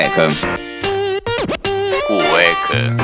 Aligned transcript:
Cueca. 0.00 0.26
Cueca. 2.08 2.96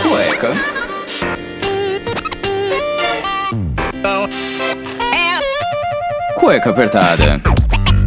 Cueca. 0.00 0.54
Cueca 6.36 6.70
apertada. 6.70 7.40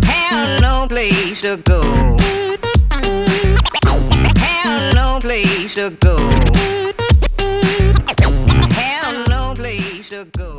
Have 0.05 0.61
no 0.61 0.87
place 0.87 1.41
to 1.41 1.57
go. 1.57 1.81
Have 4.37 4.95
no 4.95 5.19
place 5.19 5.75
to 5.75 5.89
go. 5.99 6.17
Have 8.71 9.27
no 9.27 9.53
place 9.53 10.09
to 10.09 10.25
go. 10.37 10.56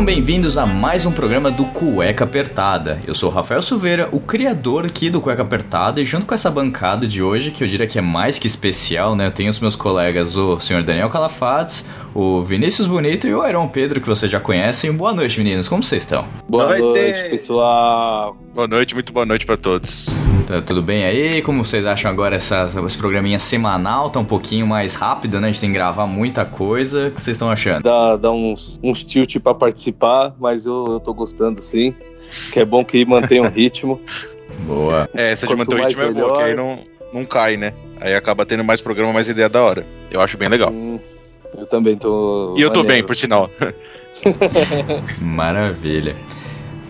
Sejam 0.00 0.14
bem-vindos 0.14 0.56
a 0.56 0.64
mais 0.64 1.04
um 1.04 1.12
programa 1.12 1.50
do 1.50 1.66
Cueca 1.66 2.24
Apertada. 2.24 2.98
Eu 3.06 3.14
sou 3.14 3.30
o 3.30 3.32
Rafael 3.34 3.60
Silveira, 3.60 4.08
o 4.10 4.18
criador 4.18 4.86
aqui 4.86 5.10
do 5.10 5.20
Cueca 5.20 5.42
Apertada, 5.42 6.00
e 6.00 6.06
junto 6.06 6.24
com 6.24 6.34
essa 6.34 6.50
bancada 6.50 7.06
de 7.06 7.22
hoje, 7.22 7.50
que 7.50 7.62
eu 7.62 7.68
diria 7.68 7.86
que 7.86 7.98
é 7.98 8.00
mais 8.00 8.38
que 8.38 8.46
especial, 8.46 9.14
né? 9.14 9.26
Eu 9.26 9.30
tenho 9.30 9.50
os 9.50 9.60
meus 9.60 9.76
colegas, 9.76 10.34
o 10.36 10.58
senhor 10.58 10.82
Daniel 10.82 11.10
Calafates, 11.10 11.86
o 12.14 12.40
Vinícius 12.40 12.88
Bonito 12.88 13.26
e 13.26 13.34
o 13.34 13.42
Aaron 13.42 13.68
Pedro, 13.68 14.00
que 14.00 14.08
vocês 14.08 14.32
já 14.32 14.40
conhecem. 14.40 14.90
Boa 14.90 15.12
noite, 15.12 15.38
meninos. 15.38 15.68
Como 15.68 15.82
vocês 15.82 16.02
estão? 16.02 16.24
Boa 16.48 16.68
Vai 16.68 16.78
noite, 16.78 17.28
pessoal. 17.28 18.34
Boa 18.54 18.66
noite, 18.66 18.94
muito 18.94 19.12
boa 19.12 19.26
noite 19.26 19.44
pra 19.44 19.58
todos. 19.58 20.06
Tá 20.46 20.60
tudo 20.60 20.82
bem 20.82 21.04
aí? 21.04 21.42
Como 21.42 21.62
vocês 21.62 21.86
acham 21.86 22.10
agora 22.10 22.36
essa, 22.36 22.66
esse 22.86 22.98
programinha 22.98 23.38
semanal? 23.38 24.10
Tá 24.10 24.18
um 24.18 24.24
pouquinho 24.24 24.66
mais 24.66 24.94
rápido, 24.94 25.40
né? 25.40 25.48
A 25.48 25.50
gente 25.52 25.60
tem 25.60 25.70
que 25.70 25.74
gravar 25.74 26.06
muita 26.06 26.44
coisa. 26.44 27.08
O 27.08 27.10
que 27.12 27.20
vocês 27.20 27.36
estão 27.36 27.50
achando? 27.50 27.82
Dá, 27.82 28.16
dá 28.16 28.30
uns, 28.32 28.80
uns 28.82 29.04
tilt 29.04 29.38
pra 29.38 29.54
participar, 29.54 30.34
mas 30.38 30.66
eu, 30.66 30.84
eu 30.88 31.00
tô 31.00 31.14
gostando 31.14 31.62
sim. 31.62 31.94
Que 32.52 32.60
é 32.60 32.64
bom 32.64 32.84
que 32.84 33.04
mantém 33.04 33.40
um 33.40 33.48
ritmo. 33.50 34.00
Boa. 34.66 35.08
É, 35.14 35.30
essa 35.32 35.46
de 35.46 35.54
Quanto 35.54 35.70
manter 35.70 35.82
o 35.82 35.86
ritmo 35.86 36.02
é 36.02 36.12
boa, 36.12 36.14
que 36.14 36.20
melhor. 36.20 36.44
aí 36.44 36.54
não, 36.54 36.78
não 37.12 37.24
cai, 37.24 37.56
né? 37.56 37.72
Aí 38.00 38.14
acaba 38.14 38.44
tendo 38.46 38.64
mais 38.64 38.80
programa, 38.80 39.12
mais 39.12 39.28
ideia 39.28 39.48
da 39.48 39.62
hora. 39.62 39.86
Eu 40.10 40.20
acho 40.20 40.36
bem 40.36 40.48
legal. 40.48 40.70
Sim, 40.70 41.00
eu 41.56 41.66
também 41.66 41.96
tô. 41.96 42.54
E 42.56 42.62
eu 42.62 42.70
tô 42.70 42.80
bem, 42.80 42.88
maneiro. 42.88 43.06
por 43.06 43.16
sinal. 43.16 43.50
Maravilha. 45.20 46.16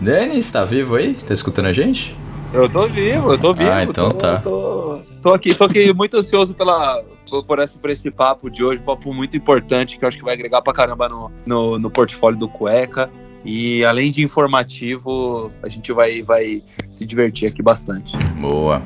Dani, 0.01 0.39
está 0.39 0.65
vivo 0.65 0.97
aí? 0.97 1.15
Tá 1.15 1.35
escutando 1.35 1.67
a 1.67 1.73
gente? 1.73 2.17
Eu 2.53 2.69
tô 2.69 2.89
vivo, 2.89 3.33
eu 3.33 3.39
tô 3.39 3.55
vivo. 3.55 3.71
Ah, 3.71 3.85
então 3.85 4.09
tô, 4.09 4.17
tá. 4.17 4.39
Tô, 4.39 5.01
tô 5.23 5.33
aqui, 5.33 5.55
tô 5.55 5.65
aqui 5.65 5.93
muito 5.95 6.17
ansioso 6.17 6.53
pela, 6.53 7.03
por, 7.47 7.59
esse, 7.61 7.79
por 7.79 7.91
esse 7.91 8.11
papo 8.11 8.51
de 8.51 8.65
hoje, 8.65 8.83
um 8.83 8.85
papo 8.85 9.15
muito 9.15 9.37
importante 9.37 9.97
que 9.97 10.05
eu 10.05 10.09
acho 10.09 10.19
que 10.19 10.25
vai 10.25 10.35
agregar 10.35 10.61
pra 10.61 10.73
caramba 10.73 11.09
no, 11.09 11.31
no, 11.47 11.79
no 11.79 11.91
portfólio 11.91 12.39
do 12.39 12.49
Cueca. 12.49 13.09
E 13.45 13.85
além 13.85 14.11
de 14.11 14.23
informativo, 14.23 15.51
a 15.63 15.69
gente 15.69 15.93
vai, 15.93 16.23
vai 16.23 16.63
se 16.91 17.07
divertir 17.07 17.49
aqui 17.49 17.63
bastante. 17.63 18.17
Boa. 18.39 18.83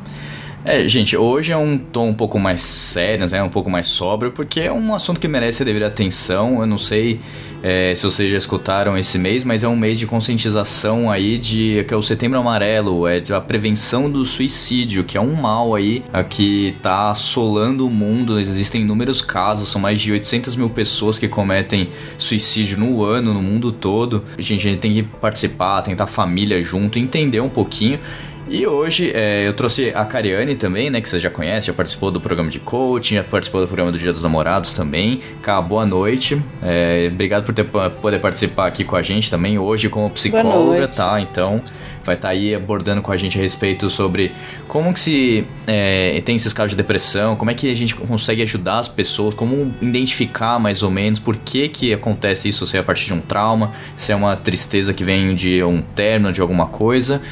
É, 0.64 0.88
gente, 0.88 1.16
hoje 1.16 1.52
é 1.52 1.56
um 1.56 1.76
tom 1.76 2.08
um 2.08 2.14
pouco 2.14 2.38
mais 2.38 2.62
sério, 2.62 3.28
né? 3.28 3.42
Um 3.42 3.50
pouco 3.50 3.68
mais 3.68 3.86
sóbrio, 3.86 4.30
porque 4.30 4.60
é 4.60 4.72
um 4.72 4.94
assunto 4.94 5.20
que 5.20 5.26
merece 5.26 5.62
a 5.62 5.66
devida 5.66 5.88
atenção. 5.88 6.60
Eu 6.60 6.66
não 6.66 6.78
sei 6.78 7.20
é, 7.66 7.94
se 7.94 8.02
vocês 8.02 8.30
já 8.30 8.36
escutaram 8.36 8.94
esse 8.94 9.19
mês, 9.19 9.42
mas 9.42 9.64
é 9.64 9.69
um 9.69 9.75
mês 9.75 9.98
de 9.98 10.06
conscientização 10.06 11.10
aí 11.10 11.38
de 11.38 11.82
que 11.88 11.94
é 11.94 11.97
o 11.97 12.02
Setembro 12.02 12.38
Amarelo, 12.38 13.08
é 13.08 13.22
a 13.34 13.41
prevenção 13.41 14.10
do 14.10 14.26
suicídio, 14.26 15.02
que 15.02 15.16
é 15.16 15.20
um 15.20 15.32
mal 15.32 15.74
aí 15.74 16.04
a 16.12 16.22
que 16.22 16.76
tá 16.82 17.08
assolando 17.08 17.86
o 17.86 17.91
mundo. 17.91 18.38
Existem 18.38 18.82
inúmeros 18.82 19.22
casos, 19.22 19.70
são 19.70 19.80
mais 19.80 19.98
de 19.98 20.12
800 20.12 20.56
mil 20.56 20.69
pessoas 20.69 21.19
que 21.19 21.26
cometem 21.26 21.88
suicídio 22.19 22.76
no 22.76 23.03
ano, 23.03 23.32
no 23.32 23.41
mundo 23.41 23.72
todo. 23.72 24.22
Gente, 24.36 24.69
a 24.69 24.70
gente 24.70 24.80
tem 24.80 24.92
que 24.92 25.03
participar, 25.03 25.80
tentar 25.80 26.04
a 26.04 26.06
família 26.06 26.62
junto, 26.62 26.98
entender 26.98 27.41
um 27.41 27.48
pouquinho. 27.48 27.98
E 28.47 28.66
hoje 28.66 29.10
é, 29.15 29.49
eu 29.49 29.55
trouxe 29.55 29.91
a 29.94 30.05
Cariane 30.05 30.55
também, 30.55 30.91
né? 30.91 31.00
Que 31.00 31.09
você 31.09 31.19
já 31.19 31.31
conhece, 31.31 31.69
já 31.69 31.72
participou 31.72 32.10
do 32.10 32.21
programa 32.21 32.50
de 32.50 32.60
coaching, 32.60 33.15
já 33.16 33.25
participou 33.25 33.62
do 33.62 33.66
programa 33.66 33.91
do 33.91 33.99
Dia 33.99 34.12
dos 34.12 34.22
Namorados 34.22 34.75
também. 34.75 35.21
Cá, 35.41 35.62
boa 35.62 35.87
noite. 35.87 36.41
É, 36.62 37.09
obrigado 37.10 37.44
por 37.44 37.54
ter, 37.54 37.65
poder 37.65 38.19
participar 38.19 38.66
aqui 38.66 38.84
com 38.84 38.97
a 38.97 39.03
gente 39.03 39.31
também, 39.31 39.59
hoje 39.59 39.88
como 39.88 40.10
psicóloga, 40.10 40.87
tá? 40.88 41.21
Então 41.21 41.62
vai 42.04 42.16
estar 42.16 42.28
aí 42.28 42.54
abordando 42.54 43.00
com 43.00 43.10
a 43.10 43.16
gente 43.16 43.38
a 43.38 43.43
respeito 43.43 43.88
sobre 43.88 44.31
como 44.69 44.93
que 44.93 45.00
se 45.00 45.47
é, 45.66 46.21
tem 46.22 46.37
esses 46.37 46.53
casos 46.53 46.72
de 46.72 46.77
depressão, 46.77 47.34
como 47.34 47.50
é 47.50 47.54
que 47.54 47.71
a 47.72 47.75
gente 47.75 47.94
consegue 47.94 48.43
ajudar 48.43 48.78
as 48.81 48.88
pessoas, 48.88 49.34
como 49.34 49.75
identificar 49.81 50.59
mais 50.59 50.83
ou 50.83 50.91
menos 50.91 51.19
por 51.19 51.34
que 51.37 51.66
que 51.66 51.94
acontece 51.94 52.49
isso, 52.50 52.66
se 52.66 52.77
é 52.77 52.81
a 52.81 52.84
partir 52.84 53.06
de 53.06 53.15
um 53.15 53.21
trauma, 53.21 53.72
se 53.97 54.12
é 54.12 54.15
uma 54.15 54.37
tristeza 54.37 54.93
que 54.93 55.03
vem 55.03 55.34
de 55.34 55.65
um 55.65 55.81
término, 55.81 56.31
de 56.31 56.43
alguma 56.43 56.66
coisa. 56.66 57.22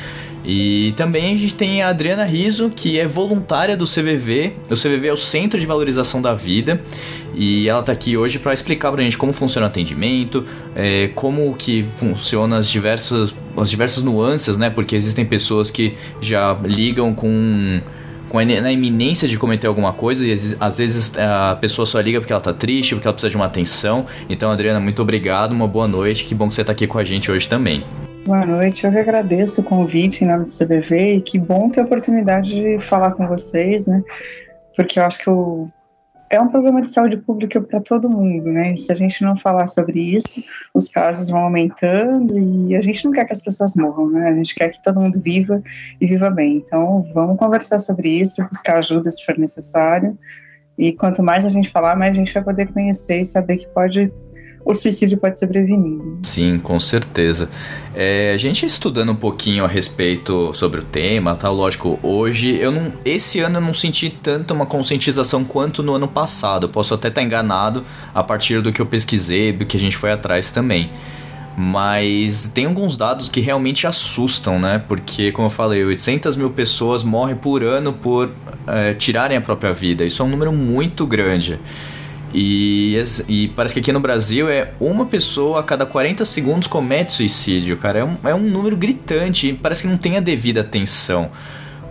E 0.44 0.92
também 0.96 1.34
a 1.34 1.36
gente 1.36 1.54
tem 1.54 1.82
a 1.82 1.88
Adriana 1.88 2.24
Riso, 2.24 2.70
que 2.74 2.98
é 2.98 3.06
voluntária 3.06 3.76
do 3.76 3.84
CVV. 3.86 4.54
O 4.70 4.74
CVV 4.74 5.08
é 5.08 5.12
o 5.12 5.16
Centro 5.16 5.58
de 5.60 5.66
Valorização 5.66 6.20
da 6.20 6.34
Vida. 6.34 6.80
E 7.34 7.68
ela 7.68 7.82
tá 7.82 7.92
aqui 7.92 8.16
hoje 8.16 8.38
para 8.38 8.52
explicar 8.52 8.92
pra 8.92 9.02
gente 9.02 9.16
como 9.16 9.32
funciona 9.32 9.66
o 9.66 9.70
atendimento, 9.70 10.44
é, 10.76 11.08
como 11.14 11.54
que 11.54 11.84
funciona 11.96 12.58
as 12.58 12.68
diversas, 12.68 13.32
as 13.56 13.70
diversas 13.70 14.02
nuances, 14.04 14.58
né? 14.58 14.68
Porque 14.68 14.94
existem 14.96 15.24
pessoas 15.24 15.70
que 15.70 15.94
já 16.20 16.52
ligam 16.64 17.14
com 17.14 17.80
com 18.28 18.38
a, 18.38 18.44
na 18.46 18.72
iminência 18.72 19.28
de 19.28 19.36
cometer 19.36 19.66
alguma 19.66 19.92
coisa 19.92 20.26
e 20.26 20.32
às- 20.58 20.78
vezes 20.78 21.12
a 21.18 21.54
pessoa 21.60 21.84
só 21.84 22.00
liga 22.00 22.18
porque 22.18 22.32
ela 22.32 22.40
tá 22.40 22.52
triste, 22.52 22.94
porque 22.94 23.06
ela 23.06 23.12
precisa 23.12 23.28
de 23.30 23.36
uma 23.36 23.44
atenção. 23.44 24.06
Então, 24.28 24.50
Adriana, 24.50 24.80
muito 24.80 25.00
obrigado, 25.02 25.52
uma 25.52 25.68
boa 25.68 25.86
noite. 25.86 26.24
Que 26.24 26.34
bom 26.34 26.48
que 26.48 26.54
você 26.54 26.64
tá 26.64 26.72
aqui 26.72 26.86
com 26.86 26.98
a 26.98 27.04
gente 27.04 27.30
hoje 27.30 27.46
também. 27.48 27.84
Boa 28.24 28.46
noite, 28.46 28.86
eu 28.86 28.92
que 28.92 28.98
agradeço 28.98 29.60
o 29.60 29.64
convite 29.64 30.22
em 30.22 30.28
nome 30.28 30.44
do 30.44 30.52
CBV 30.52 31.16
e 31.16 31.20
que 31.20 31.40
bom 31.40 31.68
ter 31.68 31.80
a 31.80 31.84
oportunidade 31.84 32.54
de 32.54 32.78
falar 32.78 33.14
com 33.14 33.26
vocês, 33.26 33.88
né? 33.88 34.00
Porque 34.76 35.00
eu 35.00 35.04
acho 35.04 35.18
que 35.18 35.28
o... 35.28 35.66
é 36.30 36.40
um 36.40 36.46
programa 36.46 36.80
de 36.80 36.92
saúde 36.92 37.16
pública 37.16 37.60
para 37.60 37.80
todo 37.80 38.08
mundo, 38.08 38.44
né? 38.52 38.76
Se 38.76 38.92
a 38.92 38.94
gente 38.94 39.24
não 39.24 39.36
falar 39.36 39.66
sobre 39.66 39.98
isso, 39.98 40.40
os 40.72 40.88
casos 40.88 41.30
vão 41.30 41.40
aumentando 41.40 42.38
e 42.38 42.76
a 42.76 42.80
gente 42.80 43.04
não 43.04 43.10
quer 43.10 43.24
que 43.24 43.32
as 43.32 43.42
pessoas 43.42 43.74
morram, 43.74 44.08
né? 44.10 44.28
A 44.28 44.34
gente 44.36 44.54
quer 44.54 44.68
que 44.68 44.80
todo 44.80 45.00
mundo 45.00 45.20
viva 45.20 45.60
e 46.00 46.06
viva 46.06 46.30
bem. 46.30 46.58
Então, 46.58 47.04
vamos 47.12 47.36
conversar 47.36 47.80
sobre 47.80 48.08
isso, 48.08 48.46
buscar 48.46 48.78
ajuda 48.78 49.10
se 49.10 49.24
for 49.24 49.36
necessário. 49.36 50.16
E 50.78 50.92
quanto 50.92 51.24
mais 51.24 51.44
a 51.44 51.48
gente 51.48 51.68
falar, 51.70 51.96
mais 51.96 52.12
a 52.12 52.18
gente 52.20 52.32
vai 52.32 52.44
poder 52.44 52.72
conhecer 52.72 53.20
e 53.20 53.24
saber 53.24 53.56
que 53.56 53.66
pode 53.66 54.12
o 54.64 54.74
suicídio 54.74 55.18
pode 55.18 55.38
ser 55.38 55.46
prevenido. 55.46 56.18
Sim, 56.22 56.58
com 56.58 56.78
certeza. 56.78 57.48
É, 57.94 58.32
a 58.34 58.36
gente 58.38 58.64
estudando 58.64 59.10
um 59.10 59.16
pouquinho 59.16 59.64
a 59.64 59.68
respeito 59.68 60.52
sobre 60.54 60.80
o 60.80 60.82
tema, 60.82 61.34
tá? 61.34 61.50
Lógico, 61.50 61.98
hoje 62.02 62.56
eu 62.56 62.70
não. 62.70 62.92
Esse 63.04 63.40
ano 63.40 63.58
eu 63.58 63.60
não 63.60 63.74
senti 63.74 64.08
tanto 64.10 64.54
uma 64.54 64.66
conscientização 64.66 65.44
quanto 65.44 65.82
no 65.82 65.94
ano 65.94 66.08
passado. 66.08 66.66
Eu 66.66 66.70
posso 66.70 66.94
até 66.94 67.08
estar 67.08 67.22
enganado 67.22 67.84
a 68.14 68.22
partir 68.22 68.62
do 68.62 68.72
que 68.72 68.80
eu 68.80 68.86
pesquisei, 68.86 69.52
do 69.52 69.66
que 69.66 69.76
a 69.76 69.80
gente 69.80 69.96
foi 69.96 70.12
atrás 70.12 70.50
também. 70.50 70.90
Mas 71.56 72.50
tem 72.54 72.64
alguns 72.64 72.96
dados 72.96 73.28
que 73.28 73.40
realmente 73.40 73.86
assustam, 73.86 74.58
né? 74.58 74.82
Porque, 74.88 75.32
como 75.32 75.46
eu 75.46 75.50
falei, 75.50 75.84
800 75.84 76.34
mil 76.34 76.50
pessoas 76.50 77.02
morrem 77.02 77.36
por 77.36 77.62
ano 77.62 77.92
por 77.92 78.30
é, 78.66 78.94
tirarem 78.94 79.36
a 79.36 79.40
própria 79.40 79.72
vida. 79.72 80.04
Isso 80.04 80.22
é 80.22 80.24
um 80.24 80.28
número 80.28 80.50
muito 80.50 81.06
grande. 81.06 81.58
E, 82.34 82.96
e 83.28 83.48
parece 83.48 83.74
que 83.74 83.80
aqui 83.80 83.92
no 83.92 84.00
Brasil 84.00 84.48
é 84.48 84.72
uma 84.80 85.04
pessoa 85.06 85.60
a 85.60 85.62
cada 85.62 85.84
40 85.84 86.24
segundos 86.24 86.66
comete 86.66 87.12
suicídio, 87.12 87.76
cara. 87.76 87.98
É 88.00 88.04
um, 88.04 88.16
é 88.24 88.34
um 88.34 88.40
número 88.40 88.76
gritante 88.76 89.48
e 89.48 89.52
parece 89.52 89.82
que 89.82 89.88
não 89.88 89.98
tem 89.98 90.16
a 90.16 90.20
devida 90.20 90.62
atenção. 90.62 91.30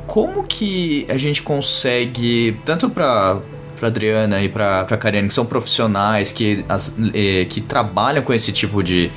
Como 0.07 0.43
que 0.43 1.05
a 1.09 1.15
gente 1.17 1.41
consegue, 1.43 2.57
tanto 2.65 2.89
pra, 2.89 3.39
pra 3.79 3.87
Adriana 3.87 4.41
e 4.41 4.49
pra 4.49 4.83
Kariane, 4.85 5.27
que 5.27 5.33
são 5.33 5.45
profissionais, 5.45 6.31
que, 6.31 6.65
as- 6.67 6.95
eh, 7.13 7.45
que 7.47 7.61
trabalham 7.61 8.23
com 8.23 8.33
esse 8.33 8.51
tipo 8.51 8.81
de, 8.83 9.11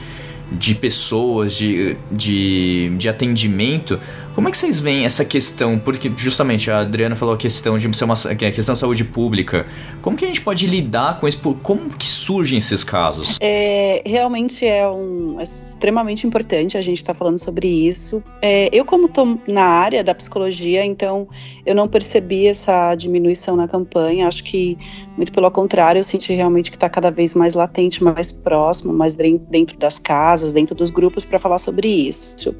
de 0.52 0.74
pessoas, 0.74 1.54
de, 1.54 1.96
de, 2.12 2.92
de 2.98 3.08
atendimento, 3.08 3.98
Como 4.34 4.48
é 4.48 4.50
que 4.50 4.58
vocês 4.58 4.80
veem 4.80 5.04
essa 5.04 5.24
questão? 5.24 5.78
Porque 5.78 6.10
justamente 6.16 6.68
a 6.68 6.80
Adriana 6.80 7.14
falou 7.14 7.34
a 7.34 7.38
questão 7.38 7.78
de 7.78 7.96
ser 7.96 8.04
uma 8.04 8.14
é 8.28 8.32
a 8.32 8.52
questão 8.52 8.74
de 8.74 8.80
saúde 8.80 9.04
pública. 9.04 9.64
Como 10.02 10.16
que 10.16 10.24
a 10.24 10.28
gente 10.28 10.40
pode 10.40 10.66
lidar 10.66 11.20
com 11.20 11.28
isso? 11.28 11.38
Como 11.62 11.88
que 11.90 12.06
surgem 12.06 12.58
esses 12.58 12.82
casos? 12.82 13.38
É, 13.40 14.02
realmente 14.04 14.66
é, 14.66 14.88
um, 14.88 15.38
é 15.38 15.44
extremamente 15.44 16.26
importante 16.26 16.76
a 16.76 16.80
gente 16.80 16.96
estar 16.96 17.14
falando 17.14 17.38
sobre 17.38 17.68
isso. 17.68 18.20
É, 18.42 18.68
eu, 18.72 18.84
como 18.84 19.06
estou 19.06 19.38
na 19.46 19.64
área 19.64 20.02
da 20.02 20.12
psicologia, 20.12 20.84
então 20.84 21.28
eu 21.64 21.74
não 21.74 21.86
percebi 21.86 22.48
essa 22.48 22.96
diminuição 22.96 23.54
na 23.54 23.68
campanha. 23.68 24.26
Acho 24.26 24.42
que, 24.42 24.76
muito 25.16 25.30
pelo 25.30 25.48
contrário, 25.48 26.00
eu 26.00 26.04
senti 26.04 26.32
realmente 26.32 26.72
que 26.72 26.76
está 26.76 26.88
cada 26.88 27.10
vez 27.10 27.36
mais 27.36 27.54
latente, 27.54 28.02
mais 28.02 28.32
próximo, 28.32 28.92
mais 28.92 29.14
dentro 29.14 29.78
das 29.78 30.00
casas, 30.00 30.52
dentro 30.52 30.74
dos 30.74 30.90
grupos 30.90 31.24
para 31.24 31.38
falar 31.38 31.58
sobre 31.58 31.86
isso. 31.86 32.54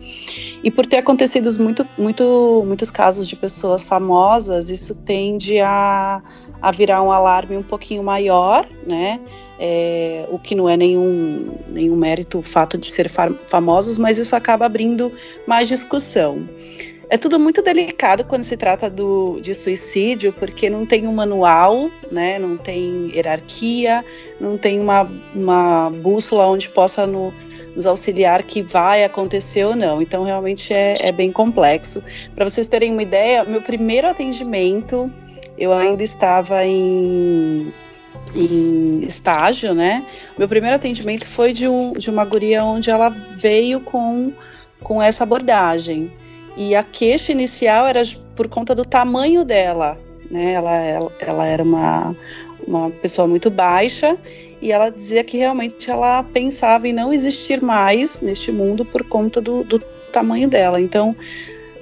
E 0.63 0.71
por 0.71 0.87
ter 0.87 0.99
acontecido 0.99 1.49
muito, 1.65 1.87
muito, 1.99 2.63
muitos 2.67 2.91
casos 2.91 3.27
de 3.27 3.35
pessoas 3.35 3.83
famosas, 3.83 4.71
isso 4.71 4.95
tende 4.95 5.59
a, 5.61 6.23
a 6.61 6.71
virar 6.71 7.03
um 7.03 7.11
alarme 7.11 7.57
um 7.57 7.63
pouquinho 7.63 8.03
maior, 8.03 8.69
né? 8.87 9.21
É, 9.59 10.27
o 10.31 10.39
que 10.39 10.55
não 10.55 10.69
é 10.69 10.77
nenhum, 10.77 11.57
nenhum 11.69 11.97
mérito 11.97 12.39
o 12.39 12.43
fato 12.43 12.77
de 12.77 12.91
ser 12.91 13.09
fa- 13.09 13.33
famosos, 13.47 13.99
mas 13.99 14.19
isso 14.19 14.37
acaba 14.37 14.67
abrindo 14.67 15.11
mais 15.47 15.69
discussão. 15.69 16.49
É 17.11 17.17
tudo 17.17 17.39
muito 17.39 17.63
delicado 17.63 18.25
quando 18.25 18.43
se 18.43 18.57
trata 18.57 18.91
do, 18.91 19.39
de 19.41 19.55
suicídio, 19.55 20.33
porque 20.33 20.69
não 20.69 20.85
tem 20.87 21.07
um 21.07 21.15
manual, 21.15 21.91
né, 22.11 22.39
não 22.39 22.57
tem 22.57 23.11
hierarquia, 23.15 24.05
não 24.41 24.57
tem 24.59 24.81
uma, 24.81 25.09
uma 25.35 25.91
bússola 25.91 26.47
onde 26.47 26.69
possa 26.69 27.07
no- 27.07 27.33
nos 27.75 27.87
auxiliar 27.87 28.43
que 28.43 28.63
vai 28.63 29.05
acontecer 29.05 29.65
ou 29.65 29.75
não. 29.75 30.01
Então, 30.01 30.23
realmente 30.25 30.73
é, 30.73 30.97
é 31.01 31.13
bem 31.13 31.33
complexo. 31.33 32.03
Para 32.35 32.49
vocês 32.49 32.67
terem 32.67 32.93
uma 32.93 33.03
ideia, 33.03 33.45
meu 33.45 33.61
primeiro 33.61 34.09
atendimento, 34.09 35.11
eu 35.59 35.73
ainda 35.73 36.03
estava 36.03 36.65
em 36.65 37.73
em 38.35 39.05
estágio, 39.05 39.75
né? 39.75 40.05
Meu 40.37 40.49
primeiro 40.49 40.77
atendimento 40.77 41.27
foi 41.27 41.53
de, 41.53 41.69
um, 41.69 41.93
de 41.93 42.11
uma 42.11 42.25
guria 42.25 42.65
onde 42.65 42.91
ela 42.91 43.09
veio 43.09 43.81
com, 43.81 44.33
com 44.83 45.03
essa 45.03 45.25
abordagem. 45.25 46.11
E 46.57 46.75
a 46.75 46.83
queixa 46.83 47.33
inicial 47.33 47.87
era 47.87 48.03
por 48.35 48.49
conta 48.49 48.75
do 48.75 48.85
tamanho 48.85 49.45
dela, 49.45 49.99
né? 50.31 50.53
Ela, 50.53 50.75
ela, 50.77 51.13
ela 51.21 51.47
era 51.47 51.63
uma, 51.63 52.17
uma 52.67 52.91
pessoa 52.91 53.27
muito 53.29 53.51
baixa 53.51 54.19
e 54.65 54.73
ela 54.73 54.89
dizia 54.89 55.23
que 55.23 55.37
realmente 55.37 55.91
ela 55.91 56.23
pensava 56.23 56.89
em 56.89 56.93
não 56.95 57.13
existir 57.13 57.63
mais 57.63 58.23
neste 58.23 58.51
mundo 58.51 58.83
por 58.83 59.05
conta 59.05 59.39
do, 59.39 59.63
do 59.63 59.79
tamanho 60.11 60.49
dela. 60.49 60.81
Então, 60.81 61.15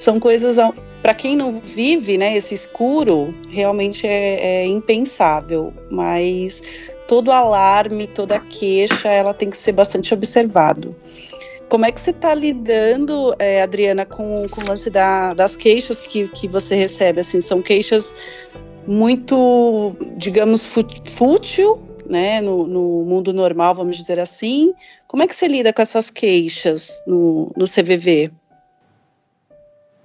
são 0.00 0.18
coisas 0.18 0.56
para 1.00 1.14
quem 1.14 1.36
não 1.36 1.60
vive, 1.60 2.18
né, 2.18 2.36
esse 2.36 2.54
escuro, 2.54 3.32
realmente 3.50 4.04
é, 4.04 4.64
é, 4.64 4.66
impensável. 4.66 5.72
Mas 5.92 6.60
todo 7.06 7.30
alarme, 7.30 8.08
toda 8.08 8.40
queixa, 8.40 9.08
ela 9.08 9.32
tem 9.32 9.48
que 9.48 9.56
ser 9.56 9.70
bastante 9.70 10.12
observado. 10.12 10.92
Como 11.68 11.86
é 11.86 11.92
que 11.92 12.00
você 12.00 12.10
está 12.10 12.34
lidando, 12.34 13.32
é, 13.38 13.62
Adriana, 13.62 14.04
com, 14.04 14.48
com 14.50 14.60
o 14.60 14.68
lance 14.68 14.90
da, 14.90 15.34
das 15.34 15.54
queixas 15.54 16.00
que, 16.00 16.26
que 16.26 16.48
você 16.48 16.74
recebe? 16.74 17.20
Assim, 17.20 17.40
são 17.40 17.62
queixas 17.62 18.16
muito, 18.88 19.96
digamos, 20.16 20.66
fútil, 21.04 21.80
né, 22.12 22.42
no, 22.42 22.66
no 22.66 23.04
mundo 23.04 23.32
normal, 23.32 23.74
vamos 23.74 23.96
dizer 23.96 24.20
assim. 24.20 24.74
Como 25.08 25.22
é 25.22 25.26
que 25.26 25.34
você 25.34 25.48
lida 25.48 25.72
com 25.72 25.80
essas 25.80 26.10
queixas 26.10 27.02
no, 27.06 27.50
no 27.56 27.64
CVV? 27.64 28.30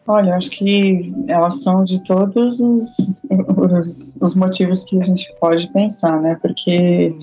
Olha, 0.07 0.35
acho 0.35 0.49
que 0.49 1.13
elas 1.27 1.61
são 1.61 1.83
de 1.83 2.01
todos 2.05 2.61
os, 2.61 2.95
os, 3.29 4.15
os, 4.21 4.35
motivos 4.35 4.85
que 4.85 4.97
a 4.97 5.03
gente 5.03 5.29
pode 5.37 5.67
pensar, 5.73 6.21
né? 6.21 6.37
Porque 6.41 7.13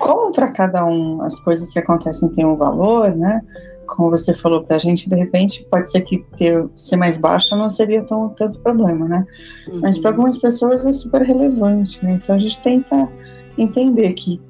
como 0.00 0.32
para 0.32 0.50
cada 0.50 0.84
um 0.84 1.22
as 1.22 1.38
coisas 1.38 1.72
que 1.72 1.78
acontecem 1.78 2.28
têm 2.30 2.44
um 2.44 2.56
valor, 2.56 3.14
né? 3.14 3.40
Como 3.86 4.10
você 4.10 4.34
falou 4.34 4.64
para 4.64 4.74
a 4.74 4.78
gente, 4.80 5.08
de 5.08 5.14
repente 5.14 5.64
pode 5.70 5.88
ser 5.88 6.00
que 6.00 6.18
ter, 6.36 6.68
ser 6.74 6.96
mais 6.96 7.16
baixa 7.16 7.54
não 7.54 7.70
seria 7.70 8.02
tão 8.02 8.30
tanto 8.30 8.58
problema, 8.58 9.06
né? 9.06 9.26
Uhum. 9.68 9.80
Mas 9.80 9.96
para 9.96 10.10
algumas 10.10 10.36
pessoas 10.36 10.84
é 10.84 10.92
super 10.92 11.22
relevante, 11.22 12.04
né? 12.04 12.18
Então 12.20 12.34
a 12.34 12.38
gente 12.40 12.58
tenta 12.60 13.08
entender 13.56 14.12
que 14.12 14.40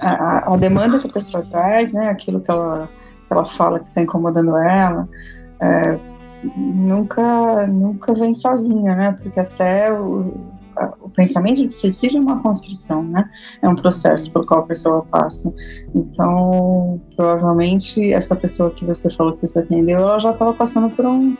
a, 0.00 0.52
a 0.52 0.56
demanda 0.56 0.98
que 0.98 1.06
a 1.06 1.12
pessoa 1.12 1.44
traz, 1.44 1.92
né? 1.92 2.08
Aquilo 2.08 2.40
que 2.40 2.50
ela, 2.50 2.88
que 3.26 3.32
ela 3.32 3.46
fala 3.46 3.80
que 3.80 3.88
está 3.88 4.02
incomodando 4.02 4.56
ela, 4.56 5.08
é, 5.60 5.98
nunca 6.56 7.66
nunca 7.66 8.14
vem 8.14 8.34
sozinha, 8.34 8.94
né? 8.94 9.18
Porque 9.22 9.38
até 9.38 9.92
o, 9.92 10.34
a, 10.76 10.92
o 11.00 11.08
pensamento 11.10 11.66
de 11.66 11.72
suicídio 11.72 12.18
é 12.18 12.20
uma 12.20 12.42
construção, 12.42 13.02
né? 13.02 13.28
É 13.62 13.68
um 13.68 13.76
processo 13.76 14.30
pelo 14.32 14.46
qual 14.46 14.60
a 14.60 14.66
pessoa 14.66 15.04
passa. 15.10 15.52
Então, 15.94 17.00
provavelmente 17.16 18.12
essa 18.12 18.34
pessoa 18.34 18.70
que 18.70 18.84
você 18.84 19.10
falou 19.10 19.36
que 19.36 19.46
você 19.46 19.60
atendeu, 19.60 20.00
ela 20.00 20.18
já 20.18 20.30
estava 20.32 20.52
passando 20.52 20.90
por 20.90 21.06
um 21.06 21.36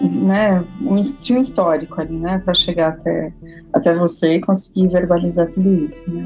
né, 0.00 0.64
um, 0.80 1.00
tinha 1.00 1.38
um 1.38 1.42
histórico 1.42 2.00
ali, 2.00 2.16
né, 2.16 2.40
para 2.44 2.54
chegar 2.54 2.88
até, 2.88 3.32
até 3.72 3.94
você 3.94 4.34
e 4.34 4.40
conseguir 4.40 4.88
verbalizar 4.88 5.48
tudo 5.48 5.68
isso, 5.86 6.02
né. 6.10 6.24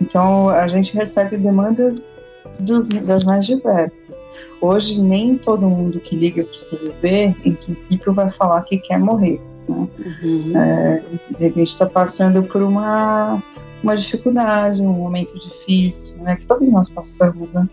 Então, 0.00 0.48
a 0.48 0.68
gente 0.68 0.94
recebe 0.94 1.36
demandas 1.36 2.12
dos, 2.60 2.88
das 2.88 3.24
mais 3.24 3.46
diversas. 3.46 4.26
Hoje, 4.60 5.00
nem 5.00 5.36
todo 5.36 5.66
mundo 5.66 6.00
que 6.00 6.16
liga 6.16 6.44
para 6.44 6.52
o 6.52 6.78
CVV, 6.78 7.36
em 7.44 7.54
princípio, 7.54 8.12
vai 8.12 8.30
falar 8.30 8.62
que 8.62 8.78
quer 8.78 8.98
morrer. 8.98 9.40
Né? 9.68 9.88
Uhum. 10.22 10.52
É, 10.56 11.02
de 11.30 11.44
repente 11.44 11.68
está 11.68 11.86
passando 11.86 12.42
por 12.42 12.62
uma, 12.62 13.42
uma 13.82 13.96
dificuldade, 13.96 14.80
um 14.80 14.92
momento 14.92 15.38
difícil, 15.38 16.16
né? 16.18 16.36
que 16.36 16.46
todos 16.46 16.68
nós 16.68 16.88
passamos. 16.90 17.52
Né? 17.52 17.68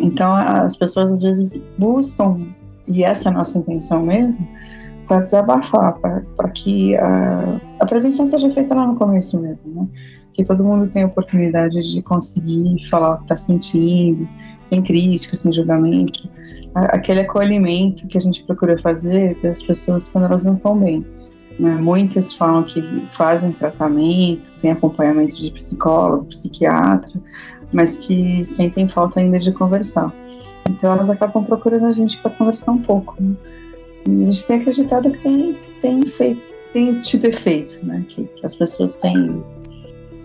Então, 0.00 0.34
as 0.34 0.76
pessoas 0.76 1.12
às 1.12 1.20
vezes 1.20 1.60
buscam, 1.78 2.46
e 2.86 3.04
essa 3.04 3.28
é 3.28 3.32
a 3.32 3.34
nossa 3.34 3.58
intenção 3.58 4.02
mesmo, 4.02 4.46
para 5.06 5.20
desabafar, 5.20 5.98
para 6.36 6.48
que 6.50 6.96
a, 6.96 7.60
a 7.80 7.86
prevenção 7.86 8.26
seja 8.26 8.50
feita 8.50 8.74
lá 8.74 8.86
no 8.86 8.96
começo 8.96 9.38
mesmo, 9.38 9.82
né? 9.82 9.88
que 10.32 10.42
todo 10.42 10.64
mundo 10.64 10.90
tenha 10.90 11.04
a 11.04 11.08
oportunidade 11.08 11.80
de 11.92 12.02
conseguir 12.02 12.82
falar 12.88 13.14
o 13.14 13.16
que 13.18 13.22
está 13.22 13.36
sentindo, 13.36 14.28
sem 14.58 14.82
crítica, 14.82 15.36
sem 15.36 15.52
julgamento, 15.52 16.28
aquele 16.74 17.20
acolhimento 17.20 18.06
que 18.08 18.18
a 18.18 18.20
gente 18.20 18.42
procura 18.44 18.76
fazer 18.82 19.38
das 19.42 19.62
pessoas 19.62 20.08
quando 20.08 20.24
elas 20.24 20.44
não 20.44 20.54
estão 20.54 20.76
bem. 20.76 21.06
Né? 21.58 21.70
Muitas 21.76 22.32
falam 22.34 22.64
que 22.64 22.82
fazem 23.12 23.52
tratamento, 23.52 24.52
têm 24.60 24.72
acompanhamento 24.72 25.36
de 25.36 25.52
psicólogo, 25.52 26.24
psiquiatra, 26.26 27.12
mas 27.72 27.94
que 27.96 28.44
sentem 28.44 28.88
falta 28.88 29.20
ainda 29.20 29.38
de 29.38 29.52
conversar. 29.52 30.12
Então 30.70 30.92
elas 30.92 31.10
acabam 31.10 31.44
procurando 31.44 31.86
a 31.86 31.92
gente 31.92 32.18
para 32.18 32.30
conversar 32.30 32.72
um 32.72 32.82
pouco. 32.82 33.14
Né? 33.20 33.34
E 34.08 34.22
a 34.22 34.26
gente 34.26 34.46
tem 34.46 34.60
acreditado 34.60 35.10
que 35.10 35.18
tem, 35.18 35.56
tem, 35.80 36.06
feito, 36.06 36.42
tem 36.72 37.00
tido 37.00 37.26
efeito, 37.26 37.84
né? 37.84 38.04
que, 38.08 38.24
que 38.24 38.46
as 38.46 38.54
pessoas 38.54 38.94
têm 38.94 39.42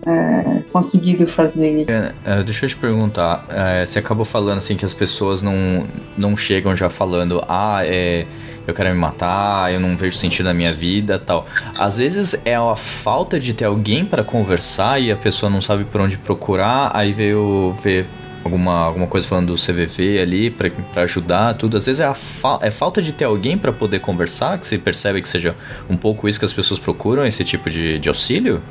é, 0.05 0.61
conseguido 0.71 1.27
fazer 1.27 1.81
isso. 1.81 1.91
É, 1.91 2.43
deixa 2.43 2.65
eu 2.65 2.69
te 2.69 2.75
perguntar, 2.75 3.45
é, 3.49 3.85
você 3.85 3.99
acabou 3.99 4.25
falando 4.25 4.57
assim 4.57 4.75
que 4.75 4.85
as 4.85 4.93
pessoas 4.93 5.41
não, 5.41 5.85
não 6.17 6.35
chegam 6.37 6.75
já 6.75 6.89
falando, 6.89 7.43
ah, 7.47 7.81
é, 7.85 8.25
eu 8.65 8.73
quero 8.73 8.89
me 8.89 8.95
matar, 8.95 9.73
eu 9.73 9.79
não 9.79 9.97
vejo 9.97 10.17
sentido 10.17 10.45
na 10.45 10.53
minha 10.53 10.73
vida 10.73 11.19
tal. 11.19 11.45
Às 11.77 11.97
vezes 11.97 12.41
é 12.45 12.55
a 12.55 12.75
falta 12.75 13.39
de 13.39 13.53
ter 13.53 13.65
alguém 13.65 14.05
para 14.05 14.23
conversar 14.23 15.01
e 15.01 15.11
a 15.11 15.17
pessoa 15.17 15.49
não 15.49 15.61
sabe 15.61 15.83
por 15.85 16.01
onde 16.01 16.17
procurar, 16.17 16.91
aí 16.93 17.11
veio 17.11 17.75
ver 17.81 18.05
alguma, 18.43 18.85
alguma 18.85 19.07
coisa 19.07 19.27
falando 19.27 19.47
do 19.47 19.55
CVV 19.55 20.19
ali 20.19 20.49
para 20.49 21.03
ajudar, 21.03 21.53
tudo. 21.55 21.77
Às 21.77 21.85
vezes 21.85 21.99
é, 21.99 22.05
a 22.05 22.13
fa 22.13 22.59
é 22.61 22.71
falta 22.71 23.01
de 23.01 23.13
ter 23.13 23.25
alguém 23.25 23.57
para 23.57 23.71
poder 23.71 23.99
conversar, 23.99 24.57
que 24.57 24.65
você 24.65 24.77
percebe 24.77 25.21
que 25.21 25.29
seja 25.29 25.55
um 25.89 25.97
pouco 25.97 26.27
isso 26.27 26.39
que 26.39 26.45
as 26.45 26.53
pessoas 26.53 26.79
procuram, 26.79 27.25
esse 27.25 27.43
tipo 27.43 27.69
de, 27.69 27.99
de 27.99 28.09
auxílio? 28.09 28.61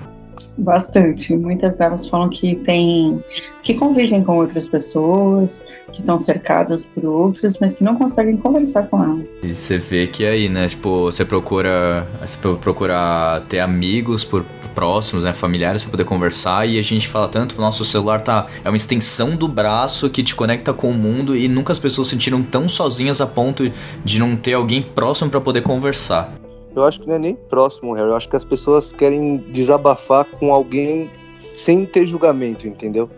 Bastante. 0.59 1.37
Muitas 1.37 1.75
delas 1.75 2.09
falam 2.09 2.29
que 2.29 2.57
tem 2.57 3.23
que 3.63 3.75
convivem 3.75 4.25
com 4.25 4.39
outras 4.39 4.67
pessoas, 4.67 5.65
que 5.93 6.01
estão 6.01 6.19
cercadas 6.19 6.85
por 6.85 7.05
outras, 7.05 7.59
mas 7.61 7.75
que 7.75 7.85
não 7.85 7.97
conseguem 7.97 8.37
conversar 8.37 8.89
com 8.89 9.03
elas. 9.03 9.37
E 9.43 9.55
você 9.55 9.79
vê 9.79 10.07
que 10.07 10.25
aí, 10.25 10.49
né, 10.49 10.67
tipo, 10.67 11.03
você 11.03 11.25
procura, 11.25 12.07
você 12.21 12.39
procura 12.61 13.43
ter 13.49 13.61
amigos 13.61 14.25
por 14.25 14.45
próximos, 14.75 15.25
né, 15.25 15.33
familiares 15.33 15.83
para 15.83 15.91
poder 15.91 16.05
conversar 16.05 16.67
e 16.69 16.79
a 16.79 16.83
gente 16.83 17.09
fala 17.09 17.27
tanto, 17.27 17.57
o 17.59 17.61
nosso 17.61 17.85
celular 17.85 18.21
tá 18.21 18.47
é 18.65 18.69
uma 18.69 18.77
extensão 18.77 19.35
do 19.35 19.49
braço 19.49 20.09
que 20.09 20.23
te 20.23 20.37
conecta 20.37 20.73
com 20.73 20.91
o 20.91 20.95
mundo 20.95 21.37
e 21.37 21.49
nunca 21.49 21.73
as 21.73 21.81
pessoas 21.81 22.07
se 22.07 22.13
sentiram 22.13 22.43
tão 22.45 22.69
sozinhas 22.69 23.21
a 23.21 23.27
ponto 23.27 23.71
de 24.05 24.19
não 24.21 24.37
ter 24.37 24.55
alguém 24.55 24.81
próximo 24.81 25.31
para 25.31 25.41
poder 25.41 25.63
conversar. 25.63 26.38
Eu 26.79 26.85
acho 26.85 27.01
que 27.01 27.09
não 27.09 27.15
é 27.15 27.19
nem 27.19 27.35
próximo, 27.35 27.93
Harry. 27.93 28.09
Eu 28.09 28.17
acho 28.17 28.29
que 28.29 28.37
as 28.37 28.45
pessoas 28.45 28.93
querem 28.93 29.37
desabafar 29.37 30.25
com 30.25 30.53
alguém 30.53 31.11
sem 31.55 31.85
ter 31.85 32.07
julgamento, 32.07 32.67
entendeu? 32.67 33.11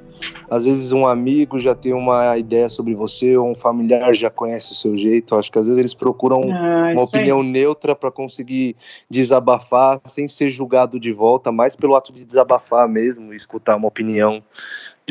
às 0.51 0.65
vezes 0.65 0.93
um 0.93 1.07
amigo 1.07 1.59
já 1.59 1.75
tem 1.75 1.93
uma 1.93 2.37
ideia 2.37 2.69
sobre 2.69 2.95
você, 2.95 3.37
ou 3.37 3.49
um 3.51 3.55
familiar 3.55 4.13
já 4.15 4.29
conhece 4.29 4.73
o 4.73 4.75
seu 4.75 4.97
jeito. 4.97 5.35
Acho 5.37 5.51
que 5.51 5.59
às 5.59 5.67
vezes 5.67 5.79
eles 5.79 5.95
procuram 5.95 6.41
Ah, 6.53 6.91
uma 6.93 7.03
isso 7.03 7.17
aí. 7.17 7.21
opinião 7.21 7.43
neutra 7.43 7.95
para 7.95 8.11
conseguir 8.11 8.77
desabafar 9.09 10.01
sem 10.07 10.27
ser 10.27 10.51
julgado 10.51 10.99
de 10.99 11.13
volta, 11.13 11.53
mais 11.53 11.77
pelo 11.77 11.95
ato 11.95 12.13
de 12.13 12.25
desabafar 12.25 12.89
mesmo, 12.89 13.33
escutar 13.33 13.77
uma 13.77 13.89
opinião 13.89 14.43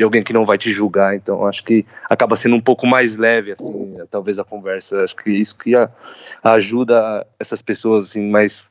de 0.00 0.04
alguém 0.04 0.22
que 0.22 0.32
não 0.32 0.46
vai 0.46 0.56
te 0.56 0.72
julgar. 0.72 1.14
Então 1.14 1.46
acho 1.46 1.62
que 1.62 1.84
acaba 2.08 2.34
sendo 2.34 2.56
um 2.56 2.60
pouco 2.60 2.86
mais 2.86 3.16
leve 3.16 3.52
assim, 3.52 3.98
talvez 4.10 4.38
a 4.38 4.44
conversa. 4.44 5.04
Acho 5.04 5.14
que 5.14 5.30
isso 5.30 5.58
que 5.58 5.76
a- 5.76 5.90
ajuda 6.42 7.26
essas 7.38 7.60
pessoas 7.60 8.06
assim 8.06 8.30
mais 8.30 8.70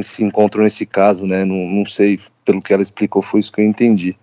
que 0.00 0.06
se 0.06 0.24
encontram 0.24 0.64
nesse 0.64 0.86
caso, 0.86 1.26
né? 1.26 1.44
Não, 1.44 1.56
não 1.56 1.84
sei, 1.84 2.18
pelo 2.44 2.60
que 2.60 2.72
ela 2.72 2.82
explicou, 2.82 3.22
foi 3.22 3.40
isso 3.40 3.52
que 3.52 3.60
eu 3.60 3.64
entendi. 3.64 4.16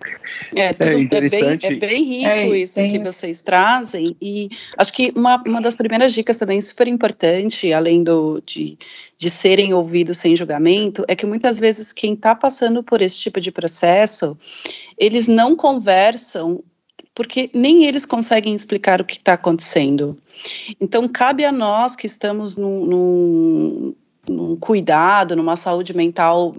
É, 0.56 0.74
tudo- 0.74 0.88
é, 0.88 0.96
bem, 0.96 1.04
interessante. 1.04 1.66
é 1.68 1.76
bem 1.76 2.04
rico 2.04 2.28
É, 2.28 2.58
isso 2.58 2.80
que 2.80 3.00
vocês 3.00 3.42
trazem, 3.42 4.16
e 4.22 4.50
acho 4.78 4.94
que 4.94 5.12
uma, 5.16 5.42
uma 5.46 5.62
das 5.62 5.76
primeiras 5.76 6.14
dicas 6.14 6.38
também 6.38 6.60
super 6.62 6.88
importante, 6.88 7.72
além 7.72 8.04
do, 8.04 8.42
de, 8.46 8.78
de 9.18 9.30
serem 9.30 9.74
ouvidos 9.74 10.18
sem 10.18 10.36
julgamento, 10.36 11.06
é 11.08 11.16
que 11.16 11.26
muitas 11.26 11.60
vezes 11.60 11.94
quem 11.94 12.14
está 12.14 12.34
passando 12.34 12.84
por 12.84 13.02
esse 13.02 13.20
tipo 13.20 13.40
de 13.40 13.52
processo, 13.52 14.38
eles 14.98 15.28
não 15.28 15.56
conversam 15.56 16.64
porque 17.20 17.50
nem 17.54 17.84
eles 17.86 18.06
conseguem 18.06 18.56
explicar 18.56 19.02
o 19.02 19.04
que 19.04 19.18
está 19.18 19.34
acontecendo. 19.34 20.16
Então, 20.80 21.06
cabe 21.06 21.44
a 21.44 21.52
nós 21.52 21.94
que 21.94 22.06
estamos 22.06 22.56
num, 22.56 22.86
num, 22.86 23.96
num 24.30 24.56
cuidado, 24.56 25.36
numa 25.36 25.56
saúde 25.56 25.96
mental 25.96 26.54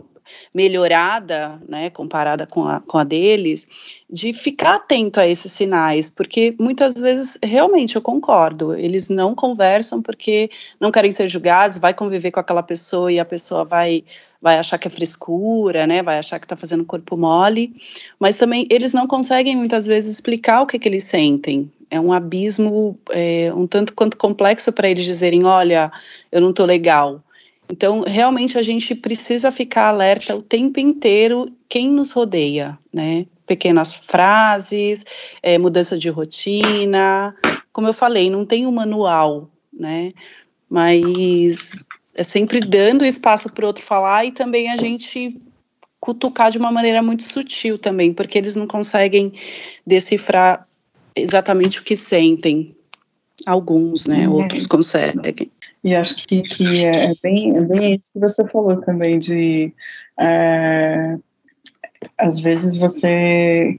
melhorada, 0.54 1.60
né, 1.68 1.90
comparada 1.90 2.46
com 2.46 2.66
a, 2.66 2.80
com 2.80 2.98
a 2.98 3.04
deles, 3.04 3.66
de 4.08 4.32
ficar 4.32 4.76
atento 4.76 5.20
a 5.20 5.26
esses 5.26 5.52
sinais, 5.52 6.08
porque 6.08 6.54
muitas 6.58 6.94
vezes, 6.94 7.38
realmente, 7.42 7.96
eu 7.96 8.02
concordo, 8.02 8.74
eles 8.74 9.08
não 9.08 9.34
conversam 9.34 10.02
porque 10.02 10.50
não 10.78 10.90
querem 10.90 11.10
ser 11.10 11.28
julgados, 11.28 11.78
vai 11.78 11.94
conviver 11.94 12.30
com 12.30 12.40
aquela 12.40 12.62
pessoa 12.62 13.12
e 13.12 13.18
a 13.18 13.24
pessoa 13.24 13.64
vai, 13.64 14.04
vai 14.40 14.58
achar 14.58 14.78
que 14.78 14.88
é 14.88 14.90
frescura, 14.90 15.86
né, 15.86 16.02
vai 16.02 16.18
achar 16.18 16.38
que 16.38 16.46
está 16.46 16.56
fazendo 16.56 16.84
corpo 16.84 17.16
mole, 17.16 17.74
mas 18.18 18.36
também 18.36 18.66
eles 18.70 18.92
não 18.92 19.06
conseguem 19.06 19.56
muitas 19.56 19.86
vezes 19.86 20.14
explicar 20.14 20.62
o 20.62 20.66
que, 20.66 20.78
que 20.78 20.88
eles 20.88 21.04
sentem. 21.04 21.70
É 21.92 22.00
um 22.00 22.12
abismo 22.12 22.96
é, 23.10 23.52
um 23.52 23.66
tanto 23.66 23.92
quanto 23.94 24.16
complexo 24.16 24.72
para 24.72 24.88
eles 24.88 25.04
dizerem: 25.04 25.44
olha, 25.44 25.90
eu 26.30 26.40
não 26.40 26.50
estou 26.50 26.64
legal. 26.64 27.20
Então, 27.70 28.00
realmente, 28.00 28.58
a 28.58 28.62
gente 28.62 28.96
precisa 28.96 29.52
ficar 29.52 29.88
alerta 29.88 30.34
o 30.34 30.42
tempo 30.42 30.80
inteiro 30.80 31.48
quem 31.68 31.88
nos 31.88 32.10
rodeia, 32.10 32.76
né? 32.92 33.26
Pequenas 33.46 33.94
frases, 33.94 35.06
é, 35.40 35.56
mudança 35.56 35.96
de 35.96 36.08
rotina. 36.08 37.34
Como 37.72 37.86
eu 37.86 37.94
falei, 37.94 38.28
não 38.28 38.44
tem 38.44 38.66
um 38.66 38.72
manual, 38.72 39.48
né? 39.72 40.12
Mas 40.68 41.72
é 42.12 42.24
sempre 42.24 42.60
dando 42.60 43.04
espaço 43.04 43.52
para 43.52 43.64
o 43.64 43.68
outro 43.68 43.84
falar 43.84 44.24
e 44.24 44.32
também 44.32 44.68
a 44.70 44.76
gente 44.76 45.40
cutucar 46.00 46.50
de 46.50 46.58
uma 46.58 46.72
maneira 46.72 47.00
muito 47.02 47.22
sutil 47.22 47.78
também, 47.78 48.12
porque 48.12 48.36
eles 48.36 48.56
não 48.56 48.66
conseguem 48.66 49.32
decifrar 49.86 50.66
exatamente 51.14 51.78
o 51.78 51.84
que 51.84 51.94
sentem. 51.94 52.74
Alguns, 53.46 54.06
né? 54.06 54.24
É. 54.24 54.28
Outros 54.28 54.66
conseguem. 54.66 55.50
E 55.82 55.94
acho 55.94 56.26
que, 56.26 56.42
que 56.42 56.84
é, 56.84 57.14
bem, 57.22 57.56
é 57.56 57.60
bem 57.62 57.94
isso 57.94 58.12
que 58.12 58.18
você 58.18 58.46
falou 58.46 58.80
também, 58.82 59.18
de 59.18 59.72
é, 60.18 61.16
às 62.18 62.38
vezes 62.38 62.76
você 62.76 63.76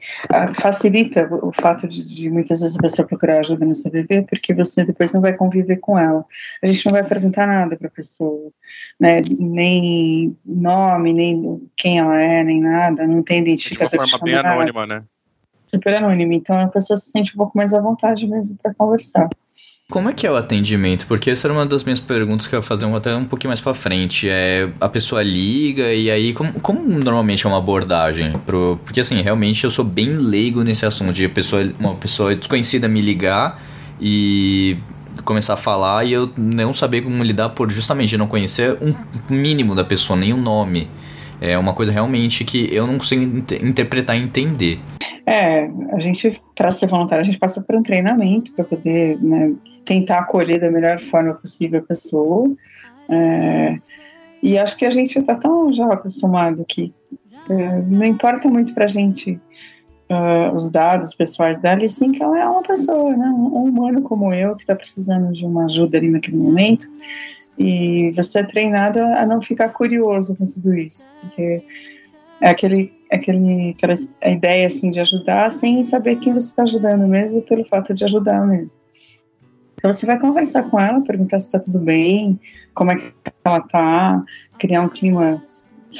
facilita 0.55 1.27
o 1.43 1.51
fato 1.51 1.87
de, 1.87 2.03
de 2.03 2.29
muitas 2.29 2.61
vezes 2.61 2.75
a 2.75 2.81
pessoa 2.81 3.07
procurar 3.07 3.39
ajuda 3.39 3.65
no 3.65 3.73
CVV, 3.73 4.23
porque 4.29 4.53
você 4.53 4.85
depois 4.85 5.11
não 5.11 5.21
vai 5.21 5.33
conviver 5.33 5.77
com 5.77 5.97
ela. 5.97 6.25
A 6.61 6.67
gente 6.67 6.85
não 6.85 6.91
vai 6.91 7.03
perguntar 7.03 7.47
nada 7.47 7.75
para 7.75 7.87
a 7.87 7.91
pessoa, 7.91 8.51
né? 8.99 9.21
nem 9.39 10.37
nome, 10.45 11.13
nem 11.13 11.69
quem 11.75 11.99
ela 11.99 12.21
é, 12.21 12.43
nem 12.43 12.61
nada, 12.61 13.07
não 13.07 13.23
tem 13.23 13.43
De 13.43 13.77
uma 13.77 13.89
forma 13.89 14.19
bem 14.23 14.35
anônima, 14.35 14.85
né? 14.85 15.01
Super 15.67 15.95
anônimo, 15.95 16.33
então 16.33 16.59
a 16.59 16.67
pessoa 16.67 16.97
se 16.97 17.11
sente 17.11 17.33
um 17.33 17.37
pouco 17.37 17.57
mais 17.57 17.73
à 17.73 17.79
vontade 17.79 18.27
mesmo 18.27 18.57
para 18.61 18.73
conversar. 18.73 19.29
Como 19.91 20.09
é 20.09 20.13
que 20.13 20.25
é 20.25 20.31
o 20.31 20.37
atendimento? 20.37 21.05
Porque 21.05 21.29
essa 21.29 21.47
era 21.47 21.53
uma 21.53 21.65
das 21.65 21.83
minhas 21.83 21.99
perguntas 21.99 22.47
que 22.47 22.55
eu 22.55 22.59
ia 22.59 22.63
fazer 22.63 22.85
um- 22.85 22.95
até 22.95 23.13
um 23.13 23.25
pouquinho 23.25 23.49
mais 23.49 23.59
pra 23.59 23.73
frente. 23.73 24.27
É, 24.29 24.69
a 24.79 24.87
pessoa 24.87 25.21
liga 25.21 25.93
e 25.93 26.09
aí, 26.09 26.31
como, 26.33 26.53
como 26.61 26.81
normalmente 26.87 27.45
é 27.45 27.49
uma 27.49 27.57
abordagem? 27.57 28.31
Pro, 28.45 28.79
porque 28.85 29.01
assim, 29.01 29.21
realmente 29.21 29.65
eu 29.65 29.69
sou 29.69 29.83
bem 29.83 30.07
leigo 30.17 30.63
nesse 30.63 30.85
assunto 30.85 31.11
de 31.11 31.27
pessoa, 31.27 31.69
uma 31.77 31.93
pessoa 31.93 32.33
desconhecida 32.33 32.87
me 32.87 33.01
ligar 33.01 33.61
e 33.99 34.77
começar 35.25 35.55
a 35.55 35.57
falar 35.57 36.05
e 36.05 36.13
eu 36.13 36.31
não 36.37 36.73
saber 36.73 37.01
como 37.01 37.21
lidar 37.21 37.49
por 37.49 37.69
justamente 37.69 38.15
não 38.17 38.27
conhecer 38.27 38.77
um 38.81 38.95
mínimo 39.29 39.75
da 39.75 39.83
pessoa, 39.83 40.17
nem 40.17 40.31
o 40.31 40.37
nome. 40.37 40.87
É 41.41 41.57
uma 41.57 41.73
coisa 41.73 41.91
realmente 41.91 42.45
que 42.45 42.69
eu 42.71 42.87
não 42.87 42.97
consigo 42.97 43.23
inter- 43.23 43.63
interpretar 43.65 44.15
e 44.17 44.21
entender. 44.23 44.79
É, 45.25 45.69
a 45.93 45.99
gente, 45.99 46.41
para 46.55 46.71
ser 46.71 46.87
voluntário, 46.87 47.21
a 47.21 47.25
gente 47.25 47.37
passa 47.37 47.59
por 47.61 47.75
um 47.75 47.83
treinamento 47.83 48.51
para 48.53 48.63
poder 48.63 49.17
né, 49.21 49.51
tentar 49.85 50.19
acolher 50.19 50.59
da 50.59 50.71
melhor 50.71 50.99
forma 50.99 51.33
possível 51.33 51.79
a 51.79 51.83
pessoa. 51.83 52.51
É, 53.09 53.75
e 54.41 54.57
acho 54.57 54.77
que 54.77 54.85
a 54.85 54.89
gente 54.89 55.17
está 55.17 55.35
tão 55.35 55.71
já 55.71 55.87
acostumado 55.87 56.65
que 56.65 56.93
é, 57.49 57.81
não 57.81 58.05
importa 58.05 58.47
muito 58.47 58.73
para 58.73 58.85
a 58.85 58.87
gente 58.87 59.39
ah, 60.13 60.51
os 60.53 60.69
dados 60.69 61.13
pessoais 61.13 61.57
dela, 61.57 61.85
e 61.85 61.89
sim 61.89 62.11
que 62.11 62.21
ela 62.21 62.37
é 62.37 62.45
uma 62.45 62.61
pessoa, 62.63 63.15
né, 63.15 63.27
um 63.27 63.63
humano 63.63 64.01
como 64.01 64.33
eu, 64.33 64.57
que 64.57 64.63
está 64.63 64.75
precisando 64.75 65.31
de 65.31 65.45
uma 65.45 65.65
ajuda 65.65 65.97
ali 65.97 66.09
naquele 66.09 66.35
momento. 66.35 66.85
E 67.57 68.11
você 68.13 68.39
é 68.39 68.43
treinado 68.43 68.99
a 68.99 69.25
não 69.25 69.41
ficar 69.41 69.69
curioso 69.69 70.35
com 70.35 70.45
tudo 70.45 70.73
isso, 70.73 71.09
porque 71.21 71.63
é 72.41 72.49
aquele, 72.49 72.91
aquele, 73.09 73.71
aquela 73.71 73.93
ideia 74.25 74.67
assim 74.67 74.91
de 74.91 74.99
ajudar 74.99 75.49
sem 75.49 75.81
saber 75.81 76.17
quem 76.17 76.33
você 76.33 76.47
está 76.47 76.63
ajudando 76.63 77.07
mesmo, 77.07 77.41
pelo 77.43 77.63
fato 77.63 77.93
de 77.93 78.03
ajudar 78.03 78.45
mesmo. 78.45 78.77
Então 79.81 79.91
você 79.91 80.05
vai 80.05 80.19
conversar 80.19 80.61
com 80.69 80.79
ela, 80.79 81.01
perguntar 81.03 81.39
se 81.39 81.47
está 81.47 81.57
tudo 81.57 81.79
bem, 81.79 82.39
como 82.75 82.91
é 82.91 82.95
que 82.97 83.11
ela 83.43 83.57
está, 83.57 84.23
criar 84.59 84.81
um 84.83 84.87
clima 84.89 85.43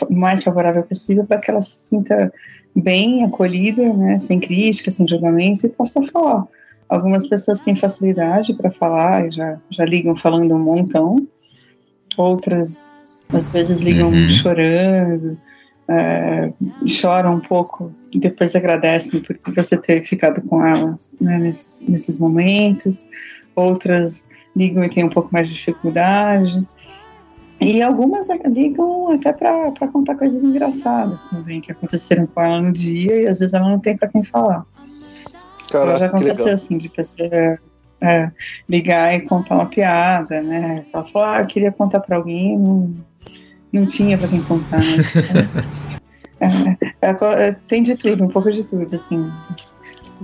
mais 0.08 0.44
favorável 0.44 0.84
possível 0.84 1.26
para 1.26 1.40
que 1.40 1.50
ela 1.50 1.64
se 1.64 1.88
sinta 1.90 2.32
bem 2.76 3.24
acolhida, 3.26 3.92
né, 3.92 4.20
sem 4.20 4.40
críticas, 4.40 4.94
sem 4.94 5.08
julgamentos 5.08 5.64
e 5.64 5.70
possa 5.70 6.00
falar. 6.04 6.46
Algumas 6.88 7.26
pessoas 7.28 7.60
têm 7.60 7.76
facilidade 7.76 8.54
para 8.54 8.70
falar 8.70 9.26
e 9.28 9.32
já, 9.32 9.58
já 9.72 9.84
ligam 9.84 10.16
falando 10.16 10.54
um 10.56 10.64
montão, 10.64 11.28
outras 12.16 12.94
às 13.34 13.50
vezes 13.50 13.80
ligam 13.80 14.12
Uhum. 14.12 14.30
chorando, 14.30 15.38
é, 15.88 16.54
choram 16.86 17.36
um 17.36 17.40
pouco 17.40 17.92
e 18.12 18.20
depois 18.20 18.56
agradecem 18.56 19.22
por 19.22 19.38
você 19.56 19.76
ter 19.76 20.04
ficado 20.04 20.42
com 20.44 20.64
ela 20.66 20.96
né, 21.20 21.40
nesse- 21.40 21.72
nesses 21.82 22.18
momentos. 22.20 23.06
Outras 23.56 24.30
ligam 24.56 24.84
e 24.84 24.90
têm 24.90 25.04
um 25.04 25.10
pouco 25.10 25.30
mais 25.32 25.48
de 25.48 25.54
dificuldade. 25.54 26.62
E 27.60 27.82
algumas 27.82 28.28
ligam 28.46 29.12
até 29.12 29.32
para 29.32 29.88
contar 29.92 30.16
coisas 30.16 30.44
engraçadas 30.44 31.24
também 31.26 31.62
que 31.62 31.72
aconteceram 31.72 32.26
com 32.26 32.42
ela 32.42 32.60
no 32.60 32.72
dia 32.72 33.22
e 33.22 33.28
às 33.28 33.40
vezes 33.40 33.54
ela 33.54 33.70
não 33.70 33.80
tem 33.80 33.96
para 33.96 34.08
quem 34.08 34.24
falar. 34.24 34.66
Já 35.72 35.80
Caraca, 35.80 35.98
que 36.00 36.04
aconteceu 36.04 36.54
assim, 36.54 36.78
de 36.78 36.90
pessoa 36.90 37.60
é, 38.02 38.32
ligar 38.68 39.14
e 39.14 39.22
contar 39.22 39.56
uma 39.56 39.68
piada, 39.68 40.42
né? 40.42 40.84
Ela 40.92 41.06
falou, 41.06 41.28
ah, 41.28 41.40
eu 41.40 41.48
queria 41.48 41.72
contar 41.72 42.00
para 42.00 42.18
alguém, 42.18 42.58
não, 42.58 42.96
não 43.72 43.86
tinha 43.86 44.18
para 44.18 44.28
quem 44.28 44.42
contar, 44.42 44.80
né? 44.80 45.48
É, 46.42 47.08
é, 47.08 47.48
é, 47.48 47.52
tem 47.68 47.84
de 47.84 47.96
tudo, 47.96 48.26
um 48.26 48.28
pouco 48.28 48.52
de 48.52 48.66
tudo, 48.66 48.96
assim. 48.96 49.32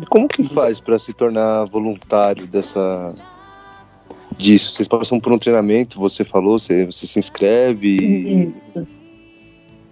Como 0.09 0.27
que 0.27 0.43
faz 0.43 0.79
para 0.79 0.99
se 0.99 1.13
tornar 1.13 1.65
voluntário 1.65 2.45
dessa 2.45 3.15
disso? 4.37 4.73
Vocês 4.73 4.87
passam 4.87 5.19
por 5.19 5.31
um 5.31 5.39
treinamento, 5.39 5.99
você 5.99 6.23
falou, 6.23 6.59
você, 6.59 6.85
você 6.85 7.07
se 7.07 7.19
inscreve 7.19 7.97
Isso. 8.53 8.85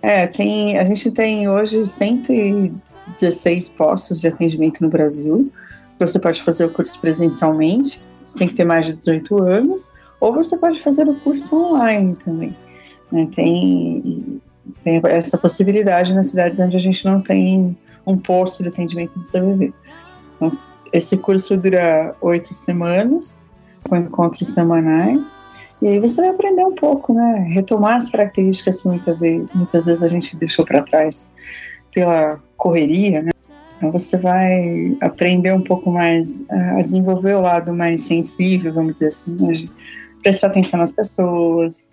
É, 0.01 0.27
tem, 0.27 0.77
a 0.77 0.85
gente 0.85 1.09
tem 1.11 1.49
hoje 1.49 1.85
116 1.85 3.69
postos 3.69 4.21
de 4.21 4.27
atendimento 4.27 4.81
no 4.81 4.89
Brasil. 4.89 5.51
Você 5.97 6.19
pode 6.19 6.43
fazer 6.43 6.65
o 6.65 6.69
curso 6.69 6.99
presencialmente, 6.99 7.99
você 8.23 8.37
tem 8.37 8.47
que 8.47 8.53
ter 8.53 8.65
mais 8.65 8.85
de 8.85 8.93
18 8.93 9.41
anos, 9.41 9.91
ou 10.19 10.31
você 10.31 10.55
pode 10.57 10.79
fazer 10.81 11.07
o 11.07 11.15
curso 11.21 11.55
online 11.55 12.15
também. 12.17 12.55
né? 13.11 13.27
Tem, 13.33 14.41
tem 14.83 15.01
essa 15.05 15.39
possibilidade 15.39 16.13
nas 16.13 16.27
cidades 16.27 16.59
onde 16.59 16.75
a 16.75 16.79
gente 16.79 17.03
não 17.03 17.21
tem 17.21 17.75
um 18.05 18.17
posto 18.17 18.61
de 18.61 18.69
atendimento 18.69 19.17
do 19.17 19.25
CVV. 19.25 19.73
Então, 20.35 20.49
esse 20.93 21.17
curso 21.17 21.57
dura 21.57 22.15
oito 22.21 22.53
semanas, 22.53 23.41
com 23.87 23.95
encontros 23.95 24.49
semanais. 24.49 25.37
E 25.81 25.87
aí 25.87 25.99
você 25.99 26.21
vai 26.21 26.29
aprender 26.29 26.63
um 26.63 26.73
pouco, 26.73 27.13
né? 27.13 27.45
Retomar 27.49 27.97
as 27.97 28.09
características 28.09 28.81
que 28.81 28.87
muitas 28.87 29.19
vezes, 29.19 29.47
muitas 29.53 29.85
vezes 29.85 30.03
a 30.03 30.07
gente 30.07 30.35
deixou 30.37 30.65
para 30.65 30.81
trás 30.83 31.29
pela 31.93 32.39
correria, 32.57 33.21
né? 33.21 33.31
Então 33.77 33.91
você 33.91 34.17
vai 34.17 34.97
aprender 35.01 35.53
um 35.53 35.61
pouco 35.61 35.91
mais 35.91 36.43
a 36.49 36.81
desenvolver 36.81 37.35
o 37.35 37.41
lado 37.41 37.73
mais 37.73 38.03
sensível, 38.03 38.73
vamos 38.73 38.93
dizer 38.93 39.07
assim, 39.07 39.31
né? 39.31 39.69
prestar 40.23 40.47
atenção 40.47 40.79
nas 40.79 40.91
pessoas, 40.91 41.89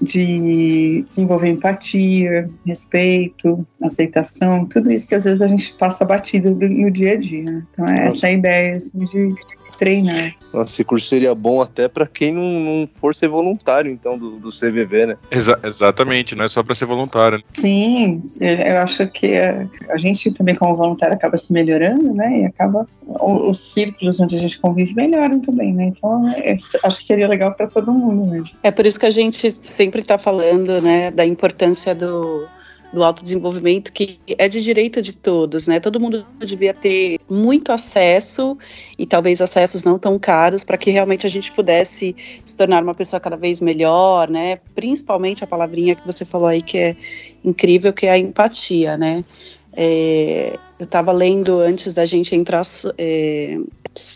de 0.00 1.02
desenvolver 1.02 1.48
empatia, 1.48 2.50
respeito, 2.66 3.66
aceitação, 3.82 4.66
tudo 4.66 4.90
isso 4.90 5.08
que 5.08 5.14
às 5.14 5.24
vezes 5.24 5.42
a 5.42 5.46
gente 5.46 5.74
passa 5.74 6.04
batido 6.04 6.50
no 6.50 6.90
dia 6.90 7.12
a 7.12 7.16
dia. 7.16 7.42
Né? 7.44 7.62
Então 7.70 7.86
é 7.86 8.06
essa 8.06 8.26
a 8.26 8.32
ideia 8.32 8.76
assim, 8.76 8.98
de 8.98 9.34
treinar. 9.80 10.34
Nossa, 10.52 10.74
esse 10.74 10.84
curso 10.84 11.06
seria 11.08 11.34
bom 11.34 11.62
até 11.62 11.88
para 11.88 12.06
quem 12.06 12.32
não, 12.32 12.42
não 12.42 12.86
for 12.86 13.14
ser 13.14 13.28
voluntário, 13.28 13.90
então, 13.90 14.18
do, 14.18 14.32
do 14.38 14.50
CVV, 14.50 15.06
né? 15.06 15.16
Exa- 15.30 15.58
exatamente, 15.64 16.34
não 16.34 16.44
é 16.44 16.48
só 16.48 16.62
pra 16.62 16.74
ser 16.74 16.84
voluntário. 16.84 17.38
né? 17.38 17.44
Sim, 17.52 18.22
eu 18.40 18.78
acho 18.78 19.06
que 19.08 19.36
a, 19.38 19.66
a 19.88 19.96
gente 19.96 20.30
também 20.32 20.54
como 20.54 20.76
voluntário 20.76 21.14
acaba 21.14 21.36
se 21.38 21.50
melhorando, 21.52 22.12
né? 22.12 22.40
E 22.40 22.44
acaba 22.44 22.86
o- 23.06 23.50
os 23.50 23.72
círculos 23.72 24.20
onde 24.20 24.36
a 24.36 24.38
gente 24.38 24.60
convive 24.60 24.94
melhoram 24.94 25.40
também, 25.40 25.72
né? 25.72 25.86
Então 25.96 26.28
é, 26.28 26.56
acho 26.84 26.98
que 26.98 27.04
seria 27.04 27.26
legal 27.28 27.54
para 27.54 27.66
todo 27.66 27.92
mundo 27.92 28.26
mesmo. 28.30 28.54
É 28.62 28.70
por 28.70 28.84
isso 28.84 29.00
que 29.00 29.06
a 29.06 29.10
gente 29.10 29.56
sempre 29.62 30.00
está 30.02 30.18
falando, 30.18 30.82
né, 30.82 31.10
da 31.10 31.24
importância 31.24 31.94
do, 31.94 32.46
do 32.92 33.04
autodesenvolvimento, 33.04 33.92
que 33.92 34.18
é 34.36 34.48
de 34.48 34.60
direito 34.62 35.00
de 35.00 35.12
todos, 35.12 35.66
né? 35.66 35.78
Todo 35.78 36.00
mundo 36.00 36.26
devia 36.44 36.74
ter 36.74 37.20
muito 37.28 37.70
acesso 37.70 38.58
e 38.98 39.06
talvez 39.06 39.40
acessos 39.40 39.84
não 39.84 39.98
tão 39.98 40.18
caros 40.18 40.64
para 40.64 40.76
que 40.76 40.90
realmente 40.90 41.26
a 41.26 41.30
gente 41.30 41.52
pudesse 41.52 42.16
se 42.44 42.56
tornar 42.56 42.82
uma 42.82 42.94
pessoa 42.94 43.20
cada 43.20 43.36
vez 43.36 43.60
melhor, 43.60 44.28
né? 44.28 44.58
Principalmente 44.74 45.44
a 45.44 45.46
palavrinha 45.46 45.94
que 45.94 46.04
você 46.04 46.24
falou 46.24 46.48
aí 46.48 46.62
que 46.62 46.78
é 46.78 46.96
incrível, 47.44 47.92
que 47.92 48.06
é 48.06 48.10
a 48.10 48.18
empatia, 48.18 48.96
né? 48.96 49.24
É, 49.72 50.58
eu 50.78 50.84
estava 50.84 51.12
lendo 51.12 51.60
antes 51.60 51.94
da 51.94 52.04
gente 52.04 52.34
entrar 52.34 52.62
é, 52.98 53.56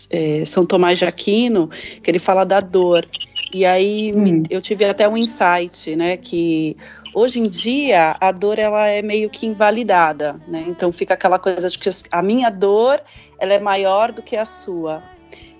é, 0.09 0.45
São 0.45 0.65
Tomás 0.65 0.99
de 0.99 1.05
Aquino, 1.05 1.69
que 2.03 2.11
ele 2.11 2.19
fala 2.19 2.43
da 2.43 2.59
dor. 2.59 3.07
E 3.53 3.65
aí 3.65 4.11
me- 4.11 4.31
Hum. 4.39 4.43
eu 4.49 4.61
tive 4.61 4.85
até 4.85 5.07
um 5.07 5.15
insight, 5.15 5.95
né? 5.95 6.17
Que 6.17 6.75
hoje 7.13 7.39
em 7.39 7.47
dia 7.47 8.15
a 8.19 8.31
dor 8.31 8.59
ela 8.59 8.87
é 8.87 9.01
meio 9.01 9.29
que 9.29 9.45
invalidada, 9.45 10.39
né? 10.47 10.65
Então 10.67 10.91
fica 10.91 11.13
aquela 11.13 11.39
coisa 11.39 11.69
de 11.69 11.77
que 11.79 11.89
a 12.11 12.21
minha 12.21 12.49
dor 12.49 13.01
ela 13.39 13.53
é 13.53 13.59
maior 13.59 14.11
do 14.11 14.21
que 14.21 14.35
a 14.35 14.45
sua. 14.45 15.01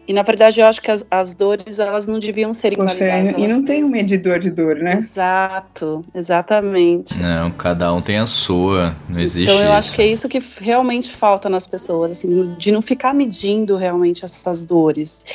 E 0.07 0.13
na 0.13 0.21
verdade 0.21 0.59
eu 0.61 0.67
acho 0.67 0.79
que 0.81 0.91
as, 0.91 1.03
as 1.09 1.33
dores 1.33 1.79
elas 1.79 2.05
não 2.05 2.19
deviam 2.19 2.53
ser 2.53 2.75
Poxa, 2.75 2.93
invalidadas. 2.93 3.31
e 3.31 3.35
elas- 3.43 3.49
não 3.49 3.63
tem 3.65 3.83
um 3.83 3.87
medidor 3.87 4.37
de 4.39 4.51
dor, 4.51 4.75
né? 4.75 4.93
Exato, 4.93 6.05
exatamente. 6.13 7.17
Não, 7.17 7.49
cada 7.49 7.91
um 7.91 8.01
tem 8.01 8.17
a 8.19 8.27
sua. 8.27 8.95
Não 9.09 9.19
existe 9.19 9.49
Então 9.51 9.55
eu 9.63 9.69
isso. 9.69 9.77
acho 9.77 9.95
que 9.95 10.01
é 10.03 10.07
isso 10.07 10.29
que 10.29 10.39
realmente 10.61 11.09
falta 11.11 11.49
nas 11.49 11.65
pessoas, 11.65 12.11
assim, 12.11 12.53
de 12.55 12.71
não 12.71 12.83
ficar 12.83 13.13
medindo 13.15 13.75
realmente 13.77 14.23
essas 14.23 14.63
dores. 14.63 15.25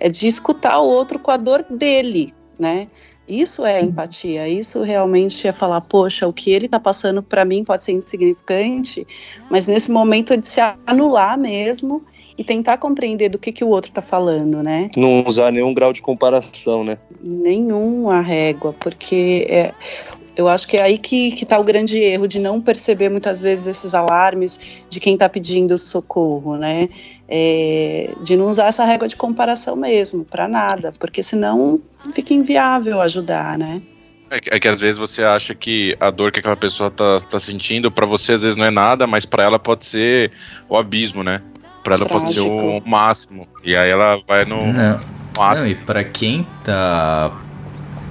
É 0.00 0.08
de 0.08 0.26
escutar 0.26 0.80
o 0.80 0.86
outro 0.86 1.18
com 1.18 1.30
a 1.30 1.36
dor 1.36 1.64
dele, 1.68 2.34
né? 2.58 2.88
Isso 3.28 3.64
é 3.64 3.80
empatia, 3.80 4.48
isso 4.48 4.82
realmente 4.82 5.46
é 5.46 5.52
falar, 5.52 5.80
poxa, 5.82 6.26
o 6.26 6.32
que 6.32 6.50
ele 6.50 6.66
tá 6.66 6.80
passando 6.80 7.22
para 7.22 7.44
mim 7.44 7.62
pode 7.62 7.84
ser 7.84 7.92
insignificante, 7.92 9.06
mas 9.48 9.68
nesse 9.68 9.92
momento 9.92 10.32
é 10.32 10.36
de 10.36 10.48
se 10.48 10.60
anular 10.84 11.38
mesmo 11.38 12.02
e 12.36 12.42
tentar 12.42 12.78
compreender 12.78 13.28
do 13.28 13.38
que, 13.38 13.52
que 13.52 13.62
o 13.62 13.68
outro 13.68 13.92
tá 13.92 14.02
falando, 14.02 14.64
né? 14.64 14.90
Não 14.96 15.22
usar 15.24 15.52
nenhum 15.52 15.72
grau 15.72 15.92
de 15.92 16.02
comparação, 16.02 16.82
né? 16.82 16.98
nenhuma 17.22 18.20
régua, 18.20 18.74
porque 18.78 19.46
é, 19.48 19.74
eu 20.40 20.48
acho 20.48 20.66
que 20.66 20.76
é 20.76 20.82
aí 20.82 20.98
que, 20.98 21.32
que 21.32 21.44
tá 21.44 21.58
o 21.58 21.64
grande 21.64 21.98
erro 21.98 22.26
de 22.26 22.38
não 22.38 22.60
perceber 22.60 23.08
muitas 23.08 23.40
vezes 23.40 23.66
esses 23.66 23.94
alarmes 23.94 24.58
de 24.88 24.98
quem 24.98 25.14
está 25.14 25.28
pedindo 25.28 25.76
socorro, 25.76 26.56
né? 26.56 26.88
É, 27.28 28.10
de 28.22 28.36
não 28.36 28.46
usar 28.46 28.66
essa 28.66 28.84
régua 28.84 29.06
de 29.06 29.14
comparação 29.14 29.76
mesmo, 29.76 30.24
para 30.24 30.48
nada, 30.48 30.92
porque 30.98 31.22
senão 31.22 31.78
fica 32.14 32.34
inviável 32.34 33.00
ajudar, 33.00 33.56
né? 33.58 33.80
É 34.30 34.40
que, 34.40 34.50
é 34.50 34.58
que 34.58 34.66
às 34.68 34.80
vezes 34.80 34.98
você 34.98 35.22
acha 35.22 35.54
que 35.54 35.96
a 36.00 36.10
dor 36.10 36.32
que 36.32 36.40
aquela 36.40 36.56
pessoa 36.56 36.90
tá, 36.90 37.18
tá 37.28 37.38
sentindo, 37.38 37.90
pra 37.90 38.06
você 38.06 38.32
às 38.32 38.42
vezes 38.42 38.56
não 38.56 38.64
é 38.64 38.70
nada, 38.70 39.06
mas 39.06 39.26
pra 39.26 39.44
ela 39.44 39.58
pode 39.58 39.84
ser 39.86 40.30
o 40.68 40.76
abismo, 40.76 41.22
né? 41.22 41.42
Pra 41.84 41.94
ela 41.96 42.06
pode 42.06 42.32
ser 42.32 42.40
o 42.40 42.50
Trágico. 42.56 42.88
máximo. 42.88 43.46
E 43.64 43.76
aí 43.76 43.90
ela 43.90 44.18
vai 44.26 44.44
no, 44.44 44.72
Não, 44.72 45.00
no 45.34 45.42
ato. 45.42 45.60
não, 45.60 45.66
e 45.66 45.74
pra 45.74 46.02
quem 46.04 46.46
tá. 46.64 47.32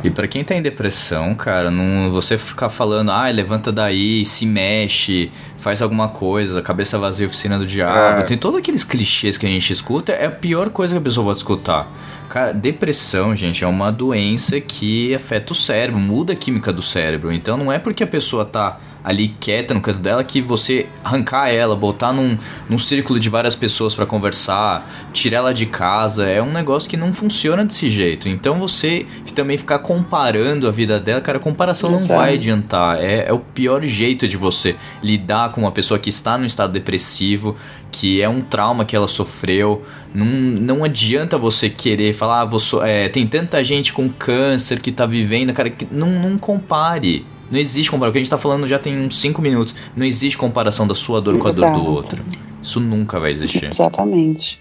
E 0.04 0.10
pra 0.10 0.28
quem 0.28 0.44
tá 0.46 0.56
em 0.56 0.62
depressão, 0.62 1.36
cara, 1.36 1.70
não, 1.70 2.10
você 2.10 2.38
ficar 2.38 2.70
falando, 2.70 3.12
ah, 3.12 3.30
levanta 3.30 3.70
daí, 3.70 4.24
se 4.24 4.46
mexe, 4.46 5.30
faz 5.58 5.82
alguma 5.82 6.08
coisa, 6.08 6.62
cabeça 6.62 6.98
vazia, 6.98 7.28
oficina 7.28 7.60
do 7.60 7.68
diabo. 7.68 8.22
É. 8.22 8.24
Tem 8.24 8.38
todos 8.38 8.60
aqueles 8.60 8.86
clichês 8.86 9.38
que 9.38 9.46
a 9.46 9.50
gente 9.50 9.74
escuta, 9.74 10.14
é 10.14 10.28
a 10.28 10.32
pior 10.32 10.70
coisa 10.70 10.94
que 10.94 11.00
a 11.00 11.02
pessoa 11.02 11.26
pode 11.26 11.40
escutar. 11.40 11.92
Cara, 12.30 12.54
depressão, 12.54 13.36
gente, 13.36 13.64
é 13.64 13.68
uma 13.68 13.92
doença 13.92 14.62
que 14.62 15.14
afeta 15.14 15.52
o 15.52 15.56
cérebro, 15.56 16.00
muda 16.00 16.32
a 16.32 16.36
química 16.36 16.72
do 16.72 16.82
cérebro. 16.82 17.32
Então 17.34 17.58
não 17.58 17.74
é 17.74 17.78
porque 17.78 18.04
a 18.04 18.08
pessoa 18.08 18.46
tá 18.46 18.80
ali 19.04 19.30
quieta 19.40 19.74
no 19.74 19.82
canto 19.82 20.00
dela 20.00 20.24
que 20.24 20.42
você 20.42 20.88
arrancar 21.04 21.50
ela, 21.50 21.76
botar 21.76 22.12
num, 22.14 22.38
num 22.68 22.78
círculo 22.78 23.20
de 23.20 23.30
várias 23.30 23.56
pessoas 23.56 23.96
pra 23.96 24.06
conversar, 24.06 24.90
tirar 25.14 25.38
ela 25.38 25.54
de 25.54 25.66
casa, 25.66 26.26
é 26.28 26.42
um 26.42 26.52
negócio 26.52 26.90
que 26.90 26.98
não 26.98 27.14
funciona 27.14 27.66
desse 27.66 27.90
jeito. 27.90 28.28
Então 28.28 28.60
você 28.60 29.06
também 29.34 29.58
ficar 29.58 29.80
comparando 29.80 30.68
a 30.68 30.72
vida 30.72 31.00
dela, 31.00 31.22
cara, 31.22 31.40
comparação 31.40 31.90
não 31.90 31.98
Exato. 31.98 32.20
vai 32.20 32.34
adiantar. 32.34 33.02
É, 33.02 33.30
é 33.30 33.34
o 33.34 33.40
pior 33.40 33.84
jeito 33.84 34.28
de 34.28 34.36
você 34.36 34.76
lidar 35.02 35.52
com 35.52 35.62
uma 35.62 35.72
pessoa 35.72 35.98
que 35.98 36.10
está 36.10 36.38
num 36.38 36.46
estado 36.46 36.74
depressivo, 36.74 37.56
que 37.92 38.22
é 38.22 38.28
um 38.28 38.42
trauma 38.42 38.84
que 38.84 38.96
ela 38.96 39.08
sofreu. 39.08 39.86
Não, 40.14 40.26
não 40.26 40.84
adianta 40.84 41.38
você 41.38 41.70
querer 41.70 42.14
falar, 42.14 42.42
ah, 42.42 42.46
vou 42.46 42.60
é, 42.84 43.08
tem 43.08 43.26
tanta 43.26 43.64
gente 43.64 43.94
com 43.94 44.10
câncer 44.10 44.82
que 44.82 44.92
tá 44.92 45.06
vivendo, 45.06 45.54
cara, 45.54 45.70
que 45.70 45.88
não, 45.90 46.10
não 46.10 46.38
compare. 46.38 47.26
Não 47.52 47.60
existe 47.60 47.90
comparação. 47.90 48.10
O 48.10 48.14
que 48.14 48.18
a 48.18 48.22
gente 48.22 48.30
tá 48.30 48.38
falando 48.38 48.68
já 48.68 48.78
tem 48.80 49.00
uns 49.00 49.20
5 49.20 49.42
minutos. 49.42 49.76
Não 49.96 50.06
existe 50.06 50.38
comparação 50.38 50.88
da 50.88 50.96
sua 50.96 51.22
dor 51.22 51.38
com 51.38 51.48
a 51.48 51.52
dor 51.52 51.58
Exato. 51.58 51.80
do 51.80 51.90
outro. 51.92 52.24
Isso 52.62 52.80
nunca 52.80 53.20
vai 53.20 53.32
existir. 53.32 53.66
Exatamente. 53.66 54.60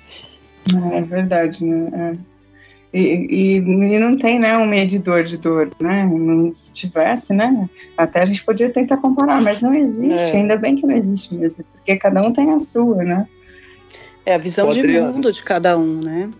É 0.92 1.03
verdade, 1.03 1.64
né? 1.64 2.16
É. 2.24 2.29
E, 2.98 3.01
e, 3.01 3.57
e 3.59 3.98
não 3.98 4.16
tem, 4.16 4.38
né, 4.38 4.57
um 4.57 4.66
medidor 4.66 5.22
de 5.22 5.37
dor, 5.37 5.68
né? 5.81 6.07
Não- 6.11 6.51
Se 6.51 6.72
tivesse, 6.72 7.35
né? 7.35 7.68
Até 7.96 8.22
a 8.22 8.27
gente 8.27 8.42
podia 8.44 8.70
tentar 8.70 8.96
comparar, 8.96 9.40
mas 9.42 9.61
não 9.61 9.74
existe. 9.74 10.12
É. 10.14 10.37
Ainda 10.37 10.57
bem 10.57 10.74
que 10.74 10.87
não 10.87 10.94
existe 10.94 11.35
mesmo, 11.35 11.64
porque 11.72 11.96
cada 11.96 12.22
um 12.22 12.33
tem 12.33 12.51
a 12.51 12.59
sua, 12.61 13.05
né? 13.05 13.27
É 14.24 14.35
a 14.35 14.38
visão 14.38 14.70
de 14.70 14.81
Adriana. 14.81 15.11
mundo 15.12 15.31
de 15.33 15.42
cada 15.42 15.77
um, 15.77 16.01
né? 16.01 16.31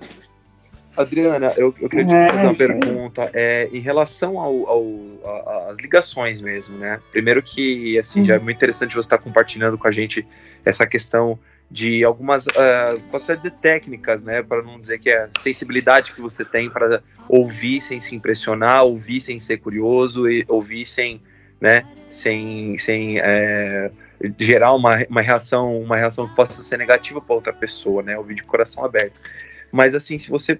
Adriana, 0.99 1.53
eu, 1.57 1.75
eu 1.81 1.89
queria 1.89 2.07
te 2.07 2.15
É, 2.15 2.29
fazer 2.29 2.47
uma 2.47 2.55
pergunta 2.55 3.31
é, 3.33 3.69
em 3.73 3.79
relação 3.79 4.35
às 5.69 5.79
ligações 5.79 6.41
mesmo, 6.41 6.77
né? 6.77 7.01
Primeiro 7.13 7.43
que, 7.43 7.99
assim, 7.99 8.25
já 8.25 8.35
é 8.35 8.39
muito 8.39 8.57
interessante 8.57 8.95
você 8.95 9.07
estar 9.07 9.19
compartilhando 9.19 9.79
com 9.79 9.87
a 9.87 9.93
gente 9.93 10.27
essa 10.65 10.87
questão 10.87 11.39
de 11.71 12.03
algumas, 12.03 12.47
uh, 12.47 13.01
posso 13.11 13.37
dizer 13.37 13.53
técnicas, 13.53 14.23
né? 14.23 14.43
Para 14.43 14.63
não 14.63 14.81
dizer 14.81 14.99
que 14.99 15.11
é 15.11 15.25
a 15.25 15.29
sensibilidade 15.41 16.13
que 16.13 16.21
você 16.21 16.45
tem 16.45 16.69
para 16.69 17.03
ouvir 17.29 17.81
sem 17.81 18.01
se 18.01 18.15
impressionar, 18.15 18.85
ouvir 18.85 19.21
sem 19.21 19.39
ser 19.39 19.59
curioso 19.59 20.29
e 20.29 20.45
ouvir 20.49 20.87
sem, 20.87 21.21
né? 21.61 21.85
Sem, 22.09 22.77
sem 22.79 23.21
é, 23.21 23.91
gerar 24.39 24.73
uma, 24.73 25.05
uma 25.11 25.21
reação, 25.21 25.79
uma 25.79 25.97
reação 25.97 26.27
que 26.27 26.35
possa 26.35 26.63
ser 26.63 26.79
negativa 26.79 27.21
para 27.21 27.35
outra 27.35 27.53
pessoa, 27.53 28.03
né? 28.03 28.17
Ouvir 28.17 28.35
de 28.35 28.43
coração 28.43 28.85
aberto. 28.85 29.21
Mas 29.71 29.95
assim, 29.95 30.19
se 30.19 30.31
você 30.31 30.59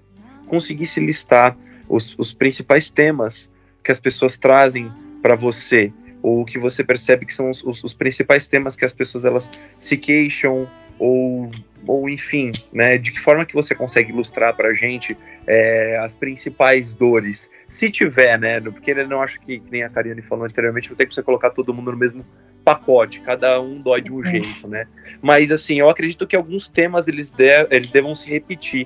conseguisse 0.49 0.99
listar 0.99 1.55
os, 1.87 2.13
os 2.17 2.33
principais 2.33 2.89
temas 2.89 3.49
que 3.83 3.91
as 3.91 3.99
pessoas 3.99 4.37
trazem 4.37 4.91
para 5.21 5.35
você, 5.35 5.93
ou 6.21 6.43
que 6.43 6.59
você 6.59 6.83
percebe 6.83 7.25
que 7.25 7.33
são 7.33 7.49
os, 7.49 7.63
os- 7.63 7.83
os 7.83 7.93
principais 7.93 8.47
temas 8.47 8.75
que 8.75 8.83
as 8.83 8.91
pessoas 8.93 9.23
elas 9.23 9.49
se 9.79 9.95
queixam, 9.97 10.67
ou, 10.99 11.49
ou 11.87 12.09
enfim, 12.09 12.51
né, 12.73 12.97
de 12.97 13.11
que 13.13 13.21
forma 13.21 13.45
que 13.45 13.53
você 13.53 13.73
consegue 13.73 14.11
ilustrar 14.11 14.53
para 14.53 14.67
a 14.67 14.73
gente 14.73 15.17
é, 15.47 15.97
as 15.97 16.15
principais 16.17 16.93
dores, 16.93 17.49
se 17.69 17.89
tiver, 17.89 18.37
né, 18.37 18.59
porque 18.59 18.91
eu 18.91 19.07
não 19.07 19.21
acho 19.21 19.39
que, 19.39 19.59
que 19.59 19.71
nem 19.71 19.83
a 19.83 19.89
Karine 19.89 20.21
falou 20.21 20.43
anteriormente, 20.43 20.89
não 20.89 20.97
tem 20.97 21.07
que 21.07 21.15
você 21.15 21.23
colocar 21.23 21.51
todo 21.51 21.73
mundo 21.73 21.91
no 21.93 21.97
mesmo 21.97 22.25
pacote, 22.65 23.21
cada 23.21 23.61
um 23.61 23.75
dói 23.81 24.01
de 24.01 24.11
um 24.11 24.21
jeito, 24.23 24.67
né, 24.67 24.85
mas 25.21 25.53
assim, 25.53 25.79
eu 25.79 25.89
acredito 25.89 26.27
que 26.27 26.35
alguns 26.35 26.67
temas 26.67 27.07
eles, 27.07 27.29
de, 27.31 27.65
eles 27.71 27.89
devam 27.89 28.13
se 28.13 28.29
repetir, 28.29 28.85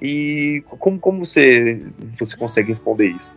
e 0.00 0.62
como, 0.66 0.98
como 0.98 1.24
você, 1.24 1.82
você 2.18 2.36
consegue 2.36 2.68
responder 2.68 3.08
isso? 3.08 3.32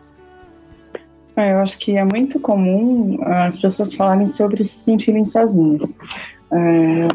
É, 1.36 1.54
Eu 1.54 1.60
acho 1.60 1.78
que 1.78 1.96
é 1.96 2.04
muito 2.04 2.40
comum 2.40 3.20
as 3.22 3.58
pessoas 3.58 3.94
falarem 3.94 4.26
sobre 4.26 4.64
se 4.64 4.84
sentirem 4.84 5.24
sozinhas. 5.24 5.98
É, 6.52 7.08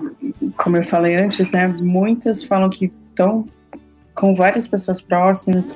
como 0.57 0.77
eu 0.77 0.83
falei 0.83 1.17
antes, 1.17 1.51
né, 1.51 1.67
muitas 1.81 2.45
falam 2.45 2.71
que 2.71 2.93
estão 3.11 3.47
com 4.15 4.35
várias 4.35 4.67
pessoas 4.67 5.01
próximas, 5.01 5.75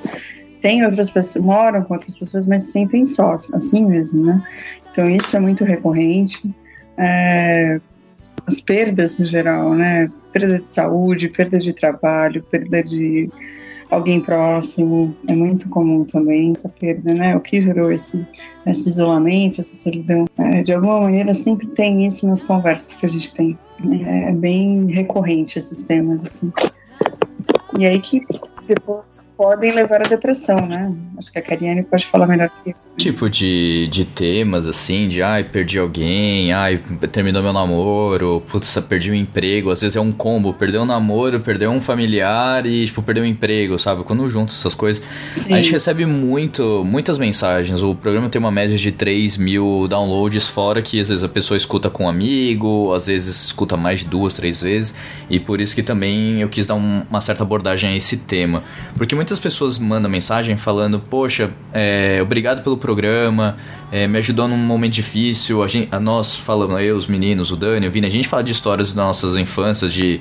tem 0.61 0.85
outras 0.85 1.09
pessoas, 1.09 1.43
moram 1.43 1.83
com 1.83 1.93
outras 1.93 2.17
pessoas, 2.17 2.45
mas 2.45 2.63
se 2.63 2.71
sentem 2.71 3.05
sós, 3.05 3.51
assim 3.53 3.85
mesmo, 3.85 4.25
né? 4.25 4.43
Então 4.91 5.09
isso 5.09 5.35
é 5.35 5.39
muito 5.39 5.63
recorrente. 5.63 6.53
É, 6.97 7.79
as 8.45 8.59
perdas 8.61 9.17
no 9.17 9.25
geral, 9.25 9.73
né? 9.75 10.09
Perda 10.37 10.59
de 10.59 10.69
saúde, 10.69 11.29
perda 11.29 11.57
de 11.57 11.73
trabalho, 11.73 12.43
perda 12.43 12.83
de 12.83 13.27
alguém 13.89 14.21
próximo. 14.21 15.15
É 15.27 15.33
muito 15.33 15.67
comum 15.67 16.03
também 16.05 16.51
essa 16.51 16.69
perda, 16.69 17.11
né? 17.15 17.35
O 17.35 17.39
que 17.39 17.59
gerou 17.59 17.91
esse, 17.91 18.23
esse 18.67 18.87
isolamento, 18.87 19.59
essa 19.59 19.73
solidão. 19.73 20.25
É, 20.37 20.61
de 20.61 20.73
alguma 20.73 21.01
maneira, 21.01 21.33
sempre 21.33 21.67
tem 21.69 22.05
isso 22.05 22.27
nas 22.27 22.43
conversas 22.43 22.95
que 22.95 23.07
a 23.07 23.09
gente 23.09 23.33
tem. 23.33 23.57
É, 24.05 24.29
é 24.29 24.31
bem 24.31 24.85
recorrente 24.91 25.57
esses 25.57 25.81
temas, 25.81 26.23
assim. 26.23 26.53
E 27.79 27.87
aí 27.87 27.99
que 27.99 28.21
depois 28.67 29.25
podem 29.37 29.71
levar 29.73 30.01
à 30.01 30.09
depressão, 30.09 30.55
né? 30.67 30.91
Acho 31.17 31.31
que 31.31 31.37
a 31.39 31.41
Kariane 31.41 31.83
pode 31.83 32.05
falar 32.07 32.25
melhor 32.27 32.49
que 32.63 32.71
eu. 32.71 32.75
Tipo 32.97 33.29
de, 33.29 33.87
de 33.91 34.03
temas 34.05 34.65
assim, 34.65 35.07
de 35.07 35.21
ai, 35.21 35.43
perdi 35.43 35.77
alguém, 35.77 36.51
ai, 36.51 36.81
terminou 37.11 37.43
meu 37.43 37.53
namoro, 37.53 38.41
putz, 38.49 38.75
perdi 38.89 39.11
o 39.11 39.15
emprego. 39.15 39.69
Às 39.69 39.81
vezes 39.81 39.95
é 39.95 40.01
um 40.01 40.11
combo, 40.11 40.51
perdeu 40.53 40.81
um 40.81 40.85
namoro, 40.85 41.39
perdeu 41.39 41.69
um 41.69 41.79
familiar 41.79 42.65
e, 42.65 42.87
tipo, 42.87 43.03
perdeu 43.03 43.23
um 43.23 43.27
emprego, 43.27 43.77
sabe? 43.77 44.03
Quando 44.03 44.27
junto 44.27 44.51
essas 44.53 44.73
coisas. 44.73 45.03
Sim. 45.35 45.53
A 45.53 45.57
gente 45.57 45.71
recebe 45.71 46.07
muito, 46.07 46.83
muitas 46.83 47.19
mensagens. 47.19 47.83
O 47.83 47.93
programa 47.93 48.29
tem 48.29 48.39
uma 48.39 48.51
média 48.51 48.75
de 48.75 48.91
3 48.91 49.37
mil 49.37 49.87
downloads, 49.87 50.47
fora 50.47 50.81
que 50.81 50.99
às 50.99 51.09
vezes 51.09 51.23
a 51.23 51.29
pessoa 51.29 51.55
escuta 51.55 51.91
com 51.91 52.05
um 52.05 52.09
amigo, 52.09 52.91
às 52.95 53.05
vezes 53.05 53.45
escuta 53.45 53.77
mais 53.77 53.99
de 53.99 54.07
duas, 54.07 54.33
três 54.33 54.59
vezes. 54.59 54.95
E 55.29 55.39
por 55.39 55.61
isso 55.61 55.75
que 55.75 55.83
também 55.83 56.41
eu 56.41 56.49
quis 56.49 56.65
dar 56.65 56.73
um- 56.73 57.03
uma 57.07 57.21
certa 57.21 57.43
abordagem 57.43 57.91
a 57.91 57.95
esse 57.95 58.17
tema. 58.17 58.56
Porque 58.95 59.15
muitas 59.15 59.39
pessoas 59.39 59.79
mandam 59.79 60.09
mensagem 60.09 60.57
falando, 60.57 60.99
poxa, 60.99 61.51
é, 61.73 62.19
obrigado 62.21 62.63
pelo 62.63 62.77
programa, 62.77 63.57
é, 63.91 64.07
me 64.07 64.17
ajudou 64.17 64.47
num 64.47 64.57
momento 64.57 64.93
difícil. 64.93 65.63
A, 65.63 65.67
gente, 65.67 65.89
a 65.91 65.99
nós 65.99 66.35
falamos, 66.35 66.81
eu, 66.81 66.95
os 66.95 67.07
meninos, 67.07 67.51
o 67.51 67.55
Dani, 67.55 67.87
o 67.87 67.91
Vini, 67.91 68.07
a 68.07 68.11
gente 68.11 68.27
fala 68.27 68.43
de 68.43 68.51
histórias 68.51 68.93
das 68.93 68.95
nossas 68.95 69.35
infâncias, 69.35 69.93
de, 69.93 70.19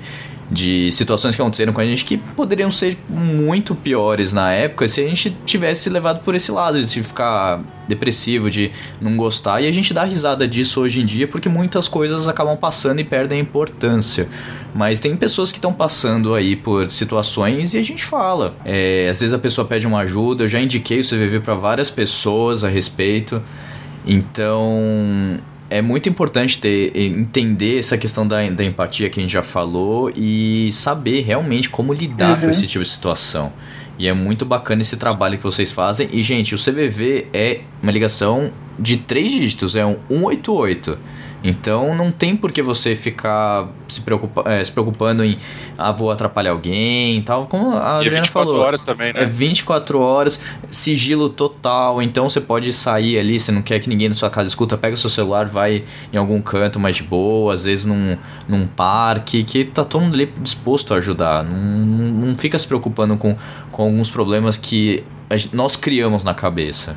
de 0.51 0.93
situações 0.93 1.35
que 1.35 1.43
aconteceram 1.43 1.73
com 1.73 1.81
a 1.81 1.85
gente 1.85 2.05
que 2.05 2.17
poderiam 2.17 2.71
ser 2.71 2.97
muito 3.09 3.75
piores 3.75 4.33
na 4.33 4.53
época 4.53 4.87
se 4.87 5.01
a 5.01 5.05
gente 5.05 5.37
tivesse 5.45 5.91
levado 5.91 6.21
por 6.21 6.35
esse 6.35 6.53
lado, 6.53 6.81
de 6.83 7.03
ficar 7.03 7.61
depressivo, 7.89 8.51
de 8.51 8.71
não 9.01 9.17
gostar. 9.17 9.61
E 9.61 9.69
a 9.69 9.73
gente 9.73 9.93
dá 9.93 10.05
risada 10.05 10.47
disso 10.47 10.81
hoje 10.81 11.01
em 11.01 11.07
dia 11.07 11.27
porque 11.27 11.49
muitas 11.49 11.89
coisas 11.89 12.29
acabam 12.29 12.57
passando 12.57 13.01
e 13.01 13.05
perdem 13.05 13.41
importância. 13.41 14.29
Mas 14.75 15.01
tem 15.01 15.17
pessoas 15.17 15.51
que 15.51 15.59
estão 15.59 15.73
passando 15.73 16.35
aí 16.35 16.55
por 16.55 16.91
situações 16.91 17.75
e 17.75 17.79
a 17.79 17.83
gente 17.83 18.05
fala. 18.05 18.55
É, 18.65 19.09
às 19.11 19.21
vezes 19.21 19.33
a 19.33 19.39
pessoa 19.39 19.67
pede 19.67 19.87
uma 19.87 20.01
ajuda, 20.01 20.45
eu 20.45 20.49
já 20.49 20.61
indiquei 20.61 21.01
o 21.01 21.05
CVV 21.05 21.41
para 21.41 21.55
várias 21.55 21.91
pessoas 21.91 22.63
a 22.63 22.69
respeito. 22.69 23.43
Então 24.07 25.41
é 25.69 25.83
muito 25.83 26.09
importante 26.09 26.59
ter, 26.59 26.93
entender 26.97 27.79
essa 27.79 27.99
questão 27.99 28.27
da, 28.27 28.49
da 28.51 28.65
empatia 28.65 29.11
que 29.11 29.19
a 29.19 29.23
gente 29.23 29.33
já 29.33 29.43
falou 29.43 30.13
e 30.15 30.71
saber 30.73 31.23
realmente 31.23 31.69
como 31.69 31.93
lidar 31.93 32.39
com 32.39 32.47
Uhum. 32.47 32.51
esse 32.53 32.67
tipo 32.67 32.85
de 32.85 32.91
situação. 32.91 33.53
E 33.99 34.07
é 34.07 34.13
muito 34.13 34.45
bacana 34.45 34.83
esse 34.83 34.97
trabalho 34.97 35.39
que 35.39 35.45
vocês 35.45 35.73
fazem. 35.73 36.09
E, 36.13 36.23
gente, 36.23 36.55
o 36.55 36.59
CVV 36.59 37.27
é 37.33 37.61
uma 37.83 37.91
ligação 37.91 38.53
de 38.79 38.99
três 38.99 39.31
dígitos, 39.31 39.75
é 39.75 39.85
um 39.87 39.97
188. 40.11 40.99
Então 41.45 41.95
não 41.95 42.11
tem 42.11 42.35
por 42.37 42.51
que 42.51 42.61
você 42.63 42.97
ficar 42.97 43.69
se, 43.87 44.01
preocupa, 44.01 44.43
eh, 44.51 44.65
se 44.65 44.73
preocupando 44.73 45.23
em 45.25 45.37
ah, 45.79 45.93
vou 45.93 46.11
atrapalhar 46.11 46.51
alguém 46.51 47.19
e 47.19 47.23
tal. 47.23 47.47
Como 47.47 47.73
a 47.73 47.75
E 47.75 47.77
é 47.77 47.81
Adriana 47.99 48.17
24 48.23 48.31
falou. 48.51 48.67
horas 48.67 48.83
também, 48.83 49.11
É 49.11 49.21
né? 49.21 49.25
24 49.27 50.01
horas, 50.01 50.41
sigilo 50.71 51.29
total. 51.29 52.03
Então 52.03 52.29
você 52.29 52.41
pode 52.41 52.73
sair 52.73 53.19
ali, 53.19 53.39
você 53.39 53.53
não 53.53 53.63
quer 53.63 53.79
que 53.81 53.89
ninguém 53.89 54.09
na 54.09 54.15
sua 54.15 54.31
casa 54.31 54.49
escuta, 54.49 54.77
pega 54.77 54.95
o 54.95 54.99
seu 54.99 55.11
celular, 55.11 55.47
vai 55.47 55.85
em 56.13 56.17
algum 56.17 56.41
canto 56.41 56.81
mais 56.81 56.97
de 56.97 57.03
boa, 57.03 57.53
às 57.55 57.65
vezes 57.65 57.85
num, 57.85 58.17
num 58.49 58.67
parque, 58.67 59.45
que 59.45 59.65
tá 59.65 59.85
todo 59.85 60.03
mundo 60.03 60.15
ali 60.15 60.33
disposto 60.41 60.95
a 60.95 60.97
ajudar. 60.97 61.45
Não, 61.45 61.57
não, 61.57 62.27
não 62.29 62.39
fica 62.39 62.59
se 62.59 62.67
preocupando 62.67 63.17
com, 63.17 63.37
com 63.71 63.83
alguns 63.83 64.11
problemas 64.11 64.57
que 64.57 65.05
nós 65.53 65.77
criamos 65.77 66.25
na 66.25 66.35
cabeça. 66.35 66.95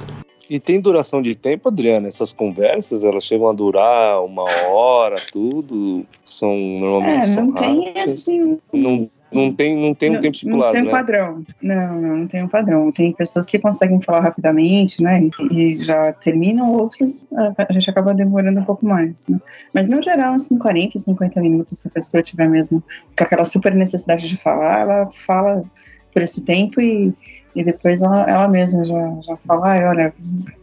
E 0.49 0.59
tem 0.59 0.81
duração 0.81 1.21
de 1.21 1.35
tempo, 1.35 1.69
Adriana? 1.69 2.07
Essas 2.07 2.33
conversas, 2.33 3.03
elas 3.03 3.23
chegam 3.23 3.47
a 3.49 3.53
durar 3.53 4.23
uma 4.23 4.45
hora, 4.67 5.17
tudo? 5.31 6.03
São 6.25 6.57
normalmente 6.57 7.25
É, 7.25 7.35
não 7.35 7.51
tem 7.51 7.93
assim. 8.01 8.57
Não, 8.73 9.07
não 9.31 9.53
tem, 9.53 9.75
não 9.75 9.93
tem 9.93 10.09
um 10.09 10.13
não, 10.13 10.19
tempo 10.19 10.23
não 10.23 10.31
estipulado, 10.31 10.71
tem 10.71 10.81
um 10.81 10.85
né? 10.85 10.91
padrão. 10.91 11.45
Não, 11.61 12.01
não, 12.01 12.17
não 12.17 12.27
tem 12.27 12.43
um 12.43 12.47
padrão. 12.47 12.91
Tem 12.91 13.13
pessoas 13.13 13.45
que 13.45 13.59
conseguem 13.59 14.01
falar 14.01 14.21
rapidamente, 14.21 15.03
né? 15.03 15.29
E, 15.51 15.75
já 15.75 16.11
terminam, 16.13 16.73
outras 16.73 17.27
a, 17.31 17.65
a 17.69 17.73
gente 17.73 17.87
acaba 17.87 18.13
demorando 18.15 18.59
um 18.59 18.65
pouco 18.65 18.85
mais, 18.87 19.27
né? 19.27 19.39
Mas 19.71 19.87
no 19.87 20.01
geral, 20.01 20.33
assim, 20.33 20.57
40, 20.57 20.97
50 20.97 21.39
minutos, 21.41 21.77
se 21.77 21.87
a 21.87 21.91
pessoa 21.91 22.23
tiver 22.23 22.49
mesmo 22.49 22.83
com 23.15 23.23
aquela 23.23 23.45
super 23.45 23.75
necessidade 23.75 24.27
de 24.27 24.37
falar, 24.37 24.79
ela 24.79 25.09
fala 25.27 25.63
por 26.11 26.23
esse 26.23 26.41
tempo 26.41 26.81
e, 26.81 27.13
e 27.55 27.63
depois 27.63 28.01
ela, 28.01 28.23
ela 28.29 28.47
mesma 28.47 28.83
já, 28.85 29.15
já 29.21 29.37
fala, 29.47 29.69
"Ai, 29.69 29.85
olha, 29.85 30.13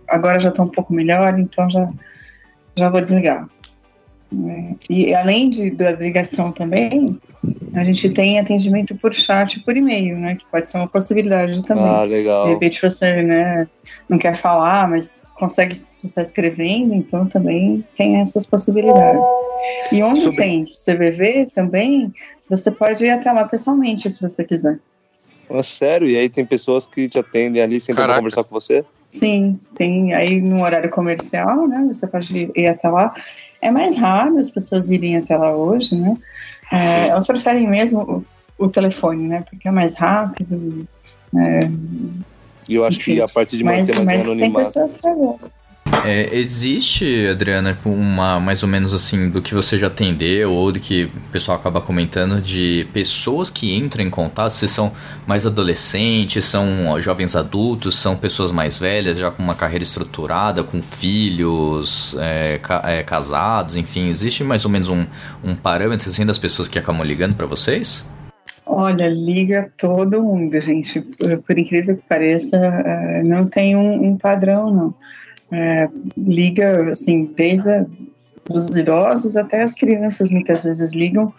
agora 0.09 0.40
já 0.40 0.51
tô 0.51 0.62
um 0.62 0.68
pouco 0.68 0.92
melhor, 0.94 1.38
então 1.38 1.68
já, 1.70 1.88
já 2.77 2.88
vou 2.88 3.01
desligar. 3.01 3.49
É, 4.49 4.75
E 4.90 5.14
além 5.14 5.51
de, 5.51 5.70
da 5.70 5.92
ligação 5.92 6.51
também, 6.53 7.16
a 7.75 7.85
gente 7.85 8.11
tem 8.11 8.40
atendimento 8.40 8.96
por 8.96 9.14
chat 9.14 9.55
e 9.55 9.61
por 9.61 9.77
e-mail, 9.77 10.18
né? 10.18 10.35
Que 10.35 10.44
pode 10.51 10.68
ser 10.68 10.79
uma 10.79 10.88
possibilidade 10.88 11.62
também. 11.62 11.85
Ah, 11.85 12.05
De 12.05 12.11
legal. 12.11 12.46
repente 12.49 12.83
você 12.83 13.22
né, 13.22 13.68
não 14.09 14.18
quer 14.18 14.35
falar, 14.35 14.88
mas 14.90 15.25
consegue 15.38 15.77
estar 16.03 16.22
escrevendo, 16.22 16.94
então 16.94 17.27
também 17.27 17.85
tem 17.96 18.16
essas 18.20 18.44
possibilidades. 18.46 19.22
E 19.92 20.03
onde 20.03 20.20
Sobre- 20.22 20.37
tem 20.38 20.64
CVV 20.66 21.46
também, 21.55 22.12
você 22.51 22.70
pode 22.70 23.05
ir 23.05 23.11
até 23.11 23.31
lá 23.31 23.44
pessoalmente, 23.44 24.11
se 24.11 24.20
você 24.20 24.42
quiser. 24.44 24.79
Ah, 25.50 25.62
sério? 25.62 26.09
E 26.09 26.16
aí 26.16 26.28
tem 26.28 26.44
pessoas 26.44 26.87
que 26.87 27.09
te 27.09 27.18
atendem 27.18 27.62
ali, 27.62 27.80
sentam 27.80 27.96
pra 27.96 28.04
Caraca. 28.04 28.18
conversar 28.20 28.44
com 28.44 28.54
você? 28.54 28.85
Sim, 29.11 29.59
tem 29.76 30.12
aí 30.12 30.40
no 30.40 30.62
horário 30.62 30.90
comercial, 30.90 31.66
né? 31.68 31.85
Você 31.88 32.06
pode 32.06 32.50
ir 32.54 32.66
até 32.66 32.88
lá. 32.88 33.14
É 33.62 33.70
mais 33.70 33.96
raro 33.96 34.38
as 34.38 34.50
pessoas 34.50 34.90
irem 34.90 35.16
até 35.16 35.37
lá 35.37 35.56
hoje, 35.56 35.94
né? 35.96 36.16
É, 36.72 37.09
elas 37.09 37.26
preferem 37.26 37.68
mesmo 37.68 38.24
o, 38.59 38.64
o 38.64 38.68
telefone, 38.68 39.28
né? 39.28 39.44
Porque 39.48 39.68
é 39.68 39.70
mais 39.70 39.94
rápido. 39.94 40.85
é, 41.37 41.70
E 42.68 42.74
eu 42.74 42.85
acho 42.85 42.98
Enfim, 42.98 43.14
que 43.14 43.20
a 43.20 43.28
partir 43.28 43.56
de 43.59 43.64
mas, 43.64 43.88
manter 43.88 44.04
mais 44.04 44.06
mas 44.06 44.16
um 44.26 44.30
tem 44.30 44.32
anonimato. 44.32 44.66
pessoas 44.66 44.96
que 44.96 45.14
gostam. 45.14 45.65
É, 46.05 46.37
existe, 46.37 47.27
Adriana, 47.29 47.77
uma 47.85 48.38
mais 48.38 48.62
ou 48.62 48.68
menos 48.68 48.94
assim 48.94 49.29
do 49.29 49.42
que 49.42 49.53
você 49.55 49.77
já 49.77 49.88
atendeu 49.88 50.53
ou 50.53 50.70
do 50.70 50.79
que 50.79 51.05
o 51.05 51.33
pessoal 51.33 51.59
acaba 51.59 51.81
comentando 51.81 52.40
de 52.40 52.87
pessoas 52.92 53.51
que 53.51 53.75
entram 53.75 54.05
em 54.05 54.11
contato, 54.11 54.51
se 54.51 54.68
são 54.68 54.92
mais 55.27 55.44
adolescentes, 55.46 56.44
são 56.44 57.01
jovens 57.01 57.35
adultos, 57.35 57.96
são 57.99 58.16
pessoas 58.16 58.53
mais 58.53 58.79
velhas, 58.79 59.18
já 59.18 59.33
com 59.33 59.42
uma 59.42 59.55
carreira 59.57 59.83
estruturada, 59.83 60.62
com 60.62 60.81
filhos, 60.81 62.16
é, 62.20 62.59
ca- 62.62 62.83
é, 62.85 63.03
casados, 63.03 63.75
enfim, 63.75 64.09
existe 64.09 64.44
mais 64.44 64.64
ou 64.64 64.70
menos 64.70 64.88
um, 64.88 65.05
um 65.42 65.57
parâmetro 65.57 66.09
assim 66.09 66.25
das 66.25 66.38
pessoas 66.38 66.68
que 66.68 66.79
acabam 66.79 67.05
ligando 67.05 67.35
para 67.35 67.46
vocês? 67.46 68.07
Olha, 68.64 69.09
liga 69.09 69.72
todo 69.77 70.22
mundo, 70.22 70.61
gente. 70.61 71.01
Por, 71.01 71.38
por 71.38 71.59
incrível 71.59 71.96
que 71.96 72.03
pareça, 72.09 72.57
é, 72.57 73.22
não 73.22 73.46
tem 73.46 73.77
um, 73.77 74.09
um 74.09 74.16
padrão, 74.16 74.72
não. 74.72 74.94
É, 75.50 75.88
liga, 76.16 76.90
assim, 76.90 77.32
desde 77.37 77.70
a- 77.70 77.87
os 78.50 78.68
idosos 78.68 79.37
até 79.37 79.62
as 79.62 79.74
crianças 79.74 80.28
muitas 80.30 80.64
vezes 80.64 80.92
ligam 80.92 81.32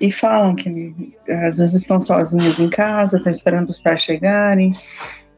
e 0.00 0.10
falam 0.10 0.54
que 0.54 1.14
às 1.46 1.58
vezes 1.58 1.76
estão 1.76 2.00
sozinhos 2.00 2.58
em 2.58 2.68
casa, 2.68 3.16
estão 3.16 3.30
esperando 3.30 3.70
os 3.70 3.80
pais 3.80 4.02
chegarem 4.02 4.72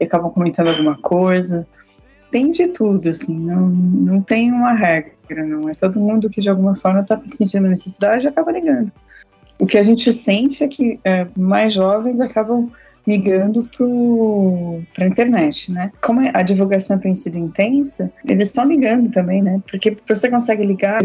e 0.01 0.05
acabam 0.05 0.31
comentando 0.31 0.69
alguma 0.69 0.97
coisa. 0.99 1.67
Tem 2.31 2.51
de 2.51 2.69
tudo, 2.69 3.09
assim, 3.09 3.39
não, 3.39 3.69
não 3.69 4.23
tem 4.23 4.51
uma 4.51 4.73
regra, 4.73 5.45
não. 5.45 5.69
É 5.69 5.75
todo 5.75 6.01
mundo 6.01 6.31
que 6.31 6.41
de 6.41 6.49
alguma 6.49 6.75
forma 6.77 7.01
está 7.01 7.21
sentindo 7.27 7.69
necessidade 7.69 8.27
acaba 8.27 8.53
ligando. 8.53 8.91
O 9.59 9.67
que 9.67 9.79
a 9.79 9.83
gente 9.83 10.13
sente 10.13 10.63
é 10.63 10.69
que 10.69 11.01
é, 11.05 11.27
mais 11.37 11.73
jovens 11.73 12.21
acabam 12.21 12.71
migrando 13.07 13.69
para 14.93 15.05
a 15.05 15.09
internet, 15.09 15.71
né? 15.71 15.93
Como 16.03 16.21
a 16.35 16.43
divulgação 16.43 16.99
tem 16.99 17.15
sido 17.15 17.39
intensa, 17.39 18.11
eles 18.29 18.49
estão 18.49 18.67
ligando 18.67 19.11
também, 19.11 19.43
né? 19.43 19.63
Porque 19.71 19.97
você 20.07 20.29
consegue 20.29 20.65
ligar, 20.65 21.01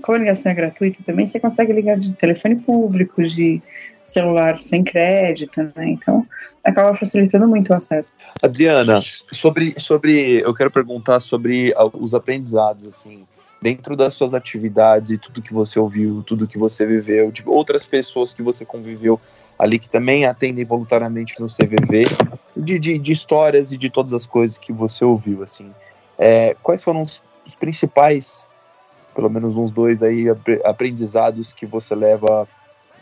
como 0.00 0.16
a 0.16 0.20
ligação 0.20 0.50
é 0.50 0.54
gratuita 0.54 0.98
também, 1.04 1.26
você 1.26 1.38
consegue 1.38 1.72
ligar 1.72 1.98
de 1.98 2.14
telefone 2.14 2.56
público, 2.56 3.22
de 3.22 3.60
celular 4.02 4.56
sem 4.56 4.82
crédito, 4.82 5.62
né? 5.76 5.90
Então, 5.90 6.26
acaba 6.62 6.94
facilitando 6.94 7.46
muito 7.46 7.70
o 7.70 7.76
acesso. 7.76 8.16
Adriana, 8.42 9.00
sobre, 9.30 9.78
sobre, 9.78 10.40
eu 10.40 10.54
quero 10.54 10.70
perguntar 10.70 11.20
sobre 11.20 11.74
ah, 11.76 11.84
os 11.92 12.14
aprendizados, 12.14 12.86
assim, 12.86 13.26
dentro 13.60 13.96
das 13.96 14.14
suas 14.14 14.32
atividades 14.32 15.10
e 15.10 15.18
tudo 15.18 15.42
que 15.42 15.52
você 15.52 15.78
ouviu, 15.78 16.22
tudo 16.26 16.46
que 16.46 16.58
você 16.58 16.86
viveu, 16.86 17.30
de 17.30 17.42
outras 17.46 17.86
pessoas 17.86 18.32
que 18.32 18.42
você 18.42 18.64
conviveu 18.64 19.20
ali 19.64 19.78
que 19.78 19.88
também 19.88 20.26
atendem 20.26 20.62
voluntariamente 20.62 21.40
no 21.40 21.46
CVV, 21.46 22.04
de, 22.54 22.78
de, 22.78 22.98
de 22.98 23.12
histórias 23.12 23.72
e 23.72 23.78
de 23.78 23.88
todas 23.88 24.12
as 24.12 24.26
coisas 24.26 24.58
que 24.58 24.70
você 24.70 25.02
ouviu, 25.06 25.42
assim. 25.42 25.72
É, 26.18 26.54
quais 26.62 26.84
foram 26.84 27.00
os, 27.00 27.22
os 27.46 27.54
principais 27.54 28.46
pelo 29.14 29.30
menos 29.30 29.56
uns 29.56 29.70
dois 29.70 30.02
aí 30.02 30.28
apre- 30.28 30.60
aprendizados 30.64 31.54
que 31.54 31.64
você 31.64 31.94
leva 31.94 32.46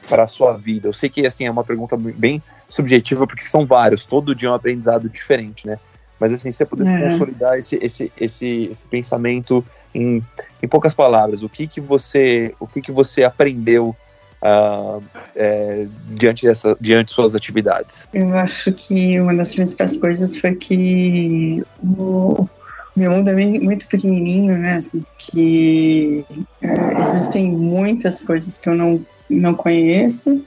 para 0.09 0.23
a 0.23 0.29
sua 0.29 0.53
vida? 0.57 0.87
Eu 0.87 0.93
sei 0.93 1.11
que 1.11 1.27
assim 1.27 1.47
é 1.47 1.51
uma 1.51 1.65
pergunta 1.65 1.97
bem 1.97 2.41
subjetiva 2.69 3.27
porque 3.27 3.45
são 3.45 3.67
vários, 3.67 4.05
todo 4.05 4.33
dia 4.33 4.49
é 4.49 4.53
um 4.53 4.55
aprendizado 4.55 5.09
diferente, 5.09 5.67
né? 5.67 5.81
Mas 6.21 6.33
assim, 6.33 6.53
se 6.53 6.59
você 6.59 6.67
pudesse 6.67 6.95
É. 6.95 6.99
consolidar 6.99 7.59
esse, 7.59 7.77
esse, 7.83 8.13
esse, 8.17 8.69
esse 8.71 8.87
pensamento 8.87 9.67
em, 9.93 10.23
em 10.63 10.69
poucas 10.69 10.95
palavras, 10.95 11.43
o 11.43 11.49
que 11.49 11.67
que 11.67 11.81
você, 11.81 12.55
o 12.61 12.69
que 12.69 12.81
que 12.81 12.93
você 12.93 13.25
aprendeu 13.25 13.97
ah, 14.43 14.99
é, 15.37 15.87
diante 16.09 16.45
dessa, 16.45 16.77
diante 16.81 17.07
de 17.07 17.13
suas 17.13 17.37
atividades? 17.37 18.09
Eu 18.13 18.37
acho 18.37 18.73
que 18.73 19.21
uma 19.21 19.35
das 19.35 19.55
principais 19.55 19.97
coisas 19.97 20.37
foi 20.37 20.57
que 20.57 21.63
o 21.83 22.49
meu 22.97 23.13
mundo 23.13 23.31
é 23.31 23.35
muito 23.35 23.87
pequenininho, 23.87 24.59
né? 24.59 24.77
Assim, 24.79 25.05
que 25.17 26.25
é, 26.61 27.03
existem 27.03 27.53
muitas 27.53 28.21
coisas 28.21 28.59
que 28.59 28.69
eu 28.69 28.75
não, 28.75 29.07
não 29.31 29.55
conheço 29.55 30.45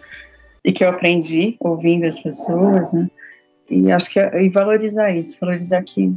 e 0.63 0.73
que 0.73 0.83
eu 0.83 0.89
aprendi 0.89 1.55
ouvindo 1.59 2.05
as 2.05 2.19
pessoas, 2.19 2.91
né? 2.91 3.09
E 3.69 3.91
acho 3.91 4.09
que 4.11 4.19
é, 4.19 4.43
e 4.43 4.49
valorizar 4.49 5.11
isso, 5.11 5.37
valorizar 5.39 5.81
que 5.83 6.13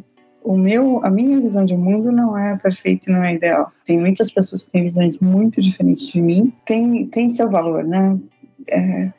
o 0.48 0.56
meu, 0.56 1.04
a 1.04 1.10
minha 1.10 1.38
visão 1.38 1.62
de 1.62 1.76
mundo 1.76 2.10
não 2.10 2.36
é 2.36 2.56
perfeita 2.56 3.10
e 3.10 3.12
não 3.12 3.22
é 3.22 3.34
ideal. 3.34 3.70
Tem 3.84 3.98
muitas 3.98 4.30
pessoas 4.30 4.64
que 4.64 4.72
têm 4.72 4.84
visões 4.84 5.18
muito 5.18 5.60
diferentes 5.60 6.08
de 6.08 6.22
mim, 6.22 6.50
tem, 6.64 7.06
tem 7.08 7.28
seu 7.28 7.50
valor, 7.50 7.84
né? 7.84 8.18
É, 8.66 9.12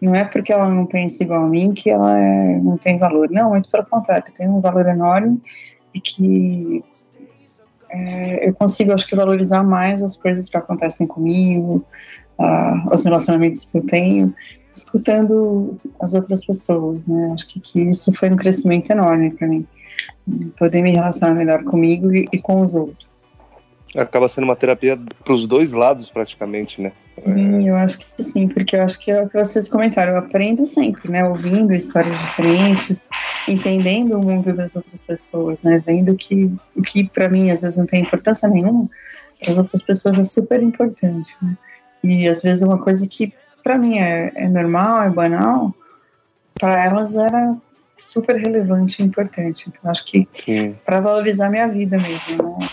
não 0.00 0.14
é 0.14 0.22
porque 0.22 0.52
ela 0.52 0.68
não 0.68 0.86
pensa 0.86 1.24
igual 1.24 1.42
a 1.42 1.48
mim 1.48 1.72
que 1.72 1.90
ela 1.90 2.16
é- 2.16 2.60
não 2.60 2.78
tem 2.78 2.98
valor. 2.98 3.28
Não, 3.32 3.50
muito 3.50 3.68
pelo 3.68 3.84
contrário, 3.84 4.32
tem 4.36 4.48
um 4.48 4.60
valor 4.60 4.86
enorme 4.86 5.42
e 5.92 6.00
que 6.00 6.84
é, 7.90 8.48
eu 8.48 8.54
consigo, 8.54 8.92
acho 8.92 9.08
que, 9.08 9.16
valorizar 9.16 9.64
mais 9.64 10.04
as 10.04 10.16
coisas 10.16 10.48
que 10.48 10.56
acontecem 10.56 11.04
comigo, 11.04 11.84
os 12.92 13.04
relacionamentos 13.04 13.64
que 13.64 13.78
eu 13.78 13.86
tenho, 13.86 14.32
escutando 14.72 15.80
as 15.98 16.14
outras 16.14 16.44
pessoas, 16.44 17.08
né? 17.08 17.32
Acho 17.32 17.48
que, 17.48 17.58
que 17.58 17.80
isso 17.80 18.12
foi 18.12 18.30
um 18.30 18.36
crescimento 18.36 18.90
enorme 18.90 19.32
para 19.32 19.48
mim, 19.48 19.66
poder 20.58 20.82
me 20.82 20.92
relacionar 20.92 21.34
melhor 21.34 21.64
comigo 21.64 22.12
e, 22.12 22.26
e 22.32 22.38
com 22.38 22.62
os 22.62 22.74
outros. 22.74 23.06
Acaba 23.96 24.28
sendo 24.28 24.44
uma 24.44 24.56
terapia 24.56 24.98
pros 25.24 25.46
dois 25.46 25.72
lados, 25.72 26.10
praticamente, 26.10 26.82
né? 26.82 26.92
Sim, 27.24 27.66
eu 27.66 27.76
acho 27.76 27.98
que 27.98 28.22
sim, 28.22 28.46
porque 28.48 28.76
eu 28.76 28.82
acho 28.82 28.98
que 28.98 29.10
é 29.10 29.22
o 29.22 29.28
que 29.28 29.38
vocês 29.38 29.68
comentaram, 29.68 30.12
eu 30.12 30.18
aprendo 30.18 30.66
sempre, 30.66 31.10
né? 31.10 31.24
Ouvindo 31.24 31.72
histórias 31.72 32.18
diferentes, 32.18 33.08
entendendo 33.48 34.18
o 34.18 34.26
mundo 34.26 34.52
das 34.54 34.76
outras 34.76 35.02
pessoas, 35.02 35.62
né? 35.62 35.82
Vendo 35.86 36.14
que 36.14 36.52
o 36.76 36.82
que 36.82 37.08
para 37.08 37.28
mim 37.28 37.50
às 37.50 37.62
vezes 37.62 37.78
não 37.78 37.86
tem 37.86 38.02
importância 38.02 38.48
nenhuma, 38.48 38.90
para 39.40 39.52
as 39.52 39.58
outras 39.58 39.82
pessoas 39.82 40.18
é 40.18 40.24
super 40.24 40.62
importante, 40.62 41.34
né? 41.40 41.56
E 42.04 42.28
às 42.28 42.42
vezes 42.42 42.62
uma 42.62 42.78
coisa 42.78 43.06
que 43.06 43.32
para 43.62 43.78
mim 43.78 43.98
é, 43.98 44.30
é 44.34 44.48
normal, 44.48 45.04
é 45.04 45.10
banal, 45.10 45.74
para 46.60 46.84
elas 46.84 47.16
era 47.16 47.56
super 47.98 48.36
relevante 48.36 49.02
e 49.02 49.04
importante. 49.04 49.64
Então 49.68 49.90
acho 49.90 50.04
que 50.04 50.28
para 50.84 51.00
valorizar 51.00 51.48
minha 51.50 51.66
vida 51.66 51.98
mesmo, 51.98 52.58
né? 52.58 52.68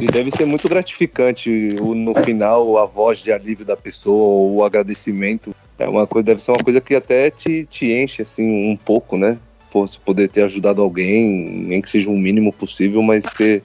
E 0.00 0.06
deve 0.06 0.30
ser 0.30 0.44
muito 0.44 0.68
gratificante 0.68 1.68
o- 1.80 1.94
no 1.94 2.14
final 2.14 2.76
a 2.76 2.84
voz 2.84 3.18
de 3.18 3.32
alívio 3.32 3.64
da 3.64 3.76
pessoa, 3.76 4.52
o 4.52 4.62
agradecimento. 4.62 5.54
É 5.78 5.88
uma 5.88 6.06
coisa, 6.06 6.26
deve 6.26 6.42
ser 6.42 6.50
uma 6.50 6.62
coisa 6.62 6.80
que 6.80 6.94
até 6.94 7.30
te, 7.30 7.64
te 7.64 7.92
enche 7.92 8.22
assim 8.22 8.44
um 8.70 8.76
pouco, 8.76 9.16
né? 9.16 9.38
Pô, 9.70 9.86
você 9.86 9.98
poder 9.98 10.28
ter 10.28 10.42
ajudado 10.42 10.82
alguém, 10.82 11.64
nem 11.66 11.80
que 11.80 11.88
seja 11.90 12.10
o 12.10 12.16
mínimo 12.16 12.52
possível, 12.52 13.02
mas 13.02 13.24
ter 13.24 13.62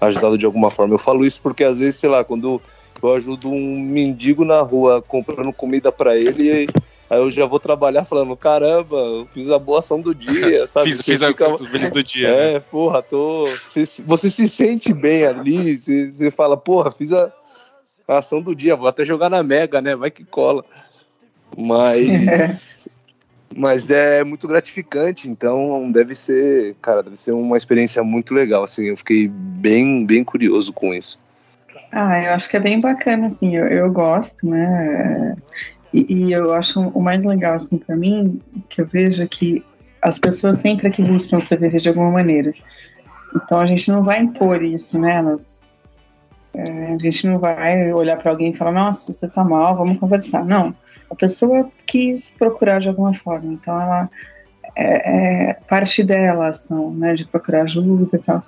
ajudado 0.00 0.38
de 0.38 0.46
alguma 0.46 0.70
forma. 0.70 0.94
Eu 0.94 0.98
falo 0.98 1.24
isso 1.24 1.40
porque 1.42 1.64
às 1.64 1.78
vezes, 1.78 1.98
sei 1.98 2.08
lá, 2.08 2.24
quando 2.24 2.60
eu 3.02 3.14
ajudo 3.14 3.48
um 3.50 3.80
mendigo 3.80 4.44
na 4.44 4.60
rua 4.60 5.02
comprando 5.02 5.52
comida 5.52 5.90
pra 5.92 6.16
ele, 6.16 6.68
aí 7.14 7.20
eu 7.20 7.30
já 7.30 7.46
vou 7.46 7.58
trabalhar 7.60 8.04
falando, 8.04 8.36
caramba, 8.36 8.96
eu 8.96 9.26
fiz 9.26 9.48
a 9.50 9.58
boa 9.58 9.78
ação 9.80 10.00
do 10.00 10.14
dia, 10.14 10.66
sabe? 10.68 10.86
Fiz, 10.90 10.96
Você 10.96 11.02
fiz 11.02 11.22
a 11.22 11.28
fica- 11.28 11.46
coisa 11.46 11.66
feliz 11.66 11.90
do 11.90 12.02
dia. 12.02 12.28
né? 12.34 12.52
é, 12.54 12.60
porra, 12.60 13.02
tô. 13.02 13.46
Você, 13.66 13.84
você 14.04 14.28
se 14.30 14.48
sente 14.48 14.92
bem 14.92 15.24
ali, 15.24 15.76
você, 15.78 16.08
você 16.10 16.30
fala, 16.30 16.56
porra, 16.56 16.90
fiz 16.90 17.12
a, 17.12 17.32
a 18.08 18.18
ação 18.18 18.40
do 18.42 18.54
dia, 18.54 18.76
vou 18.76 18.88
até 18.88 19.04
jogar 19.04 19.30
na 19.30 19.42
Mega, 19.42 19.80
né? 19.80 19.94
Vai 19.96 20.10
que 20.10 20.24
cola. 20.24 20.64
Mas. 21.56 22.84
Mas 23.56 23.88
é 23.88 24.24
muito 24.24 24.48
gratificante, 24.48 25.28
então 25.30 25.88
deve 25.92 26.16
ser, 26.16 26.74
cara, 26.82 27.04
deve 27.04 27.16
ser 27.16 27.30
uma 27.30 27.56
experiência 27.56 28.02
muito 28.02 28.34
legal, 28.34 28.64
assim, 28.64 28.86
eu 28.86 28.96
fiquei 28.96 29.28
bem, 29.28 30.04
bem 30.04 30.24
curioso 30.24 30.72
com 30.72 30.92
isso. 30.92 31.20
Ah, 31.92 32.20
eu 32.20 32.32
acho 32.32 32.50
que 32.50 32.56
é 32.56 32.60
bem 32.60 32.80
bacana, 32.80 33.28
assim, 33.28 33.54
eu, 33.54 33.68
eu 33.68 33.92
gosto, 33.92 34.44
né? 34.48 35.36
E, 35.94 36.12
e 36.12 36.32
eu 36.32 36.52
acho 36.52 36.80
o 36.80 37.00
mais 37.00 37.22
legal, 37.22 37.54
assim, 37.54 37.78
pra 37.78 37.94
mim, 37.94 38.40
que 38.68 38.80
eu 38.80 38.86
vejo 38.86 39.22
é 39.22 39.28
que 39.28 39.64
as 40.02 40.18
pessoas 40.18 40.58
sempre 40.58 40.88
aqui 40.88 41.00
buscam 41.00 41.40
se 41.40 41.56
viver 41.56 41.78
de 41.78 41.88
alguma 41.88 42.10
maneira. 42.10 42.52
Então 43.36 43.60
a 43.60 43.64
gente 43.64 43.88
não 43.92 44.02
vai 44.02 44.18
impor 44.18 44.60
isso 44.60 44.98
nelas. 44.98 45.62
É, 46.52 46.94
a 46.94 46.98
gente 46.98 47.26
não 47.28 47.38
vai 47.38 47.92
olhar 47.92 48.16
pra 48.16 48.32
alguém 48.32 48.50
e 48.50 48.56
falar, 48.56 48.72
nossa, 48.72 49.12
você 49.12 49.28
tá 49.28 49.44
mal, 49.44 49.76
vamos 49.76 50.00
conversar. 50.00 50.44
Não. 50.44 50.74
A 51.08 51.14
pessoa 51.14 51.70
quis 51.86 52.28
procurar 52.28 52.80
de 52.80 52.88
alguma 52.88 53.14
forma. 53.14 53.52
Então 53.52 53.80
ela 53.80 54.10
é, 54.76 55.50
é 55.50 55.52
parte 55.68 56.02
dela 56.02 56.46
a 56.46 56.48
ação, 56.48 56.92
né? 56.92 57.14
De 57.14 57.24
procurar 57.24 57.62
ajuda 57.62 58.16
e 58.16 58.18
tal. 58.18 58.42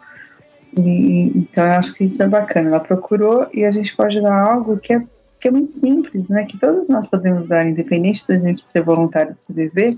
E, 0.83 1.33
então 1.37 1.65
eu 1.65 1.73
acho 1.73 1.95
que 1.95 2.05
isso 2.05 2.21
é 2.25 2.27
bacana. 2.27 2.71
Ela 2.71 2.81
procurou 2.81 3.47
e 3.55 3.65
a 3.65 3.71
gente 3.71 3.95
pode 3.95 4.21
dar 4.21 4.51
algo 4.51 4.79
que 4.79 4.93
é, 4.93 5.03
que 5.41 5.49
é 5.49 5.51
muito 5.51 5.73
simples, 5.73 6.29
né? 6.29 6.45
Que 6.45 6.59
todos 6.59 6.89
nós 6.89 7.07
podemos 7.07 7.47
dar, 7.47 7.67
independente 7.67 8.27
da 8.27 8.39
gente 8.39 8.67
ser 8.67 8.83
voluntário 8.83 9.35
de 9.35 9.45
se 9.45 9.53
viver, 9.53 9.91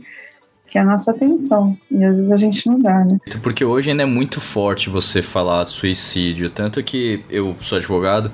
que 0.71 0.77
é 0.77 0.83
a 0.83 0.85
nossa 0.85 1.11
atenção. 1.13 1.77
E 1.91 2.05
às 2.05 2.17
vezes 2.17 2.31
a 2.31 2.37
gente 2.37 2.67
não 2.67 2.79
dá, 2.79 2.99
né? 3.11 3.19
Porque 3.43 3.65
hoje 3.65 3.91
ainda 3.91 4.03
é 4.03 4.07
muito 4.07 4.41
forte 4.41 4.91
você 4.91 5.23
falar 5.23 5.65
de 5.65 5.71
suicídio. 5.71 6.51
Tanto 6.51 6.83
que 6.83 7.25
eu 7.31 7.57
sou 7.61 7.79
advogado 7.79 8.31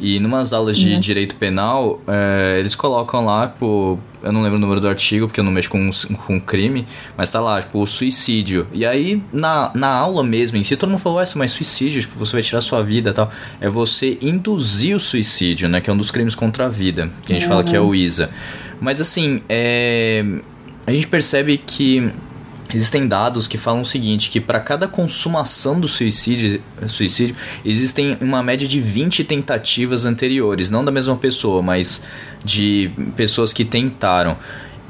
e 0.00 0.18
numas 0.18 0.52
aulas 0.52 0.76
de 0.76 0.94
Uhum. 0.94 1.00
direito 1.00 1.36
penal, 1.36 2.00
é, 2.08 2.56
eles 2.58 2.74
colocam 2.74 3.24
lá, 3.24 3.46
tipo, 3.48 3.98
eu 4.22 4.32
não 4.32 4.42
lembro 4.42 4.58
o 4.58 4.60
número 4.60 4.80
do 4.80 4.88
artigo, 4.88 5.26
porque 5.28 5.38
eu 5.38 5.44
não 5.44 5.52
mexo 5.52 5.70
com, 5.70 5.88
com 6.26 6.40
crime, 6.40 6.84
mas 7.16 7.30
tá 7.30 7.40
lá, 7.40 7.62
tipo, 7.62 7.80
o 7.80 7.86
suicídio. 7.86 8.66
E 8.72 8.84
aí, 8.84 9.22
na, 9.32 9.70
na 9.72 9.88
aula 9.88 10.24
mesmo 10.24 10.56
em 10.56 10.64
si, 10.64 10.76
todo 10.76 10.90
mundo 10.90 10.98
falou, 10.98 11.20
essa, 11.20 11.38
mas 11.38 11.52
suicídio, 11.52 12.00
tipo, 12.00 12.18
você 12.18 12.32
vai 12.32 12.42
tirar 12.42 12.60
sua 12.62 12.82
vida 12.82 13.10
e 13.10 13.12
tal. 13.12 13.30
É 13.60 13.68
você 13.68 14.18
induzir 14.20 14.96
o 14.96 15.00
suicídio, 15.00 15.68
né? 15.68 15.80
Que 15.80 15.88
é 15.88 15.92
um 15.92 15.96
dos 15.96 16.10
crimes 16.10 16.34
contra 16.34 16.66
a 16.66 16.68
vida, 16.68 17.08
que 17.24 17.32
a 17.32 17.38
gente 17.38 17.46
fala 17.48 17.62
que 17.62 17.76
é 17.76 17.80
o 17.80 17.94
ISA. 17.94 18.28
Mas 18.80 19.00
assim, 19.00 19.40
é 19.48 20.24
a 20.86 20.92
gente 20.92 21.06
percebe 21.06 21.58
que 21.58 22.12
existem 22.74 23.06
dados 23.06 23.46
que 23.46 23.58
falam 23.58 23.82
o 23.82 23.84
seguinte, 23.84 24.30
que 24.30 24.40
para 24.40 24.60
cada 24.60 24.88
consumação 24.88 25.78
do 25.78 25.88
suicídio, 25.88 26.62
suicídio, 26.88 27.36
existem 27.64 28.16
uma 28.20 28.42
média 28.42 28.66
de 28.66 28.80
20 28.80 29.24
tentativas 29.24 30.04
anteriores, 30.04 30.70
não 30.70 30.84
da 30.84 30.90
mesma 30.90 31.16
pessoa, 31.16 31.62
mas 31.62 32.02
de 32.44 32.90
pessoas 33.16 33.52
que 33.52 33.64
tentaram. 33.64 34.36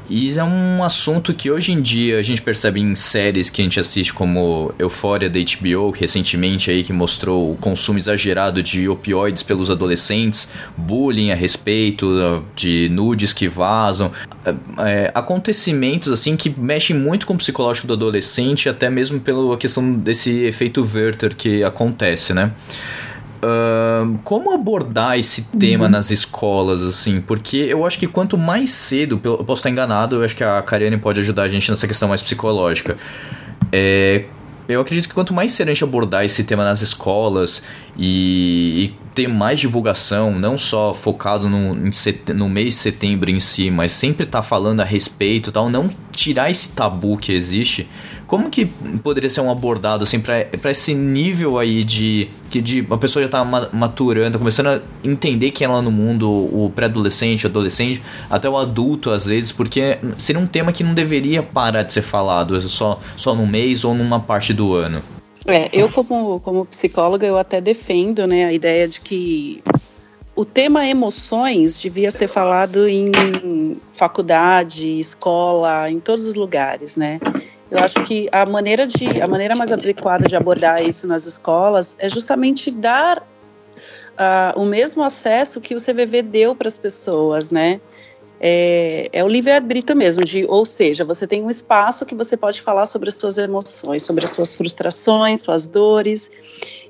E 0.09 0.37
é 0.37 0.43
um 0.43 0.83
assunto 0.83 1.33
que 1.33 1.51
hoje 1.51 1.73
em 1.73 1.81
dia 1.81 2.17
a 2.17 2.21
gente 2.21 2.41
percebe 2.41 2.79
em 2.79 2.95
séries 2.95 3.49
que 3.49 3.61
a 3.61 3.63
gente 3.63 3.79
assiste 3.79 4.13
como 4.13 4.73
Euphoria 4.79 5.29
da 5.29 5.37
HBO, 5.37 5.91
recentemente 5.91 6.71
aí 6.71 6.81
que 6.81 6.93
mostrou 6.93 7.51
o 7.51 7.55
consumo 7.57 7.99
exagerado 7.99 8.63
de 8.63 8.87
opioides 8.87 9.43
pelos 9.43 9.69
adolescentes, 9.69 10.49
bullying 10.77 11.31
a 11.31 11.35
respeito 11.35 12.43
de 12.55 12.87
nudes 12.89 13.33
que 13.33 13.49
vazam, 13.49 14.11
é, 14.79 15.11
acontecimentos 15.13 16.11
assim 16.11 16.37
que 16.37 16.49
mexem 16.57 16.95
muito 16.95 17.27
com 17.27 17.33
o 17.33 17.37
psicológico 17.37 17.87
do 17.87 17.93
adolescente, 17.93 18.69
até 18.69 18.89
mesmo 18.89 19.19
pela 19.19 19.57
questão 19.57 19.93
desse 19.93 20.45
efeito 20.45 20.81
Werther 20.81 21.35
que 21.35 21.65
acontece, 21.65 22.33
né? 22.33 22.53
Como 24.23 24.53
abordar 24.53 25.17
esse 25.17 25.43
tema 25.57 25.87
nas 25.87 26.11
escolas, 26.11 26.81
assim? 26.83 27.21
Porque 27.21 27.57
eu 27.57 27.85
acho 27.85 27.97
que 27.99 28.07
quanto 28.07 28.37
mais 28.37 28.71
cedo, 28.71 29.19
eu 29.23 29.43
posso 29.43 29.59
estar 29.59 29.69
enganado, 29.69 30.17
eu 30.17 30.23
acho 30.23 30.35
que 30.35 30.43
a 30.43 30.61
Kariane 30.61 30.97
pode 30.97 31.19
ajudar 31.19 31.43
a 31.43 31.49
gente 31.49 31.69
nessa 31.69 31.87
questão 31.87 32.09
mais 32.09 32.21
psicológica. 32.21 32.97
É, 33.71 34.25
eu 34.67 34.81
acredito 34.81 35.07
que 35.07 35.13
quanto 35.13 35.33
mais 35.33 35.51
cedo 35.53 35.69
a 35.69 35.73
gente 35.73 35.83
abordar 35.83 36.25
esse 36.25 36.43
tema 36.43 36.63
nas 36.63 36.81
escolas 36.81 37.63
e, 37.97 38.83
e 38.83 39.07
ter 39.15 39.27
mais 39.27 39.59
divulgação, 39.59 40.37
não 40.37 40.57
só 40.57 40.93
focado 40.93 41.49
no, 41.49 41.73
no 42.35 42.49
mês 42.49 42.65
de 42.65 42.73
setembro 42.73 43.31
em 43.31 43.39
si, 43.39 43.71
mas 43.71 43.91
sempre 43.91 44.25
estar 44.25 44.43
falando 44.43 44.81
a 44.81 44.83
respeito 44.83 45.49
e 45.49 45.53
tal, 45.53 45.69
não 45.69 45.89
tirar 46.11 46.51
esse 46.51 46.69
tabu 46.69 47.17
que 47.17 47.31
existe. 47.31 47.87
Como 48.27 48.49
que 48.49 48.65
poderia 49.01 49.29
ser 49.29 49.39
um 49.39 49.49
abordado 49.49 50.03
assim 50.03 50.19
para 50.19 50.69
esse 50.69 50.93
nível 50.93 51.57
aí 51.57 51.81
de 51.83 52.29
que 52.49 52.61
de 52.61 52.85
a 52.91 52.97
pessoa 52.97 53.23
já 53.23 53.29
tá 53.29 53.43
ma- 53.45 53.69
maturando, 53.71 54.33
tá 54.33 54.37
começando 54.37 54.67
a 54.67 54.81
entender 55.03 55.51
quem 55.51 55.65
é 55.65 55.81
no 55.81 55.89
mundo, 55.89 56.29
o 56.29 56.69
pré-adolescente, 56.75 57.47
adolescente, 57.47 58.01
até 58.29 58.49
o 58.49 58.57
adulto 58.57 59.11
às 59.11 59.25
vezes, 59.25 59.53
porque 59.53 59.97
seria 60.17 60.41
um 60.41 60.45
tema 60.47 60.73
que 60.73 60.83
não 60.83 60.93
deveria 60.93 61.41
parar 61.41 61.83
de 61.83 61.93
ser 61.93 62.01
falado 62.01 62.59
só 62.67 62.99
só 63.15 63.33
num 63.33 63.47
mês 63.47 63.85
ou 63.85 63.93
numa 63.93 64.19
parte 64.19 64.53
do 64.53 64.75
ano. 64.75 65.01
É, 65.45 65.69
eu 65.71 65.89
como, 65.89 66.41
como 66.41 66.65
psicóloga, 66.65 67.25
eu 67.25 67.37
até 67.37 67.61
defendo 67.61 68.27
né, 68.27 68.43
a 68.43 68.51
ideia 68.51 68.85
de 68.85 68.99
que 68.99 69.63
o 70.35 70.43
tema 70.43 70.85
emoções 70.85 71.79
devia 71.79 72.11
ser 72.11 72.27
falado 72.27 72.87
em 72.87 73.77
faculdade, 73.93 74.99
escola, 74.99 75.89
em 75.89 75.99
todos 75.99 76.25
os 76.25 76.35
lugares, 76.35 76.97
né? 76.97 77.19
Eu 77.69 77.79
acho 77.79 78.03
que 78.05 78.29
a 78.31 78.45
maneira 78.45 78.87
de 78.87 79.21
a 79.21 79.27
maneira 79.27 79.55
mais 79.55 79.71
adequada 79.71 80.27
de 80.27 80.35
abordar 80.35 80.83
isso 80.83 81.05
nas 81.07 81.25
escolas 81.25 81.95
é 81.99 82.09
justamente 82.09 82.71
dar 82.71 83.19
uh, 84.17 84.59
o 84.59 84.65
mesmo 84.65 85.03
acesso 85.03 85.59
que 85.59 85.75
o 85.75 85.77
CVV 85.77 86.21
deu 86.21 86.55
para 86.55 86.67
as 86.67 86.77
pessoas, 86.77 87.49
né? 87.49 87.79
É, 88.39 89.09
é, 89.13 89.23
o 89.23 89.27
livre-arbítrio 89.27 89.97
mesmo, 89.97 90.23
de, 90.23 90.45
ou 90.45 90.63
seja, 90.63 91.03
você 91.03 91.25
tem 91.25 91.41
um 91.41 91.49
espaço 91.49 92.05
que 92.05 92.13
você 92.13 92.37
pode 92.37 92.61
falar 92.61 92.85
sobre 92.85 93.09
as 93.09 93.15
suas 93.15 93.39
emoções, 93.39 94.03
sobre 94.03 94.23
as 94.23 94.29
suas 94.29 94.53
frustrações, 94.53 95.41
suas 95.41 95.65
dores, 95.65 96.31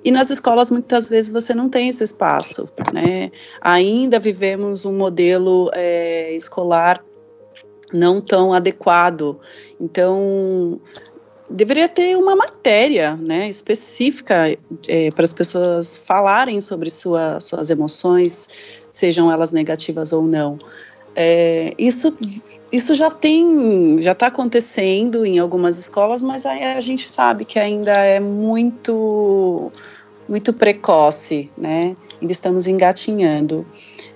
e 0.04 0.12
nas 0.12 0.30
escolas 0.30 0.70
muitas 0.70 1.08
vezes 1.08 1.32
você 1.32 1.54
não 1.54 1.70
tem 1.70 1.88
esse 1.88 2.04
espaço, 2.04 2.68
né? 2.94 3.32
Ainda 3.62 4.20
vivemos 4.20 4.84
um 4.84 4.94
modelo 4.94 5.72
é, 5.74 6.34
escolar 6.34 7.02
não 7.94 8.20
tão 8.20 8.54
adequado, 8.54 9.40
então 9.80 10.80
deveria 11.50 11.88
ter 11.88 12.18
uma 12.18 12.36
matéria 12.36 13.16
né, 13.16 13.48
específica 13.50 14.58
é, 14.88 15.10
para 15.12 15.24
as 15.24 15.34
pessoas 15.34 15.98
falarem 15.98 16.60
sobre 16.60 16.90
sua, 16.90 17.40
suas 17.40 17.70
emoções, 17.70 18.84
sejam 18.92 19.32
elas 19.32 19.52
negativas 19.52 20.12
ou 20.12 20.24
não. 20.24 20.58
É, 21.16 21.74
isso, 21.78 22.16
isso 22.72 22.94
já 22.94 23.10
tem, 23.10 24.02
já 24.02 24.12
está 24.12 24.28
acontecendo 24.28 25.26
em 25.26 25.40
algumas 25.40 25.80
escolas, 25.80 26.22
mas 26.22 26.46
a, 26.46 26.80
gente 26.80 27.08
sabe 27.08 27.46
que 27.46 27.58
ainda 27.58 27.94
é 27.94 28.20
muito, 28.20 29.72
muito 30.28 30.54
precoce, 30.54 31.50
né? 31.58 31.96
Ainda 32.22 32.32
estamos 32.32 32.68
engatinhando. 32.68 33.66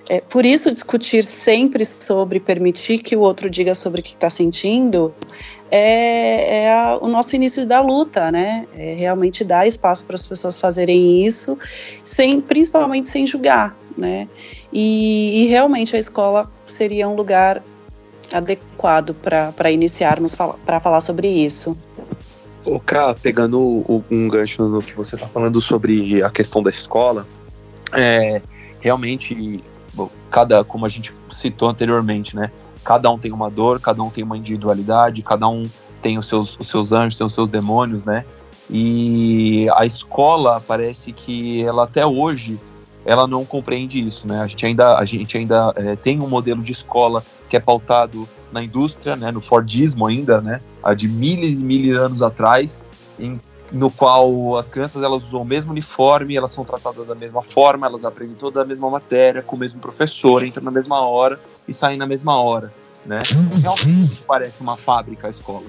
É, 0.08 0.20
por 0.20 0.44
isso, 0.44 0.72
discutir 0.72 1.24
sempre 1.24 1.84
sobre 1.84 2.40
permitir 2.40 2.98
que 2.98 3.14
o 3.14 3.20
outro 3.20 3.48
diga 3.48 3.74
sobre 3.74 4.00
o 4.00 4.04
que 4.04 4.10
está 4.10 4.28
sentindo 4.28 5.14
é, 5.70 6.64
é 6.64 6.72
a, 6.72 6.98
o 7.00 7.08
nosso 7.08 7.34
início 7.36 7.64
da 7.64 7.80
luta, 7.80 8.30
né? 8.30 8.66
É 8.76 8.94
realmente 8.94 9.44
dar 9.44 9.66
espaço 9.66 10.04
para 10.04 10.14
as 10.14 10.26
pessoas 10.26 10.58
fazerem 10.58 11.24
isso, 11.24 11.58
sem, 12.04 12.40
principalmente 12.40 13.08
sem 13.08 13.26
julgar, 13.26 13.76
né? 13.96 14.28
E, 14.72 15.44
e 15.44 15.46
realmente 15.46 15.94
a 15.94 15.98
escola 15.98 16.50
seria 16.66 17.08
um 17.08 17.14
lugar 17.14 17.62
adequado 18.32 19.14
para 19.14 19.70
iniciarmos 19.70 20.34
para 20.34 20.80
falar 20.80 21.00
sobre 21.00 21.28
isso. 21.28 21.76
O 22.64 22.78
Ká, 22.78 23.14
pegando 23.14 23.60
o, 23.60 24.04
um 24.10 24.28
gancho 24.28 24.62
no 24.68 24.82
que 24.82 24.94
você 24.94 25.14
está 25.14 25.26
falando 25.26 25.60
sobre 25.60 26.22
a 26.22 26.30
questão 26.30 26.62
da 26.62 26.70
escola, 26.70 27.26
é, 27.92 28.40
realmente, 28.80 29.62
cada, 30.30 30.64
como 30.64 30.86
a 30.86 30.88
gente 30.88 31.12
citou 31.30 31.68
anteriormente, 31.68 32.34
né? 32.34 32.50
Cada 32.84 33.10
um 33.10 33.18
tem 33.18 33.32
uma 33.32 33.50
dor, 33.50 33.80
cada 33.80 34.02
um 34.02 34.10
tem 34.10 34.24
uma 34.24 34.36
individualidade, 34.36 35.22
cada 35.22 35.48
um 35.48 35.68
tem 36.00 36.18
os 36.18 36.26
seus, 36.26 36.58
os 36.58 36.66
seus 36.66 36.92
anjos, 36.92 37.16
tem 37.16 37.26
os 37.26 37.32
seus 37.32 37.48
demônios, 37.48 38.02
né? 38.02 38.24
E 38.68 39.68
a 39.74 39.84
escola 39.84 40.60
parece 40.60 41.12
que 41.12 41.62
ela 41.62 41.84
até 41.84 42.04
hoje 42.06 42.58
ela 43.04 43.26
não 43.26 43.44
compreende 43.44 44.04
isso, 44.04 44.26
né? 44.26 44.40
A 44.40 44.46
gente 44.46 44.64
ainda, 44.64 44.96
a 44.96 45.04
gente 45.04 45.36
ainda 45.36 45.72
é, 45.76 45.96
tem 45.96 46.20
um 46.20 46.28
modelo 46.28 46.62
de 46.62 46.72
escola 46.72 47.22
que 47.48 47.56
é 47.56 47.60
pautado 47.60 48.28
na 48.52 48.62
indústria, 48.62 49.16
né? 49.16 49.30
No 49.30 49.40
Fordismo 49.40 50.06
ainda, 50.06 50.40
né? 50.40 50.60
A 50.82 50.94
de 50.94 51.08
milhares 51.08 51.60
e 51.60 51.64
milhares 51.64 51.98
de 51.98 52.04
anos 52.04 52.22
atrás, 52.22 52.82
em, 53.18 53.40
no 53.72 53.90
qual 53.90 54.56
as 54.58 54.68
crianças 54.68 55.02
elas 55.02 55.24
usam 55.24 55.42
o 55.42 55.44
mesmo 55.44 55.72
uniforme, 55.72 56.36
elas 56.36 56.50
são 56.50 56.64
tratadas 56.64 57.06
da 57.06 57.14
mesma 57.14 57.42
forma, 57.42 57.86
elas 57.86 58.04
aprendem 58.04 58.36
toda 58.36 58.62
a 58.62 58.64
mesma 58.64 58.90
matéria, 58.90 59.42
com 59.42 59.56
o 59.56 59.58
mesmo 59.58 59.80
professor, 59.80 60.44
entram 60.44 60.62
na 60.62 60.70
mesma 60.70 61.00
hora 61.00 61.40
e 61.66 61.72
saem 61.72 61.96
na 61.96 62.06
mesma 62.06 62.40
hora, 62.40 62.72
né? 63.04 63.20
Realmente 63.60 64.22
parece 64.26 64.60
uma 64.60 64.76
fábrica 64.76 65.26
a 65.26 65.30
escola. 65.30 65.64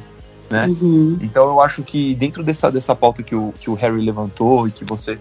Né? 0.50 0.68
Uhum. 0.68 1.18
Então 1.22 1.46
eu 1.46 1.62
acho 1.62 1.82
que 1.82 2.14
dentro 2.16 2.44
dessa, 2.44 2.70
dessa 2.70 2.94
pauta 2.94 3.24
que 3.24 3.34
o, 3.34 3.54
que 3.60 3.70
o 3.70 3.74
Harry 3.74 4.04
levantou 4.04 4.68
e 4.68 4.72
que 4.72 4.84
você, 4.84 5.18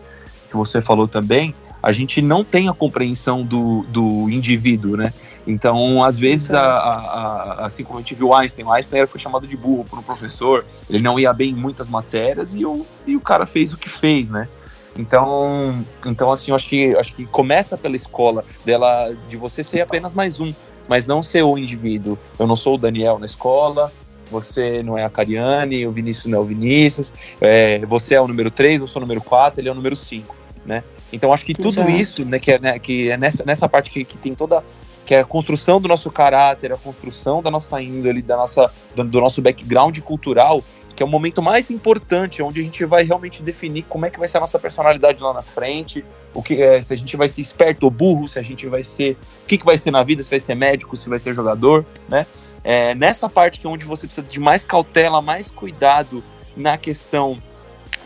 que 0.50 0.56
você 0.56 0.82
falou 0.82 1.06
também, 1.06 1.54
a 1.82 1.92
gente 1.92 2.20
não 2.20 2.44
tem 2.44 2.68
a 2.68 2.72
compreensão 2.72 3.42
do, 3.42 3.82
do 3.88 4.28
indivíduo, 4.28 4.96
né? 4.96 5.12
Então, 5.46 6.04
às 6.04 6.18
vezes, 6.18 6.52
a, 6.52 6.62
a, 6.62 7.66
assim 7.66 7.82
como 7.82 7.98
a 7.98 8.02
gente 8.02 8.14
viu 8.14 8.28
o 8.28 8.34
Einstein, 8.34 8.64
o 8.64 8.72
Einstein 8.72 9.06
foi 9.06 9.18
chamado 9.18 9.46
de 9.46 9.56
burro 9.56 9.84
por 9.84 9.98
um 9.98 10.02
professor, 10.02 10.64
ele 10.88 11.02
não 11.02 11.18
ia 11.18 11.32
bem 11.32 11.50
em 11.50 11.54
muitas 11.54 11.88
matérias 11.88 12.54
e 12.54 12.64
o, 12.64 12.86
e 13.06 13.16
o 13.16 13.20
cara 13.20 13.44
fez 13.44 13.72
o 13.72 13.76
que 13.76 13.88
fez, 13.88 14.30
né? 14.30 14.48
Então, 14.96 15.84
então 16.06 16.30
assim, 16.30 16.50
eu 16.50 16.54
acho 16.54 16.68
que, 16.68 16.94
acho 16.96 17.14
que 17.14 17.24
começa 17.26 17.76
pela 17.76 17.96
escola 17.96 18.44
dela, 18.64 19.12
de 19.28 19.36
você 19.36 19.64
ser 19.64 19.80
apenas 19.80 20.14
mais 20.14 20.38
um, 20.38 20.52
mas 20.86 21.06
não 21.06 21.22
ser 21.22 21.42
o 21.42 21.56
indivíduo. 21.56 22.18
Eu 22.38 22.46
não 22.46 22.56
sou 22.56 22.74
o 22.74 22.78
Daniel 22.78 23.18
na 23.18 23.26
escola, 23.26 23.90
você 24.30 24.82
não 24.82 24.96
é 24.96 25.04
a 25.04 25.10
Cariane, 25.10 25.86
o 25.86 25.92
Vinícius 25.92 26.26
não 26.26 26.38
é 26.38 26.40
o 26.40 26.44
Vinícius, 26.44 27.12
é, 27.40 27.84
você 27.86 28.14
é 28.14 28.20
o 28.20 28.28
número 28.28 28.50
3, 28.50 28.80
eu 28.80 28.86
sou 28.86 29.00
o 29.00 29.04
número 29.04 29.20
4, 29.20 29.60
ele 29.60 29.68
é 29.68 29.72
o 29.72 29.74
número 29.74 29.96
5, 29.96 30.36
né? 30.64 30.84
Então 31.12 31.32
acho 31.32 31.44
que 31.44 31.52
tudo 31.52 31.68
Exato. 31.68 31.90
isso, 31.90 32.24
né, 32.24 32.38
que 32.38 32.52
é, 32.52 32.58
né, 32.58 32.78
que 32.78 33.10
é 33.10 33.16
nessa, 33.16 33.44
nessa 33.44 33.68
parte 33.68 33.90
que, 33.90 34.04
que 34.04 34.16
tem 34.16 34.34
toda 34.34 34.64
que 35.12 35.16
é 35.16 35.20
a 35.20 35.24
construção 35.26 35.78
do 35.78 35.86
nosso 35.86 36.10
caráter, 36.10 36.72
a 36.72 36.76
construção 36.78 37.42
da 37.42 37.50
nossa 37.50 37.82
índole, 37.82 38.22
da 38.22 38.34
nossa, 38.34 38.72
do, 38.96 39.20
nosso 39.20 39.42
background 39.42 39.98
cultural, 39.98 40.64
que 40.96 41.02
é 41.02 41.06
o 41.06 41.08
momento 41.08 41.42
mais 41.42 41.70
importante, 41.70 42.42
onde 42.42 42.62
a 42.62 42.64
gente 42.64 42.82
vai 42.86 43.04
realmente 43.04 43.42
definir 43.42 43.82
como 43.90 44.06
é 44.06 44.10
que 44.10 44.18
vai 44.18 44.26
ser 44.26 44.38
a 44.38 44.40
nossa 44.40 44.58
personalidade 44.58 45.22
lá 45.22 45.34
na 45.34 45.42
frente, 45.42 46.02
o 46.32 46.42
que 46.42 46.62
é, 46.62 46.82
se 46.82 46.94
a 46.94 46.96
gente 46.96 47.14
vai 47.14 47.28
ser 47.28 47.42
esperto 47.42 47.84
ou 47.84 47.90
burro, 47.90 48.26
se 48.26 48.38
a 48.38 48.42
gente 48.42 48.66
vai 48.66 48.82
ser, 48.82 49.18
o 49.42 49.46
que, 49.46 49.58
que 49.58 49.66
vai 49.66 49.76
ser 49.76 49.90
na 49.90 50.02
vida, 50.02 50.22
se 50.22 50.30
vai 50.30 50.40
ser 50.40 50.54
médico, 50.54 50.96
se 50.96 51.10
vai 51.10 51.18
ser 51.18 51.34
jogador, 51.34 51.84
né? 52.08 52.24
É, 52.64 52.94
nessa 52.94 53.28
parte 53.28 53.60
que 53.60 53.66
é 53.66 53.68
onde 53.68 53.84
você 53.84 54.06
precisa 54.06 54.26
de 54.26 54.40
mais 54.40 54.64
cautela, 54.64 55.20
mais 55.20 55.50
cuidado 55.50 56.24
na 56.56 56.78
questão 56.78 57.36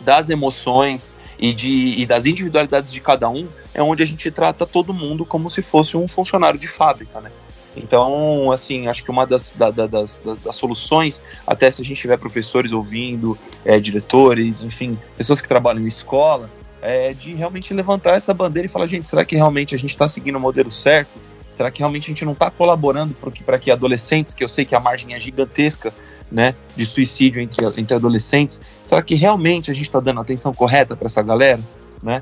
das 0.01 0.29
emoções, 0.29 1.09
e, 1.39 1.53
de, 1.53 1.95
e 1.97 2.05
das 2.05 2.25
individualidades 2.25 2.91
de 2.91 2.99
cada 2.99 3.29
um, 3.29 3.47
é 3.73 3.81
onde 3.81 4.03
a 4.03 4.05
gente 4.05 4.29
trata 4.31 4.65
todo 4.65 4.93
mundo 4.93 5.25
como 5.25 5.49
se 5.49 5.61
fosse 5.61 5.95
um 5.95 6.07
funcionário 6.07 6.59
de 6.59 6.67
fábrica, 6.67 7.21
né? 7.21 7.31
Então, 7.75 8.51
assim, 8.51 8.87
acho 8.87 9.03
que 9.03 9.11
uma 9.11 9.25
das, 9.27 9.51
da, 9.51 9.69
da, 9.69 9.85
das, 9.85 10.19
das, 10.43 10.55
soluções, 10.55 11.21
até 11.45 11.69
se 11.69 11.81
a 11.81 11.85
gente 11.85 12.01
tiver 12.01 12.17
professores 12.17 12.71
ouvindo, 12.71 13.37
é, 13.63 13.79
diretores, 13.79 14.61
enfim, 14.61 14.97
pessoas 15.15 15.41
que 15.41 15.47
trabalham 15.47 15.83
em 15.83 15.87
escola, 15.87 16.49
é 16.81 17.13
de 17.13 17.33
realmente 17.35 17.73
levantar 17.73 18.15
essa 18.15 18.33
bandeira 18.33 18.65
e 18.65 18.69
falar, 18.69 18.87
gente, 18.87 19.07
será 19.07 19.23
que 19.23 19.35
realmente 19.35 19.75
a 19.75 19.77
gente 19.77 19.91
está 19.91 20.07
seguindo 20.07 20.37
o 20.37 20.39
modelo 20.39 20.71
certo? 20.71 21.19
Será 21.51 21.71
que 21.71 21.79
realmente 21.79 22.05
a 22.05 22.09
gente 22.09 22.25
não 22.25 22.33
está 22.33 22.51
colaborando 22.51 23.13
para 23.15 23.31
que, 23.31 23.43
que 23.59 23.71
adolescentes, 23.71 24.33
que 24.33 24.43
eu 24.43 24.49
sei 24.49 24.65
que 24.65 24.75
a 24.75 24.79
margem 24.79 25.13
é 25.13 25.19
gigantesca, 25.19 25.93
né, 26.31 26.55
de 26.75 26.85
suicídio 26.85 27.41
entre, 27.41 27.65
entre 27.77 27.95
adolescentes, 27.95 28.59
será 28.83 29.01
que 29.01 29.15
realmente 29.15 29.71
a 29.71 29.73
gente 29.73 29.85
está 29.85 29.99
dando 29.99 30.19
atenção 30.19 30.53
correta 30.53 30.95
para 30.95 31.07
essa 31.07 31.21
galera, 31.21 31.59
né? 32.01 32.21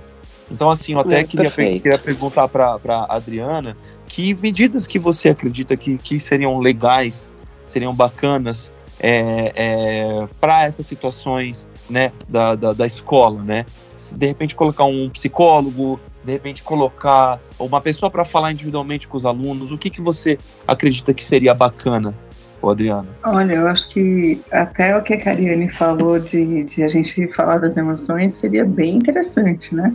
Então, 0.49 0.69
assim, 0.69 0.93
eu 0.93 0.99
até 0.99 1.21
é, 1.21 1.23
queria, 1.23 1.49
queria 1.49 1.97
perguntar 1.97 2.47
para 2.47 2.77
a 2.87 3.15
Adriana 3.15 3.75
que 4.07 4.33
medidas 4.35 4.85
que 4.85 4.99
você 4.99 5.29
acredita 5.29 5.75
que, 5.75 5.97
que 5.97 6.19
seriam 6.19 6.59
legais, 6.59 7.31
seriam 7.63 7.93
bacanas 7.93 8.71
é, 8.99 9.51
é, 9.55 10.27
para 10.39 10.65
essas 10.65 10.85
situações 10.85 11.67
né, 11.89 12.11
da, 12.29 12.55
da, 12.55 12.73
da, 12.73 12.85
escola, 12.85 13.41
né? 13.41 13.65
De 14.15 14.27
repente 14.27 14.55
colocar 14.55 14.85
um 14.85 15.09
psicólogo, 15.09 15.99
de 16.23 16.31
repente 16.31 16.61
colocar 16.61 17.39
uma 17.57 17.81
pessoa 17.81 18.09
para 18.09 18.23
falar 18.23 18.51
individualmente 18.51 19.07
com 19.07 19.17
os 19.17 19.25
alunos, 19.25 19.71
o 19.71 19.77
que, 19.77 19.89
que 19.89 20.01
você 20.01 20.37
acredita 20.67 21.13
que 21.13 21.23
seria 21.23 21.53
bacana 21.53 22.15
Adriana. 22.69 23.07
Olha, 23.23 23.53
eu 23.53 23.67
acho 23.67 23.89
que 23.89 24.41
até 24.51 24.97
o 24.97 25.01
que 25.01 25.13
a 25.13 25.19
Cariane 25.19 25.69
falou 25.69 26.19
de, 26.19 26.63
de 26.63 26.83
a 26.83 26.87
gente 26.87 27.27
falar 27.29 27.57
das 27.57 27.77
emoções 27.77 28.33
seria 28.33 28.65
bem 28.65 28.97
interessante, 28.97 29.73
né? 29.75 29.93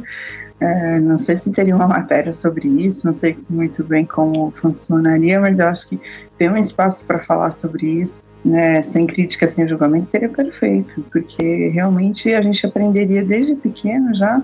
É, 0.60 1.00
não 1.00 1.16
sei 1.16 1.36
se 1.36 1.50
teria 1.50 1.74
uma 1.74 1.86
matéria 1.86 2.34
sobre 2.34 2.68
isso, 2.68 3.06
não 3.06 3.14
sei 3.14 3.36
muito 3.48 3.82
bem 3.82 4.04
como 4.04 4.52
funcionaria, 4.60 5.40
mas 5.40 5.58
eu 5.58 5.66
acho 5.66 5.88
que 5.88 5.98
ter 6.36 6.50
um 6.50 6.56
espaço 6.56 7.02
para 7.04 7.18
falar 7.20 7.52
sobre 7.52 7.86
isso, 7.86 8.22
né, 8.44 8.82
sem 8.82 9.06
crítica, 9.06 9.48
sem 9.48 9.66
julgamento, 9.66 10.08
seria 10.08 10.28
perfeito, 10.28 11.02
porque 11.10 11.68
realmente 11.68 12.34
a 12.34 12.42
gente 12.42 12.66
aprenderia 12.66 13.24
desde 13.24 13.54
pequeno 13.54 14.14
já 14.14 14.42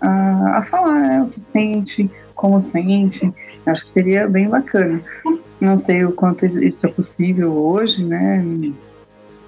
a, 0.00 0.58
a 0.58 0.62
falar 0.62 1.00
né, 1.00 1.22
o 1.22 1.26
que 1.26 1.40
sente, 1.40 2.10
como 2.34 2.60
sente, 2.62 3.30
acho 3.66 3.84
que 3.84 3.90
seria 3.90 4.26
bem 4.26 4.48
bacana. 4.48 5.02
Não 5.60 5.76
sei 5.76 6.04
o 6.04 6.12
quanto 6.12 6.46
isso 6.46 6.86
é 6.86 6.90
possível 6.90 7.52
hoje, 7.52 8.04
né? 8.04 8.42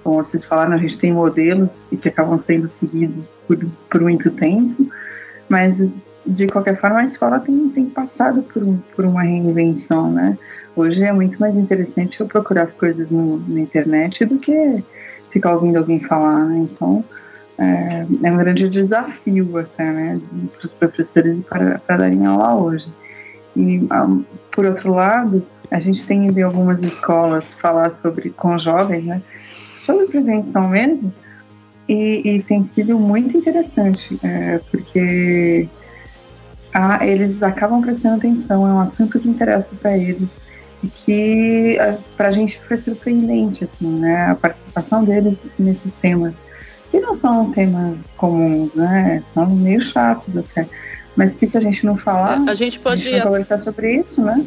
Como 0.03 0.23
vocês 0.23 0.45
falaram, 0.45 0.73
a 0.73 0.77
gente 0.77 0.97
tem 0.97 1.11
modelos 1.11 1.83
e 1.91 1.97
que 1.97 2.09
acabam 2.09 2.39
sendo 2.39 2.69
seguidos 2.69 3.29
por, 3.47 3.57
por 3.89 4.01
muito 4.01 4.29
tempo, 4.31 4.87
mas 5.49 5.95
de 6.25 6.47
qualquer 6.47 6.79
forma 6.79 6.99
a 6.99 7.05
escola 7.05 7.39
tem, 7.39 7.69
tem 7.69 7.85
passado 7.85 8.43
por, 8.43 8.63
por 8.95 9.05
uma 9.05 9.23
reinvenção, 9.23 10.11
né? 10.11 10.37
Hoje 10.75 11.03
é 11.03 11.11
muito 11.11 11.39
mais 11.39 11.55
interessante 11.55 12.19
eu 12.19 12.27
procurar 12.27 12.63
as 12.63 12.73
coisas 12.73 13.11
no, 13.11 13.37
na 13.47 13.61
internet 13.61 14.25
do 14.25 14.37
que 14.37 14.83
ficar 15.31 15.53
ouvindo 15.53 15.77
alguém 15.77 15.99
falar, 15.99 16.45
né? 16.45 16.59
Então, 16.59 17.03
é, 17.57 18.05
é 18.23 18.31
um 18.31 18.37
grande 18.37 18.69
desafio 18.69 19.57
até, 19.57 19.83
né, 19.83 20.19
para 20.57 20.65
os 20.65 20.73
professores 20.73 21.43
para, 21.45 21.79
para 21.79 21.97
darem 21.97 22.25
aula 22.25 22.55
hoje. 22.55 22.87
E, 23.55 23.85
ah, 23.89 24.07
por 24.51 24.65
outro 24.65 24.93
lado, 24.93 25.45
a 25.73 25.79
gente 25.79 26.03
tem 26.03 26.27
ido 26.27 26.39
em 26.39 26.43
algumas 26.43 26.83
escolas 26.83 27.51
falar 27.55 27.91
sobre, 27.91 28.29
com 28.29 28.59
jovens, 28.59 29.03
né, 29.03 29.21
sobre 29.79 30.05
prevenção 30.05 30.69
mesmo, 30.69 31.11
e, 31.89 32.21
e 32.23 32.43
tem 32.43 32.63
sido 32.63 32.97
muito 32.99 33.35
interessante, 33.35 34.17
é, 34.23 34.61
porque 34.69 35.67
ah, 36.71 37.05
eles 37.05 37.41
acabam 37.41 37.81
prestando 37.81 38.17
atenção, 38.17 38.67
é 38.67 38.71
um 38.71 38.79
assunto 38.79 39.19
que 39.19 39.27
interessa 39.27 39.75
para 39.81 39.97
eles 39.97 40.39
e 40.83 40.87
que 40.87 41.77
para 42.15 42.29
a 42.29 42.31
gente 42.31 42.61
foi 42.67 42.77
surpreendente, 42.77 43.63
assim, 43.63 43.99
né, 43.99 44.27
a 44.27 44.35
participação 44.35 45.03
deles 45.03 45.43
nesses 45.57 45.95
temas, 45.95 46.43
que 46.91 46.99
não 46.99 47.15
são 47.15 47.51
temas 47.51 47.97
comuns, 48.15 48.71
né, 48.75 49.23
são 49.33 49.49
meio 49.49 49.81
chatos 49.81 50.37
até, 50.37 50.67
mas 51.15 51.33
que 51.33 51.47
se 51.47 51.57
a 51.57 51.61
gente 51.61 51.83
não 51.83 51.97
falar, 51.97 52.39
A 52.47 52.53
gente 52.53 52.77
a 52.77 52.81
pode 52.81 53.01
gente 53.01 53.17
não 53.17 53.25
conversar 53.25 53.57
sobre 53.57 53.95
isso, 53.95 54.21
né, 54.21 54.45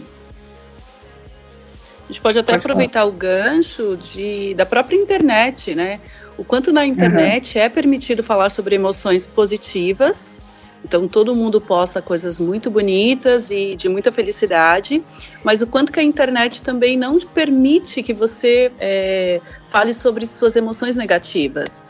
A 2.08 2.12
gente 2.12 2.20
pode 2.20 2.38
até 2.38 2.52
Pode 2.52 2.64
aproveitar 2.64 3.04
o 3.04 3.10
gancho 3.10 3.96
de, 3.96 4.54
da 4.54 4.64
própria 4.64 4.96
internet, 4.96 5.74
né? 5.74 6.00
O 6.38 6.44
quanto 6.44 6.72
na 6.72 6.86
internet 6.86 7.58
é 7.58 7.68
permitido 7.68 8.22
falar 8.22 8.48
sobre 8.48 8.76
emoções 8.76 9.26
positivas. 9.26 10.40
Então 10.84 11.08
todo 11.08 11.34
mundo 11.34 11.60
posta 11.60 12.00
coisas 12.00 12.38
muito 12.38 12.70
bonitas 12.70 13.50
e 13.50 13.74
de 13.74 13.88
muita 13.88 14.12
felicidade, 14.12 15.02
mas 15.42 15.60
o 15.62 15.66
quanto 15.66 15.90
que 15.90 15.98
a 15.98 16.02
internet 16.02 16.62
também 16.62 16.96
não 16.96 17.18
permite 17.18 18.04
que 18.04 18.14
você 18.14 18.70
é, 18.78 19.40
fale 19.68 19.92
sobre 19.92 20.24
suas 20.24 20.54
emoções 20.54 20.94
negativas. 20.94 21.82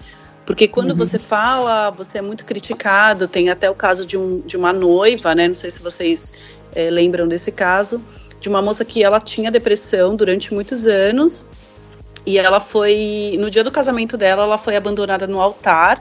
Porque 0.46 0.66
quando 0.66 0.90
Uhum. 0.90 0.96
você 0.96 1.18
fala, 1.18 1.90
você 1.90 2.18
é 2.18 2.22
muito 2.22 2.46
criticado. 2.46 3.28
Tem 3.28 3.50
até 3.50 3.68
o 3.68 3.74
caso 3.74 4.06
de, 4.06 4.16
um, 4.16 4.40
de 4.40 4.56
uma 4.56 4.72
noiva, 4.72 5.34
né? 5.34 5.48
Não 5.48 5.54
sei 5.54 5.70
se 5.70 5.82
vocês 5.82 6.32
é, 6.72 6.88
lembram 6.88 7.26
desse 7.26 7.50
caso, 7.50 8.02
de 8.46 8.48
uma 8.48 8.62
moça 8.62 8.84
que 8.84 9.02
ela 9.02 9.20
tinha 9.20 9.50
depressão 9.50 10.14
durante 10.14 10.54
muitos 10.54 10.86
anos 10.86 11.48
e 12.24 12.38
ela 12.38 12.60
foi 12.60 13.36
no 13.40 13.50
dia 13.50 13.64
do 13.64 13.72
casamento 13.72 14.16
dela 14.16 14.44
ela 14.44 14.56
foi 14.56 14.76
abandonada 14.76 15.26
no 15.26 15.40
altar 15.40 16.00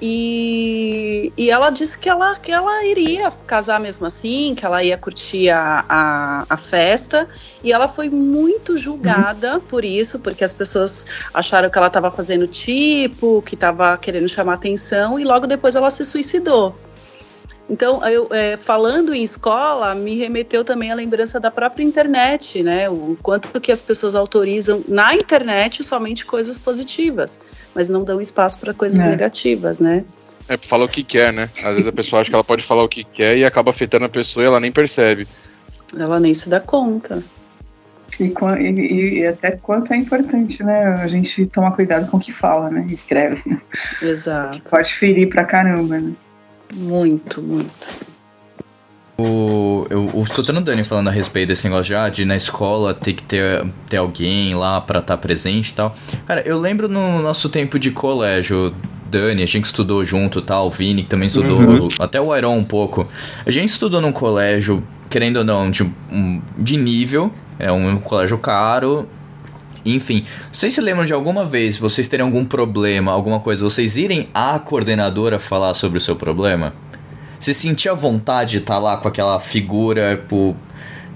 e, 0.00 1.32
e 1.36 1.50
ela 1.50 1.70
disse 1.70 1.98
que 1.98 2.08
ela, 2.08 2.36
que 2.36 2.52
ela 2.52 2.84
iria 2.84 3.32
casar 3.46 3.80
mesmo 3.80 4.06
assim, 4.06 4.54
que 4.54 4.64
ela 4.64 4.82
ia 4.82 4.96
curtir 4.96 5.48
a, 5.48 5.84
a, 5.88 6.46
a 6.50 6.56
festa. 6.56 7.28
E 7.62 7.72
ela 7.72 7.86
foi 7.86 8.10
muito 8.10 8.76
julgada 8.76 9.60
por 9.60 9.84
isso, 9.84 10.18
porque 10.18 10.42
as 10.42 10.52
pessoas 10.52 11.06
acharam 11.32 11.70
que 11.70 11.78
ela 11.78 11.86
estava 11.86 12.10
fazendo 12.10 12.48
tipo, 12.48 13.42
que 13.42 13.54
estava 13.54 13.96
querendo 13.96 14.28
chamar 14.28 14.54
atenção, 14.54 15.20
e 15.20 15.24
logo 15.24 15.46
depois 15.46 15.76
ela 15.76 15.88
se 15.88 16.04
suicidou. 16.04 16.74
Então, 17.70 18.06
eu, 18.06 18.28
é, 18.32 18.56
falando 18.56 19.14
em 19.14 19.22
escola, 19.22 19.94
me 19.94 20.16
remeteu 20.18 20.64
também 20.64 20.90
à 20.90 20.94
lembrança 20.94 21.38
da 21.40 21.50
própria 21.50 21.82
internet, 21.84 22.62
né? 22.62 22.88
O 22.90 23.16
quanto 23.22 23.58
que 23.60 23.72
as 23.72 23.80
pessoas 23.80 24.14
autorizam 24.14 24.84
na 24.88 25.14
internet 25.14 25.82
somente 25.82 26.26
coisas 26.26 26.58
positivas, 26.58 27.40
mas 27.74 27.88
não 27.88 28.04
dão 28.04 28.20
espaço 28.20 28.58
para 28.60 28.74
coisas 28.74 29.00
É. 29.00 29.08
negativas, 29.08 29.80
né? 29.80 30.04
É, 30.48 30.56
fala 30.58 30.84
o 30.84 30.88
que 30.88 31.02
quer, 31.04 31.32
né? 31.32 31.48
Às 31.58 31.76
vezes 31.76 31.86
a 31.86 31.92
pessoa 31.92 32.20
acha 32.20 32.28
que 32.28 32.34
ela 32.34 32.44
pode 32.44 32.62
falar 32.64 32.82
o 32.82 32.88
que 32.88 33.04
quer 33.04 33.38
e 33.38 33.44
acaba 33.44 33.70
afetando 33.70 34.04
a 34.04 34.08
pessoa 34.08 34.42
e 34.44 34.46
ela 34.48 34.60
nem 34.60 34.72
percebe. 34.72 35.26
Ela 35.96 36.18
nem 36.18 36.34
se 36.34 36.48
dá 36.50 36.58
conta. 36.60 37.22
e, 38.20 38.24
e- 38.24 39.18
e 39.20 39.26
até 39.26 39.52
quanto 39.52 39.92
é 39.92 39.96
importante, 39.96 40.62
né, 40.62 40.84
a 41.00 41.06
gente 41.06 41.46
tomar 41.46 41.70
cuidado 41.70 42.10
com 42.10 42.18
o 42.18 42.20
que 42.20 42.30
fala, 42.32 42.68
né, 42.68 42.84
escreve, 42.90 43.42
Exato. 44.02 44.60
pode 44.68 44.92
ferir 44.92 45.28
pra 45.30 45.44
caramba, 45.44 45.98
né. 45.98 46.12
Muito, 46.74 47.40
muito. 47.42 47.70
O, 49.18 49.86
eu, 49.90 50.10
eu 50.14 50.22
escutando 50.22 50.56
o 50.58 50.60
Dani 50.62 50.82
falando 50.84 51.08
a 51.08 51.10
respeito 51.10 51.48
desse 51.48 51.64
negócio 51.68 51.84
de, 51.84 51.94
ah, 51.94 52.08
de 52.08 52.24
na 52.24 52.34
escola 52.34 52.94
ter 52.94 53.12
que 53.12 53.22
ter, 53.22 53.64
ter 53.88 53.98
alguém 53.98 54.54
lá 54.54 54.80
pra 54.80 55.00
estar 55.00 55.16
presente 55.18 55.68
e 55.70 55.74
tal. 55.74 55.94
Cara, 56.26 56.40
eu 56.46 56.58
lembro 56.58 56.88
no 56.88 57.20
nosso 57.22 57.48
tempo 57.48 57.78
de 57.78 57.90
colégio, 57.90 58.74
Dani, 59.10 59.42
a 59.42 59.46
gente 59.46 59.66
estudou 59.66 60.02
junto 60.04 60.38
e 60.38 60.42
tal, 60.42 60.66
o 60.66 60.70
Vini 60.70 61.02
que 61.02 61.08
também 61.10 61.26
estudou, 61.28 61.58
Uhum. 61.58 61.88
até 62.00 62.20
o 62.20 62.34
Iron 62.36 62.56
um 62.56 62.64
pouco. 62.64 63.06
A 63.44 63.50
gente 63.50 63.68
estudou 63.68 64.00
num 64.00 64.12
colégio, 64.12 64.82
querendo 65.10 65.36
ou 65.38 65.44
não, 65.44 65.70
de, 65.70 65.82
um- 66.10 66.40
de 66.58 66.76
nível, 66.78 67.30
é 67.58 67.70
um 67.70 67.98
colégio 67.98 68.38
caro. 68.38 69.06
Enfim, 69.84 70.24
vocês 70.52 70.72
se 70.74 70.80
lembram 70.80 71.04
de 71.04 71.12
alguma 71.12 71.44
vez 71.44 71.76
vocês 71.78 72.06
terem 72.06 72.24
algum 72.24 72.44
problema, 72.44 73.10
alguma 73.12 73.40
coisa, 73.40 73.64
vocês 73.64 73.96
irem 73.96 74.28
à 74.32 74.58
coordenadora 74.58 75.38
falar 75.38 75.74
sobre 75.74 75.98
o 75.98 76.00
seu 76.00 76.14
problema? 76.14 76.72
Você 77.38 77.52
sentia 77.52 77.92
vontade 77.94 78.52
de 78.52 78.58
estar 78.58 78.78
lá 78.78 78.96
com 78.96 79.08
aquela 79.08 79.40
figura, 79.40 80.16
tipo, 80.16 80.54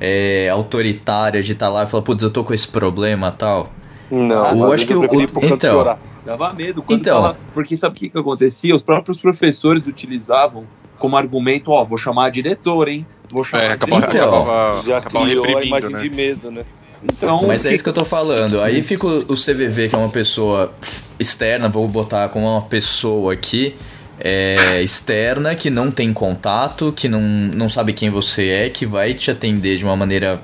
é, 0.01 0.49
autoritária, 0.51 1.41
de 1.43 1.53
estar 1.53 1.69
lá 1.69 1.85
e 1.85 1.87
falar, 1.87 2.03
putz, 2.03 2.23
eu 2.25 2.31
tô 2.31 2.43
com 2.43 2.53
esse 2.53 2.67
problema 2.67 3.31
tal? 3.31 3.71
Não, 4.11 4.59
Eu 4.67 4.73
acho 4.73 4.85
que 4.87 4.93
eu 4.93 5.01
canto 5.09 5.45
então. 5.45 5.75
chorar. 5.75 5.99
Dava 6.25 6.53
medo 6.53 6.83
quando 6.83 6.99
Então. 7.01 7.23
fala- 7.23 7.37
porque 7.55 7.77
sabe 7.77 7.97
o 7.97 7.99
que, 8.01 8.09
que 8.09 8.19
acontecia? 8.19 8.75
Os 8.75 8.83
próprios 8.83 9.19
professores 9.19 9.87
utilizavam 9.87 10.65
como 10.99 11.17
argumento, 11.17 11.71
ó, 11.71 11.85
vou 11.85 11.97
chamar 11.99 12.25
a 12.27 12.31
diretora, 12.31 12.91
hein? 12.91 13.07
Vou 13.31 13.45
chamar 13.45 13.63
É, 13.63 13.69
a 13.69 13.73
acabava, 13.75 14.01
diretora. 14.09 14.27
Então. 14.27 14.43
acabava, 14.43 14.83
Já 14.83 14.99
acabava 14.99 15.25
criou 15.27 15.57
a 15.57 15.63
imagem 15.65 15.91
né? 15.91 15.99
de 16.01 16.11
medo, 16.11 16.51
né? 16.51 16.65
Então, 17.13 17.47
Mas 17.47 17.65
é 17.65 17.75
isso 17.75 17.83
que 17.83 17.91
eu 17.91 17.95
tô 17.95 18.05
falando. 18.05 18.61
Aí 18.61 18.83
fica 18.83 19.07
o 19.07 19.27
o 19.29 19.35
CVV, 19.35 19.89
que 19.89 19.95
é 19.95 19.99
uma 19.99 20.09
pessoa 20.09 20.73
externa, 21.19 21.69
vou 21.69 21.87
botar 21.89 22.29
como 22.29 22.47
uma 22.47 22.63
pessoa 22.63 23.33
aqui, 23.33 23.75
é, 24.19 24.83
externa, 24.83 25.55
que 25.55 25.71
não 25.71 25.91
tem 25.91 26.13
contato, 26.13 26.93
que 26.95 27.09
não, 27.09 27.21
não 27.21 27.69
sabe 27.69 27.93
quem 27.93 28.11
você 28.11 28.49
é, 28.49 28.71
que 28.71 28.87
vai 28.87 29.15
te 29.15 29.31
atender 29.31 29.77
de 29.77 29.85
uma 29.85 29.97
maneira 29.97 30.43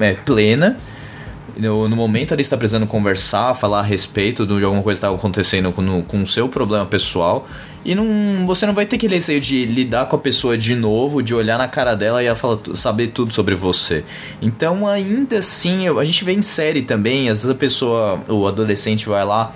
é, 0.00 0.12
plena. 0.14 0.76
No, 1.60 1.88
no 1.90 1.94
momento 1.94 2.32
ali 2.32 2.40
está 2.40 2.56
precisando 2.56 2.86
conversar, 2.86 3.54
falar 3.54 3.80
a 3.80 3.82
respeito 3.82 4.46
de 4.46 4.64
alguma 4.64 4.82
coisa 4.82 4.98
que 4.98 5.06
está 5.06 5.14
acontecendo 5.14 5.70
com, 5.70 6.22
o 6.22 6.26
seu 6.26 6.48
problema 6.48 6.86
pessoal. 6.86 7.46
E 7.84 7.94
não, 7.94 8.46
você 8.46 8.64
não 8.64 8.72
vai 8.72 8.86
ter 8.86 8.96
aquele 8.96 9.16
receio 9.16 9.40
de 9.40 9.66
lidar 9.66 10.06
com 10.06 10.16
a 10.16 10.18
pessoa 10.18 10.56
de 10.56 10.74
novo, 10.74 11.22
de 11.22 11.34
olhar 11.34 11.58
na 11.58 11.68
cara 11.68 11.94
dela 11.94 12.22
e 12.22 12.26
ela 12.26 12.36
fala, 12.36 12.58
saber 12.74 13.08
tudo 13.08 13.32
sobre 13.32 13.54
você. 13.54 14.04
Então, 14.40 14.88
ainda 14.88 15.38
assim, 15.38 15.86
a 15.88 16.04
gente 16.04 16.24
vê 16.24 16.32
em 16.32 16.42
série 16.42 16.80
também, 16.80 17.28
às 17.28 17.38
vezes 17.38 17.50
a 17.50 17.54
pessoa, 17.54 18.20
o 18.26 18.46
adolescente 18.46 19.06
vai 19.06 19.24
lá 19.24 19.52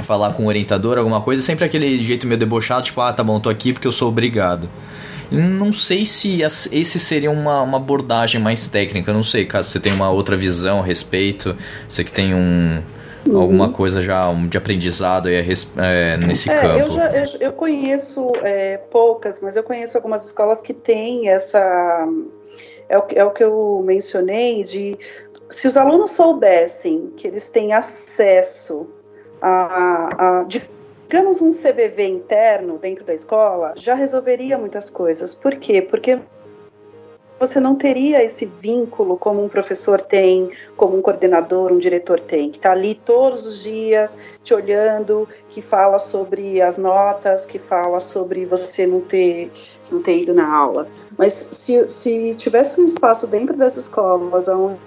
falar 0.00 0.32
com 0.34 0.44
o 0.44 0.46
orientador, 0.46 0.98
alguma 0.98 1.20
coisa, 1.20 1.42
sempre 1.42 1.64
aquele 1.64 1.98
jeito 1.98 2.26
meio 2.26 2.38
debochado, 2.38 2.84
tipo, 2.84 3.00
ah, 3.00 3.12
tá 3.12 3.24
bom, 3.24 3.40
tô 3.40 3.48
aqui 3.48 3.72
porque 3.72 3.88
eu 3.88 3.92
sou 3.92 4.08
obrigado. 4.08 4.68
Não 5.34 5.72
sei 5.72 6.04
se 6.04 6.42
esse 6.42 7.00
seria 7.00 7.30
uma, 7.30 7.62
uma 7.62 7.78
abordagem 7.78 8.40
mais 8.40 8.66
técnica, 8.68 9.12
não 9.12 9.22
sei, 9.24 9.44
caso 9.44 9.70
você 9.70 9.80
tenha 9.80 9.94
uma 9.94 10.10
outra 10.10 10.36
visão 10.36 10.80
a 10.80 10.84
respeito, 10.84 11.56
você 11.88 12.04
que 12.04 12.12
tem 12.12 12.34
um 12.34 12.82
alguma 13.32 13.70
coisa 13.70 14.02
já 14.02 14.28
um, 14.28 14.46
de 14.46 14.58
aprendizado 14.58 15.28
aí 15.28 15.36
é, 15.36 16.16
nesse 16.18 16.50
É, 16.50 16.60
campo. 16.60 16.78
eu, 16.80 16.90
já, 16.90 17.06
eu, 17.12 17.24
eu 17.40 17.52
conheço 17.52 18.26
é, 18.42 18.76
poucas, 18.76 19.40
mas 19.40 19.56
eu 19.56 19.62
conheço 19.62 19.96
algumas 19.96 20.26
escolas 20.26 20.60
que 20.60 20.74
têm 20.74 21.28
essa. 21.28 22.06
É 22.88 22.98
o, 22.98 23.02
que- 23.02 23.18
é 23.18 23.24
o 23.24 23.30
que 23.30 23.42
eu 23.42 23.82
mencionei 23.84 24.62
de 24.62 24.98
se 25.48 25.66
os 25.66 25.76
alunos 25.76 26.10
soubessem 26.10 27.12
que 27.16 27.26
eles 27.26 27.48
têm 27.48 27.72
acesso 27.72 28.88
a, 29.40 30.08
a 30.40 30.44
digamos 31.08 31.40
um 31.40 31.52
CVV 31.52 32.06
interno 32.06 32.78
dentro 32.78 33.04
da 33.04 33.14
escola, 33.14 33.74
já 33.76 33.94
resolveria 33.94 34.58
muitas 34.58 34.90
coisas. 34.90 35.34
Por 35.34 35.56
quê? 35.56 35.80
Porque 35.80 36.18
você 37.38 37.58
não 37.58 37.74
teria 37.74 38.22
esse 38.22 38.46
vínculo 38.46 39.16
como 39.18 39.42
um 39.44 39.48
professor 39.48 40.00
tem, 40.00 40.50
como 40.76 40.96
um 40.96 41.02
coordenador, 41.02 41.72
um 41.72 41.78
diretor 41.78 42.20
tem, 42.20 42.50
que 42.50 42.58
está 42.58 42.70
ali 42.70 42.94
todos 42.94 43.44
os 43.46 43.62
dias 43.62 44.16
te 44.42 44.54
olhando, 44.54 45.28
que 45.50 45.60
fala 45.60 45.98
sobre 45.98 46.62
as 46.62 46.78
notas, 46.78 47.44
que 47.44 47.58
fala 47.58 48.00
sobre 48.00 48.46
você 48.46 48.86
não 48.86 49.00
ter, 49.00 49.50
não 49.90 50.00
ter 50.00 50.22
ido 50.22 50.32
na 50.32 50.50
aula. 50.50 50.88
Mas 51.18 51.32
se, 51.32 51.88
se 51.88 52.34
tivesse 52.34 52.80
um 52.80 52.84
espaço 52.84 53.26
dentro 53.26 53.56
das 53.56 53.76
escolas 53.76 54.48
onde 54.48 54.78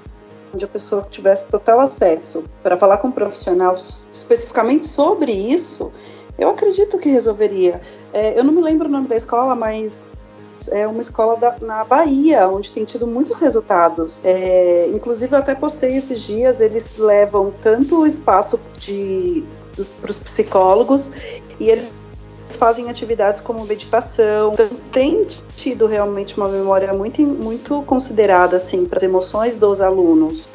onde 0.53 0.65
a 0.65 0.67
pessoa 0.67 1.01
tivesse 1.09 1.47
total 1.47 1.79
acesso 1.79 2.43
para 2.63 2.77
falar 2.77 2.97
com 2.97 3.09
um 3.09 3.11
profissional 3.11 3.75
especificamente 4.11 4.87
sobre 4.87 5.31
isso, 5.31 5.91
eu 6.37 6.49
acredito 6.49 6.97
que 6.97 7.09
resolveria. 7.09 7.81
É, 8.13 8.39
eu 8.39 8.43
não 8.43 8.53
me 8.53 8.61
lembro 8.61 8.87
o 8.87 8.91
nome 8.91 9.07
da 9.07 9.15
escola, 9.15 9.55
mas 9.55 9.99
é 10.71 10.87
uma 10.87 11.01
escola 11.01 11.37
da, 11.37 11.57
na 11.61 11.83
Bahia, 11.83 12.47
onde 12.47 12.71
tem 12.71 12.85
tido 12.85 13.05
muitos 13.05 13.39
resultados. 13.39 14.19
É, 14.23 14.89
inclusive, 14.93 15.33
eu 15.33 15.39
até 15.39 15.53
postei 15.55 15.97
esses 15.97 16.21
dias, 16.21 16.61
eles 16.61 16.97
levam 16.97 17.53
tanto 17.61 18.05
espaço 18.05 18.59
para 20.01 20.11
os 20.11 20.19
psicólogos 20.19 21.11
e 21.59 21.69
eles 21.69 21.89
fazem 22.55 22.89
atividades 22.89 23.41
como 23.41 23.65
meditação. 23.65 24.53
Então, 24.53 24.69
tem 24.91 25.25
tido 25.55 25.85
realmente 25.87 26.37
uma 26.37 26.47
memória 26.47 26.93
muito, 26.93 27.21
muito 27.21 27.81
considerada 27.83 28.55
assim, 28.57 28.85
para 28.85 28.97
as 28.97 29.03
emoções 29.03 29.55
dos 29.55 29.81
alunos. 29.81 30.47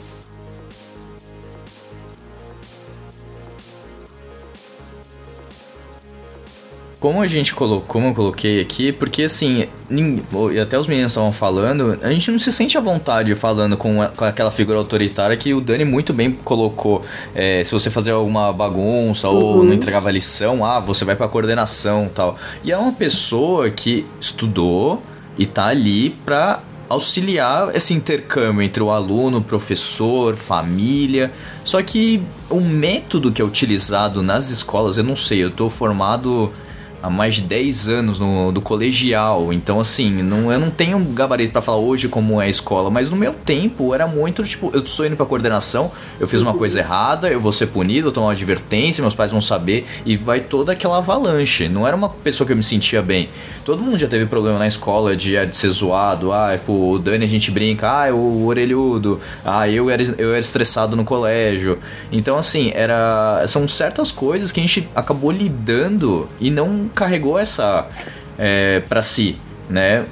Como 7.02 7.20
a 7.20 7.26
gente 7.26 7.52
colocou, 7.52 7.84
como 7.88 8.06
eu 8.06 8.14
coloquei 8.14 8.60
aqui, 8.60 8.92
porque 8.92 9.24
assim, 9.24 9.66
nin- 9.90 10.22
e 10.52 10.60
até 10.60 10.78
os 10.78 10.86
meninos 10.86 11.10
estavam 11.10 11.32
falando, 11.32 11.98
a 12.00 12.12
gente 12.12 12.30
não 12.30 12.38
se 12.38 12.52
sente 12.52 12.78
à 12.78 12.80
vontade 12.80 13.34
falando 13.34 13.76
com, 13.76 14.00
a- 14.00 14.06
com 14.08 14.24
aquela 14.24 14.52
figura 14.52 14.78
autoritária 14.78 15.36
que 15.36 15.52
o 15.52 15.60
Dani 15.60 15.84
muito 15.84 16.12
bem 16.12 16.30
colocou. 16.44 17.02
É, 17.34 17.64
se 17.64 17.72
você 17.72 17.90
fazer 17.90 18.12
alguma 18.12 18.52
bagunça 18.52 19.28
ou 19.28 19.64
não 19.64 19.74
entregava 19.74 20.12
lição, 20.12 20.64
ah, 20.64 20.78
você 20.78 21.04
vai 21.04 21.16
pra 21.16 21.26
coordenação 21.26 22.08
tal. 22.14 22.36
E 22.62 22.70
é 22.70 22.78
uma 22.78 22.92
pessoa 22.92 23.68
que 23.68 24.06
estudou 24.20 25.02
e 25.36 25.44
tá 25.44 25.66
ali 25.66 26.10
pra 26.24 26.60
auxiliar 26.88 27.74
esse 27.74 27.92
intercâmbio 27.94 28.62
entre 28.62 28.80
o 28.80 28.90
aluno, 28.92 29.42
professor, 29.42 30.36
família. 30.36 31.32
Só 31.64 31.82
que 31.82 32.22
o 32.48 32.60
método 32.60 33.32
que 33.32 33.42
é 33.42 33.44
utilizado 33.44 34.22
nas 34.22 34.50
escolas, 34.50 34.98
eu 34.98 35.02
não 35.04 35.16
sei, 35.16 35.42
eu 35.42 35.50
tô 35.50 35.68
formado 35.68 36.52
há 37.02 37.10
mais 37.10 37.36
de 37.36 37.42
10 37.42 37.88
anos 37.88 38.18
no, 38.18 38.52
do 38.52 38.60
colegial, 38.60 39.52
então 39.52 39.80
assim, 39.80 40.22
não, 40.22 40.52
eu 40.52 40.58
não 40.58 40.70
tenho 40.70 40.98
gabarito 41.00 41.52
pra 41.52 41.62
falar 41.62 41.78
hoje 41.78 42.08
como 42.08 42.40
é 42.40 42.46
a 42.46 42.48
escola, 42.48 42.90
mas 42.90 43.10
no 43.10 43.16
meu 43.16 43.32
tempo 43.32 43.94
era 43.94 44.06
muito 44.06 44.42
tipo, 44.44 44.70
eu 44.72 44.80
estou 44.80 45.06
indo 45.06 45.16
pra 45.16 45.26
coordenação, 45.26 45.90
eu 46.20 46.28
fiz 46.28 46.40
uma 46.40 46.54
coisa 46.54 46.78
errada, 46.78 47.28
eu 47.28 47.40
vou 47.40 47.52
ser 47.52 47.66
punido, 47.66 48.08
eu 48.08 48.12
tomo 48.12 48.26
uma 48.26 48.32
advertência, 48.32 49.02
meus 49.02 49.14
pais 49.14 49.30
vão 49.30 49.40
saber, 49.40 49.86
e 50.06 50.16
vai 50.16 50.40
toda 50.40 50.72
aquela 50.72 50.98
avalanche. 50.98 51.68
Não 51.68 51.86
era 51.86 51.96
uma 51.96 52.08
pessoa 52.08 52.46
que 52.46 52.52
eu 52.52 52.56
me 52.56 52.62
sentia 52.62 53.02
bem. 53.02 53.28
Todo 53.64 53.82
mundo 53.82 53.98
já 53.98 54.08
teve 54.08 54.26
problema 54.26 54.58
na 54.58 54.66
escola 54.66 55.16
de, 55.16 55.36
ah, 55.36 55.44
de 55.44 55.56
ser 55.56 55.70
zoado, 55.70 56.32
ah, 56.32 56.58
pô, 56.64 56.92
o 56.92 56.98
Dani 56.98 57.24
a 57.24 57.28
gente 57.28 57.50
brinca, 57.50 58.02
ah, 58.02 58.06
é 58.08 58.12
o 58.12 58.46
orelhudo, 58.46 59.20
ah, 59.44 59.68
eu 59.68 59.90
era, 59.90 60.02
eu 60.18 60.30
era 60.30 60.40
estressado 60.40 60.96
no 60.96 61.04
colégio. 61.04 61.78
Então, 62.10 62.36
assim, 62.36 62.72
era. 62.74 63.44
São 63.46 63.66
certas 63.66 64.10
coisas 64.10 64.50
que 64.50 64.60
a 64.60 64.62
gente 64.62 64.88
acabou 64.94 65.30
lidando 65.30 66.28
e 66.40 66.50
não 66.50 66.88
carregou 66.94 67.38
essa 67.38 67.88
é, 68.38 68.80
para 68.88 69.02
si, 69.02 69.40
né? 69.68 70.04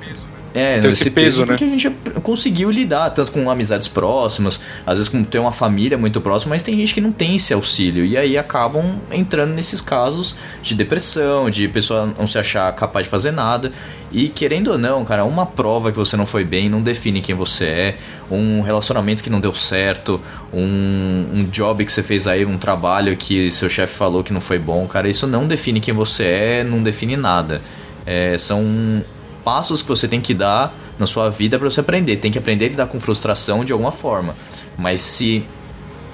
É, 0.53 0.81
Tem 0.81 0.91
esse 0.91 1.11
peso, 1.11 1.41
né? 1.43 1.47
porque 1.47 1.65
a 1.65 1.69
gente 1.69 1.91
conseguiu 2.23 2.71
lidar 2.71 3.11
tanto 3.11 3.31
com 3.31 3.49
amizades 3.49 3.87
próximas, 3.87 4.59
às 4.85 4.99
vezes 4.99 5.09
com 5.09 5.23
ter 5.23 5.39
uma 5.39 5.53
família 5.53 5.97
muito 5.97 6.21
próxima, 6.21 6.55
mas 6.55 6.63
tem 6.63 6.77
gente 6.77 6.93
que 6.93 7.01
não 7.01 7.13
tem 7.13 7.37
esse 7.37 7.55
auxílio 7.55 8.05
e 8.05 8.17
aí 8.17 8.37
acabam 8.37 8.99
entrando 9.13 9.53
nesses 9.53 9.81
casos 9.81 10.35
de 10.61 10.75
depressão, 10.75 11.49
de 11.49 11.69
pessoa 11.69 12.13
não 12.19 12.27
se 12.27 12.37
achar 12.37 12.73
capaz 12.75 13.07
de 13.07 13.11
fazer 13.11 13.31
nada. 13.31 13.71
E 14.13 14.29
querendo 14.29 14.73
ou 14.73 14.79
não, 14.79 15.05
cara, 15.05 15.25
uma 15.25 15.47
prova 15.47 15.93
que 15.93 15.97
você 15.97 16.17
não 16.17 16.27
foi 16.27 16.43
bem 16.43 16.69
não 16.69 16.83
define 16.83 17.21
quem 17.21 17.35
você 17.35 17.65
é, 17.67 17.97
um 18.29 18.61
relacionamento 18.61 19.23
que 19.23 19.31
não 19.31 19.39
deu 19.39 19.55
certo, 19.55 20.21
um, 20.53 21.27
um 21.33 21.45
job 21.45 21.85
que 21.85 21.93
você 21.93 22.03
fez 22.03 22.27
aí, 22.27 22.45
um 22.45 22.59
trabalho 22.59 23.17
que 23.17 23.53
seu 23.53 23.71
chefe 23.71 23.95
falou 23.97 24.25
que 24.25 24.33
não 24.33 24.41
foi 24.41 24.59
bom, 24.59 24.85
cara, 24.89 25.09
isso 25.09 25.29
não 25.29 25.47
define 25.47 25.79
quem 25.79 25.95
você 25.95 26.25
é, 26.25 26.65
não 26.65 26.83
define 26.83 27.17
nada. 27.17 27.61
É, 28.05 28.37
são 28.37 29.05
passos 29.45 29.83
que 29.83 29.89
você 29.89 30.07
tem 30.07 30.21
que 30.21 30.35
dar 30.35 30.75
na 30.99 31.07
sua 31.07 31.31
vida 31.31 31.59
para 31.59 31.69
você 31.69 31.81
aprender. 31.81 32.17
Tem 32.17 32.31
que 32.31 32.39
aprender 32.39 32.67
a 32.67 32.69
lidar 32.69 32.87
com 32.87 33.01
frustração 33.01 33.65
de 33.65 33.73
alguma 33.73 33.93
forma. 33.93 34.35
Mas 34.77 35.01
se 35.01 35.45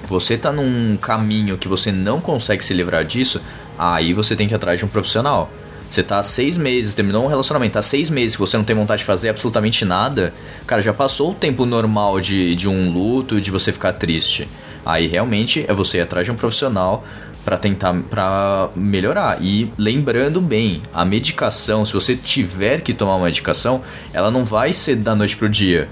você 0.07 0.37
tá 0.37 0.51
num 0.51 0.97
caminho 0.97 1.57
que 1.57 1.67
você 1.67 1.91
não 1.91 2.21
consegue 2.21 2.63
se 2.63 2.73
livrar 2.73 3.03
disso, 3.03 3.41
aí 3.77 4.13
você 4.13 4.35
tem 4.35 4.47
que 4.47 4.53
ir 4.53 4.55
atrás 4.55 4.79
de 4.79 4.85
um 4.85 4.87
profissional. 4.87 5.51
Você 5.89 6.03
tá 6.03 6.19
há 6.19 6.23
seis 6.23 6.57
meses, 6.57 6.93
terminou 6.93 7.23
um 7.23 7.27
relacionamento, 7.27 7.73
tá 7.73 7.79
há 7.79 7.83
seis 7.83 8.09
meses 8.09 8.35
que 8.35 8.41
você 8.41 8.57
não 8.57 8.63
tem 8.63 8.75
vontade 8.75 8.99
de 8.99 9.05
fazer 9.05 9.29
absolutamente 9.29 9.85
nada, 9.85 10.33
cara, 10.65 10.81
já 10.81 10.93
passou 10.93 11.31
o 11.31 11.33
tempo 11.33 11.65
normal 11.65 12.19
de, 12.19 12.55
de 12.55 12.67
um 12.67 12.91
luto, 12.91 13.39
de 13.39 13.49
você 13.49 13.71
ficar 13.71 13.93
triste. 13.93 14.47
Aí 14.85 15.07
realmente 15.07 15.65
é 15.67 15.73
você 15.73 15.97
ir 15.97 16.01
atrás 16.01 16.25
de 16.25 16.31
um 16.31 16.35
profissional 16.35 17.05
para 17.47 17.57
tentar 17.57 17.93
para 18.09 18.69
melhorar. 18.75 19.37
E 19.41 19.71
lembrando 19.77 20.41
bem, 20.41 20.81
a 20.93 21.05
medicação, 21.05 21.85
se 21.85 21.93
você 21.93 22.13
tiver 22.13 22.81
que 22.81 22.93
tomar 22.93 23.15
uma 23.15 23.23
medicação, 23.23 23.81
ela 24.11 24.29
não 24.29 24.43
vai 24.43 24.73
ser 24.73 24.97
da 24.97 25.15
noite 25.15 25.37
pro 25.37 25.47
dia. 25.47 25.87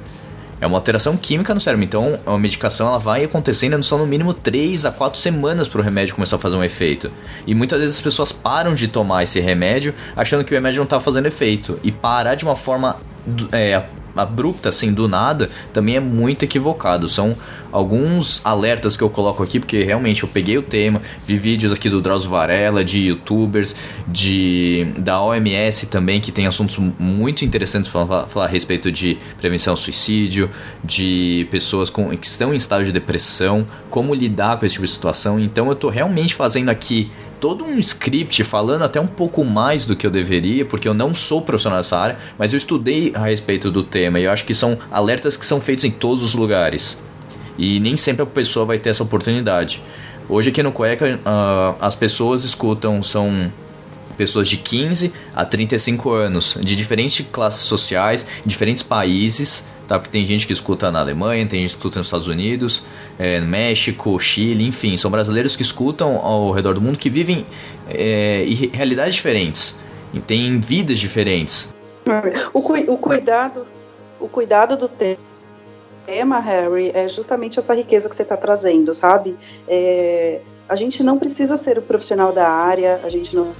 É 0.59 0.67
uma 0.67 0.77
alteração 0.77 1.15
química 1.15 1.53
no 1.53 1.61
cérebro. 1.61 1.85
Então, 1.85 2.19
a 2.25 2.37
medicação 2.37 2.89
ela 2.89 2.97
vai 2.97 3.23
acontecendo 3.23 3.81
só 3.83 3.97
no 3.97 4.05
mínimo 4.05 4.33
3 4.33 4.83
a 4.83 4.91
4 4.91 5.17
semanas 5.17 5.69
para 5.69 5.79
o 5.79 5.81
remédio 5.81 6.15
começar 6.15 6.35
a 6.35 6.39
fazer 6.39 6.57
um 6.57 6.63
efeito. 6.63 7.09
E 7.47 7.55
muitas 7.55 7.79
vezes 7.79 7.95
as 7.95 8.01
pessoas 8.01 8.33
param 8.33 8.73
de 8.73 8.89
tomar 8.89 9.23
esse 9.23 9.39
remédio 9.39 9.93
achando 10.13 10.43
que 10.43 10.53
o 10.53 10.55
remédio 10.55 10.79
não 10.79 10.83
está 10.83 10.99
fazendo 10.99 11.25
efeito. 11.25 11.79
E 11.85 11.89
parar 11.89 12.35
de 12.35 12.43
uma 12.43 12.57
forma 12.57 12.97
é, 13.53 13.81
abrupta, 14.15 14.69
assim, 14.69 14.93
do 14.93 15.07
nada, 15.07 15.49
também 15.73 15.95
é 15.95 15.99
muito 15.99 16.43
equivocado. 16.43 17.07
São 17.07 17.35
alguns 17.71 18.41
alertas 18.45 18.95
que 18.95 19.03
eu 19.03 19.09
coloco 19.09 19.43
aqui, 19.43 19.59
porque 19.59 19.83
realmente 19.83 20.23
eu 20.23 20.29
peguei 20.29 20.57
o 20.57 20.61
tema, 20.61 21.01
vi 21.25 21.37
vídeos 21.37 21.73
aqui 21.73 21.89
do 21.89 22.01
Drauzio 22.01 22.29
Varela, 22.29 22.83
de 22.83 22.99
youtubers, 22.99 23.75
de 24.07 24.87
da 24.97 25.21
OMS 25.21 25.87
também, 25.87 26.21
que 26.21 26.31
tem 26.31 26.47
assuntos 26.47 26.77
muito 26.97 27.43
interessantes 27.43 27.89
para 27.89 28.05
falar, 28.05 28.27
falar 28.27 28.45
a 28.45 28.49
respeito 28.49 28.91
de 28.91 29.17
prevenção 29.37 29.73
ao 29.73 29.77
suicídio, 29.77 30.49
de 30.83 31.47
pessoas 31.51 31.89
com, 31.89 32.15
que 32.15 32.25
estão 32.25 32.53
em 32.53 32.57
estado 32.57 32.85
de 32.85 32.91
depressão, 32.91 33.67
como 33.89 34.13
lidar 34.13 34.57
com 34.57 34.65
esse 34.65 34.73
tipo 34.73 34.85
de 34.85 34.91
situação. 34.91 35.39
Então 35.39 35.67
eu 35.67 35.75
tô 35.75 35.89
realmente 35.89 36.33
fazendo 36.33 36.69
aqui 36.69 37.11
todo 37.39 37.63
um 37.63 37.77
script 37.79 38.43
falando 38.43 38.83
até 38.83 38.99
um 38.99 39.07
pouco 39.07 39.43
mais 39.43 39.85
do 39.85 39.95
que 39.95 40.05
eu 40.05 40.11
deveria, 40.11 40.65
porque 40.65 40.87
eu 40.87 40.93
não 40.93 41.13
sou 41.13 41.41
profissional 41.41 41.79
dessa 41.79 41.97
área, 41.97 42.17
mas 42.37 42.53
eu 42.53 42.57
estudei 42.57 43.11
a 43.15 43.25
respeito 43.25 43.71
do 43.71 43.83
tema 43.83 44.19
e 44.19 44.23
eu 44.23 44.31
acho 44.31 44.45
que 44.45 44.53
são 44.53 44.77
alertas 44.91 45.37
que 45.37 45.45
são 45.45 45.61
feitos 45.61 45.85
em 45.85 45.91
todos 45.91 46.23
os 46.23 46.33
lugares. 46.33 47.01
E 47.57 47.79
nem 47.79 47.95
sempre 47.95 48.23
a 48.23 48.25
pessoa 48.25 48.65
vai 48.65 48.77
ter 48.77 48.89
essa 48.89 49.03
oportunidade. 49.03 49.81
Hoje 50.27 50.49
aqui 50.49 50.63
no 50.63 50.71
Cueca, 50.71 51.19
ah, 51.25 51.75
as 51.79 51.95
pessoas 51.95 52.43
escutam, 52.43 53.01
são 53.03 53.51
pessoas 54.17 54.47
de 54.47 54.57
15 54.57 55.13
a 55.33 55.45
35 55.45 56.11
anos, 56.11 56.57
de 56.61 56.75
diferentes 56.75 57.25
classes 57.31 57.61
sociais, 57.61 58.25
diferentes 58.45 58.81
países, 58.81 59.65
tá? 59.87 59.97
Porque 59.99 60.11
tem 60.11 60.25
gente 60.25 60.45
que 60.47 60.53
escuta 60.53 60.91
na 60.91 60.99
Alemanha, 60.99 61.45
tem 61.45 61.61
gente 61.61 61.71
que 61.71 61.77
escuta 61.77 61.99
nos 61.99 62.07
Estados 62.07 62.27
Unidos, 62.27 62.83
é, 63.19 63.39
México, 63.39 64.19
Chile, 64.19 64.65
enfim, 64.67 64.97
são 64.97 65.09
brasileiros 65.11 65.55
que 65.55 65.61
escutam 65.61 66.17
ao 66.17 66.51
redor 66.51 66.73
do 66.73 66.81
mundo 66.81 66.97
que 66.97 67.09
vivem 67.09 67.45
é, 67.89 68.43
em 68.45 68.53
re- 68.53 68.69
realidades 68.73 69.15
diferentes, 69.15 69.75
e 70.13 70.19
têm 70.19 70.59
vidas 70.59 70.99
diferentes. 70.99 71.73
O, 72.53 72.61
cui- 72.61 72.85
o 72.87 72.97
cuidado, 72.97 73.65
o 74.19 74.27
cuidado 74.27 74.77
do 74.77 74.87
te- 74.87 75.17
tema, 76.05 76.39
Harry, 76.39 76.91
é 76.93 77.09
justamente 77.09 77.57
essa 77.57 77.73
riqueza 77.73 78.07
que 78.07 78.15
você 78.15 78.21
está 78.21 78.37
trazendo, 78.37 78.93
sabe? 78.93 79.35
É, 79.67 80.39
a 80.69 80.75
gente 80.75 81.03
não 81.03 81.17
precisa 81.17 81.57
ser 81.57 81.77
o 81.77 81.81
profissional 81.81 82.31
da 82.31 82.47
área, 82.47 83.01
a 83.03 83.09
gente 83.09 83.35
não 83.35 83.53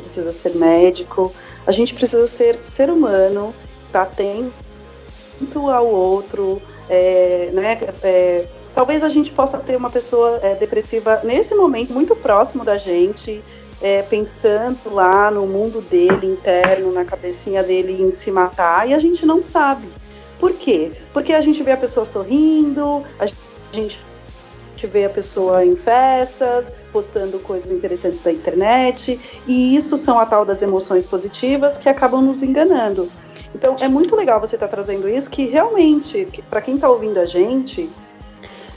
precisa 0.00 0.30
ser 0.32 0.54
médico, 0.56 1.32
a 1.66 1.72
gente 1.72 1.94
precisa 1.94 2.26
ser 2.26 2.58
ser 2.64 2.90
humano, 2.90 3.54
tá 3.92 4.04
atento 5.40 5.70
ao 5.70 5.86
outro, 5.86 6.60
é, 6.88 7.50
né? 7.52 7.78
é, 8.02 8.46
talvez 8.74 9.02
a 9.02 9.08
gente 9.08 9.32
possa 9.32 9.58
ter 9.58 9.76
uma 9.76 9.90
pessoa 9.90 10.38
é, 10.42 10.54
depressiva 10.54 11.20
nesse 11.24 11.54
momento 11.54 11.92
muito 11.92 12.14
próximo 12.14 12.64
da 12.64 12.76
gente, 12.76 13.42
é, 13.82 14.02
pensando 14.02 14.92
lá 14.92 15.30
no 15.30 15.46
mundo 15.46 15.80
dele 15.80 16.26
interno, 16.26 16.92
na 16.92 17.04
cabecinha 17.04 17.62
dele 17.62 18.02
em 18.02 18.10
se 18.10 18.30
matar, 18.30 18.88
e 18.88 18.94
a 18.94 18.98
gente 18.98 19.24
não 19.24 19.40
sabe. 19.40 19.88
Por 20.38 20.52
quê? 20.52 20.92
Porque 21.12 21.32
a 21.32 21.40
gente 21.40 21.62
vê 21.62 21.72
a 21.72 21.76
pessoa 21.76 22.04
sorrindo, 22.04 23.02
a 23.18 23.26
gente 23.72 23.98
vê 24.86 25.04
a 25.04 25.10
pessoa 25.10 25.64
em 25.64 25.76
festas, 25.76 26.72
postando 26.90 27.38
coisas 27.38 27.70
interessantes 27.70 28.22
da 28.22 28.32
internet, 28.32 29.20
e 29.46 29.76
isso 29.76 29.96
são 29.96 30.18
a 30.18 30.24
tal 30.24 30.44
das 30.44 30.62
emoções 30.62 31.06
positivas 31.06 31.76
que 31.76 31.88
acabam 31.88 32.22
nos 32.22 32.42
enganando. 32.42 33.10
Então 33.54 33.76
é 33.80 33.88
muito 33.88 34.14
legal 34.14 34.40
você 34.40 34.56
estar 34.56 34.68
trazendo 34.68 35.08
isso, 35.08 35.30
que 35.30 35.46
realmente, 35.46 36.28
para 36.48 36.60
quem 36.60 36.76
está 36.76 36.88
ouvindo 36.88 37.18
a 37.18 37.26
gente, 37.26 37.90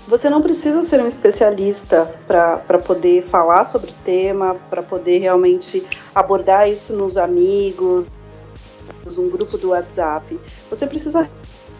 você 0.07 0.29
não 0.29 0.41
precisa 0.41 0.83
ser 0.83 1.01
um 1.01 1.07
especialista 1.07 2.13
para 2.27 2.79
poder 2.79 3.23
falar 3.23 3.63
sobre 3.63 3.91
o 3.91 3.93
tema, 4.03 4.55
para 4.69 4.83
poder 4.83 5.19
realmente 5.19 5.85
abordar 6.13 6.69
isso 6.69 6.93
nos 6.93 7.17
amigos, 7.17 8.05
um 9.17 9.29
grupo 9.29 9.57
do 9.57 9.69
WhatsApp. 9.69 10.39
Você 10.69 10.87
precisa 10.87 11.29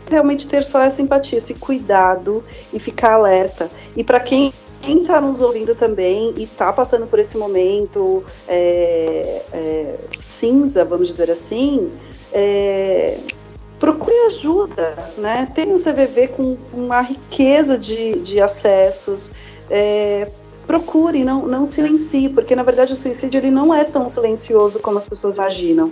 realmente 0.10 0.48
ter 0.48 0.64
só 0.64 0.82
essa 0.82 1.02
empatia, 1.02 1.38
esse 1.38 1.54
cuidado 1.54 2.44
e 2.72 2.80
ficar 2.80 3.14
alerta. 3.14 3.70
E 3.96 4.04
para 4.04 4.20
quem 4.20 4.54
está 4.82 5.20
nos 5.20 5.42
ouvindo 5.42 5.76
também 5.76 6.34
e 6.38 6.44
está 6.44 6.72
passando 6.72 7.08
por 7.08 7.20
esse 7.20 7.38
momento 7.38 8.24
é, 8.48 9.42
é, 9.52 9.96
cinza, 10.22 10.84
vamos 10.86 11.08
dizer 11.08 11.32
assim, 11.32 11.92
é, 12.34 13.18
procure 13.80 14.16
ajuda, 14.28 14.96
né? 15.18 15.48
Tem 15.54 15.72
um 15.72 15.78
CVV 15.78 16.30
com 16.30 16.58
uma 16.74 17.02
riqueza 17.02 17.78
de, 17.78 18.20
de 18.20 18.42
acessos. 18.42 19.32
É, 19.70 20.30
procure, 20.66 21.24
não, 21.24 21.46
não 21.46 21.68
silencie, 21.68 22.30
porque 22.30 22.56
na 22.56 22.64
verdade 22.64 22.94
o 22.94 22.96
suicídio 22.96 23.40
ele 23.40 23.52
não 23.52 23.74
é 23.74 23.84
tão 23.84 24.08
silencioso 24.10 24.80
como 24.80 24.98
as 24.98 25.08
pessoas 25.08 25.38
imaginam. 25.38 25.92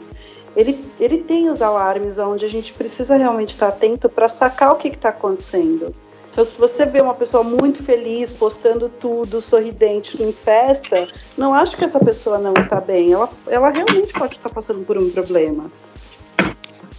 Ele, 0.56 0.84
ele 1.00 1.20
tem 1.20 1.50
os 1.50 1.62
alarmes 1.62 2.18
onde 2.18 2.44
a 2.44 2.50
gente 2.50 2.74
precisa 2.74 3.16
realmente 3.16 3.50
estar 3.50 3.70
atento 3.70 4.10
para 4.10 4.28
sacar 4.28 4.74
o 4.74 4.76
que 4.76 4.90
está 4.90 5.10
acontecendo. 5.10 5.94
Então, 6.32 6.46
se 6.46 6.54
você 6.56 6.86
vê 6.86 7.02
uma 7.02 7.14
pessoa 7.14 7.44
muito 7.44 7.84
feliz, 7.84 8.32
postando 8.32 8.90
tudo, 8.90 9.42
sorridente 9.42 10.22
em 10.24 10.32
festa, 10.32 11.10
não 11.38 11.54
acho 11.54 11.76
que 11.76 11.84
essa 11.84 12.00
pessoa 12.00 12.38
não 12.38 12.54
está 12.58 12.80
bem. 12.80 13.12
Ela, 13.12 13.30
ela 13.48 13.70
realmente 13.70 14.14
pode 14.14 14.36
estar 14.38 14.50
passando 14.50 14.86
por 14.86 14.98
um 14.98 15.10
problema. 15.10 15.70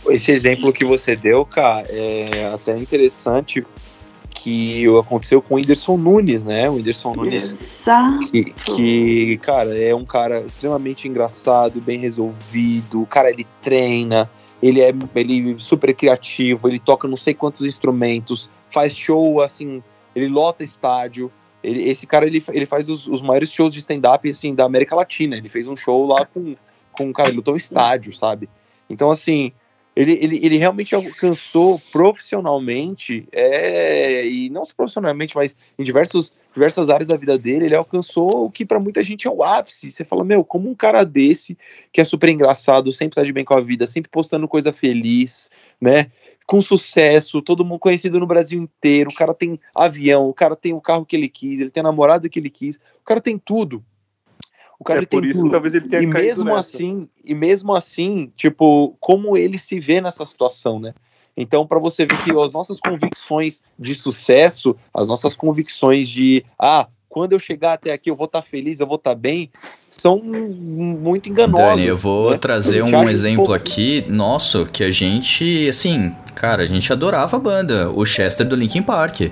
Esse 0.09 0.33
exemplo 0.33 0.73
que 0.73 0.85
você 0.85 1.15
deu, 1.15 1.45
cara, 1.45 1.87
é 1.89 2.51
até 2.53 2.77
interessante 2.77 3.65
que 4.35 4.85
aconteceu 4.99 5.41
com 5.41 5.55
o 5.55 5.57
Whindersson 5.57 5.97
Nunes, 5.97 6.43
né? 6.43 6.69
O 6.69 6.75
Whindersson 6.75 7.13
Nunes 7.15 7.45
Exato. 7.45 8.27
que, 8.27 8.45
que, 8.45 9.37
cara, 9.39 9.77
é 9.79 9.95
um 9.95 10.05
cara 10.05 10.41
extremamente 10.41 11.07
engraçado, 11.07 11.81
bem 11.81 11.99
resolvido. 11.99 13.03
O 13.03 13.07
cara, 13.07 13.31
ele 13.31 13.47
treina, 13.61 14.29
ele 14.61 14.81
é 14.81 14.93
ele 15.15 15.53
é 15.53 15.59
super 15.59 15.95
criativo, 15.95 16.69
ele 16.69 16.79
toca 16.79 17.07
não 17.07 17.17
sei 17.17 17.35
quantos 17.35 17.63
instrumentos, 17.63 18.51
faz 18.69 18.97
show, 18.97 19.41
assim, 19.41 19.83
ele 20.15 20.29
lota 20.29 20.65
estádio. 20.65 21.31
Ele, 21.63 21.89
esse 21.89 22.07
cara, 22.07 22.27
ele, 22.27 22.43
ele 22.53 22.67
faz 22.67 22.89
os, 22.89 23.07
os 23.07 23.23
maiores 23.23 23.53
shows 23.53 23.73
de 23.73 23.81
stand-up, 23.81 24.29
assim, 24.29 24.55
da 24.55 24.65
América 24.65 24.97
Latina. 24.97 25.37
Ele 25.37 25.49
fez 25.49 25.69
um 25.69 25.77
show 25.77 26.05
lá 26.07 26.25
com, 26.27 26.57
com 26.91 27.13
cara, 27.13 27.29
ele 27.29 27.37
lutou 27.37 27.55
um 27.55 27.57
estádio, 27.57 28.13
sabe? 28.13 28.49
Então, 28.91 29.11
assim, 29.11 29.53
ele, 29.95 30.13
ele, 30.13 30.41
ele 30.43 30.57
realmente 30.57 30.95
alcançou 30.95 31.79
profissionalmente, 31.93 33.27
é, 33.31 34.27
e 34.27 34.49
não 34.49 34.65
só 34.65 34.73
profissionalmente, 34.75 35.37
mas 35.37 35.55
em 35.79 35.85
diversos, 35.85 36.33
diversas 36.55 36.89
áreas 36.89 37.09
da 37.09 37.17
vida 37.17 37.37
dele, 37.37 37.67
ele 37.67 37.75
alcançou 37.75 38.47
o 38.47 38.51
que 38.51 38.65
para 38.65 38.81
muita 38.81 39.03
gente 39.03 39.27
é 39.27 39.31
o 39.31 39.43
ápice. 39.43 39.91
Você 39.91 40.05
fala, 40.05 40.25
meu, 40.25 40.43
como 40.45 40.69
um 40.69 40.75
cara 40.75 41.05
desse, 41.05 41.59
que 41.93 42.01
é 42.01 42.05
super 42.05 42.31
engraçado, 42.31 42.91
sempre 42.91 43.17
tá 43.17 43.23
de 43.23 43.33
bem 43.33 43.45
com 43.45 43.55
a 43.55 43.61
vida, 43.61 43.87
sempre 43.87 44.11
postando 44.11 44.49
coisa 44.49 44.73
feliz, 44.73 45.51
né? 45.79 46.11
Com 46.47 46.63
sucesso, 46.63 47.43
todo 47.43 47.65
mundo 47.65 47.79
conhecido 47.79 48.19
no 48.19 48.27
Brasil 48.27 48.61
inteiro. 48.61 49.11
O 49.13 49.15
cara 49.15 49.35
tem 49.35 49.61
avião, 49.75 50.27
o 50.27 50.35
cara 50.35 50.57
tem 50.57 50.73
o 50.73 50.81
carro 50.81 51.05
que 51.05 51.15
ele 51.15 51.29
quis, 51.29 51.61
ele 51.61 51.71
tem 51.71 51.83
a 51.83 51.85
namorada 51.85 52.29
que 52.29 52.39
ele 52.39 52.51
quis, 52.51 52.77
o 52.77 53.05
cara 53.05 53.21
tem 53.21 53.39
tudo. 53.39 53.85
O 54.83 54.85
cara 54.85 54.99
é 54.99 55.01
ele 55.01 55.07
tem 55.07 55.21
por 55.21 55.27
isso 55.27 55.39
tudo. 55.39 55.47
que 55.47 55.53
talvez 55.53 55.75
ele 55.75 55.87
tenha 55.89 56.03
e 56.03 56.11
caído 56.11 56.27
mesmo 56.27 56.45
nessa. 56.47 56.59
assim, 56.59 57.09
e 57.25 57.35
mesmo 57.35 57.73
assim, 57.73 58.33
tipo, 58.37 58.97
como 58.99 59.37
ele 59.37 59.57
se 59.59 59.79
vê 59.79 60.01
nessa 60.01 60.27
situação, 60.27 60.81
né? 60.81 60.93
Então, 61.37 61.65
para 61.67 61.79
você 61.79 62.05
ver 62.05 62.19
que 62.25 62.37
as 62.37 62.53
nossas 62.53 62.81
convicções 62.81 63.61
de 63.79 63.95
sucesso, 63.95 64.77
as 64.93 65.07
nossas 65.07 65.37
convicções 65.37 66.09
de, 66.09 66.45
ah, 66.59 66.89
quando 67.09 67.33
eu 67.33 67.39
chegar 67.39 67.75
até 67.75 67.93
aqui 67.93 68.11
eu 68.11 68.17
vou 68.17 68.25
estar 68.27 68.43
feliz, 68.43 68.81
eu 68.81 68.87
vou 68.87 68.97
estar 68.97 69.15
bem, 69.15 69.51
são 69.89 70.19
muito 70.21 71.29
enganosas. 71.29 71.77
Dani, 71.77 71.87
eu 71.87 71.97
vou 71.97 72.33
né? 72.33 72.39
trazer 72.39 72.83
um 72.83 73.09
exemplo 73.09 73.45
pouco- 73.45 73.53
aqui 73.55 74.05
nosso 74.09 74.67
que 74.67 74.83
a 74.83 74.91
gente, 74.91 75.69
assim, 75.69 76.13
cara, 76.35 76.63
a 76.65 76.67
gente 76.67 76.93
adorava 76.93 77.37
a 77.37 77.41
banda, 77.41 77.89
o 77.91 78.05
Chester 78.05 78.47
do 78.47 78.57
Linkin 78.57 78.83
Park. 78.83 79.31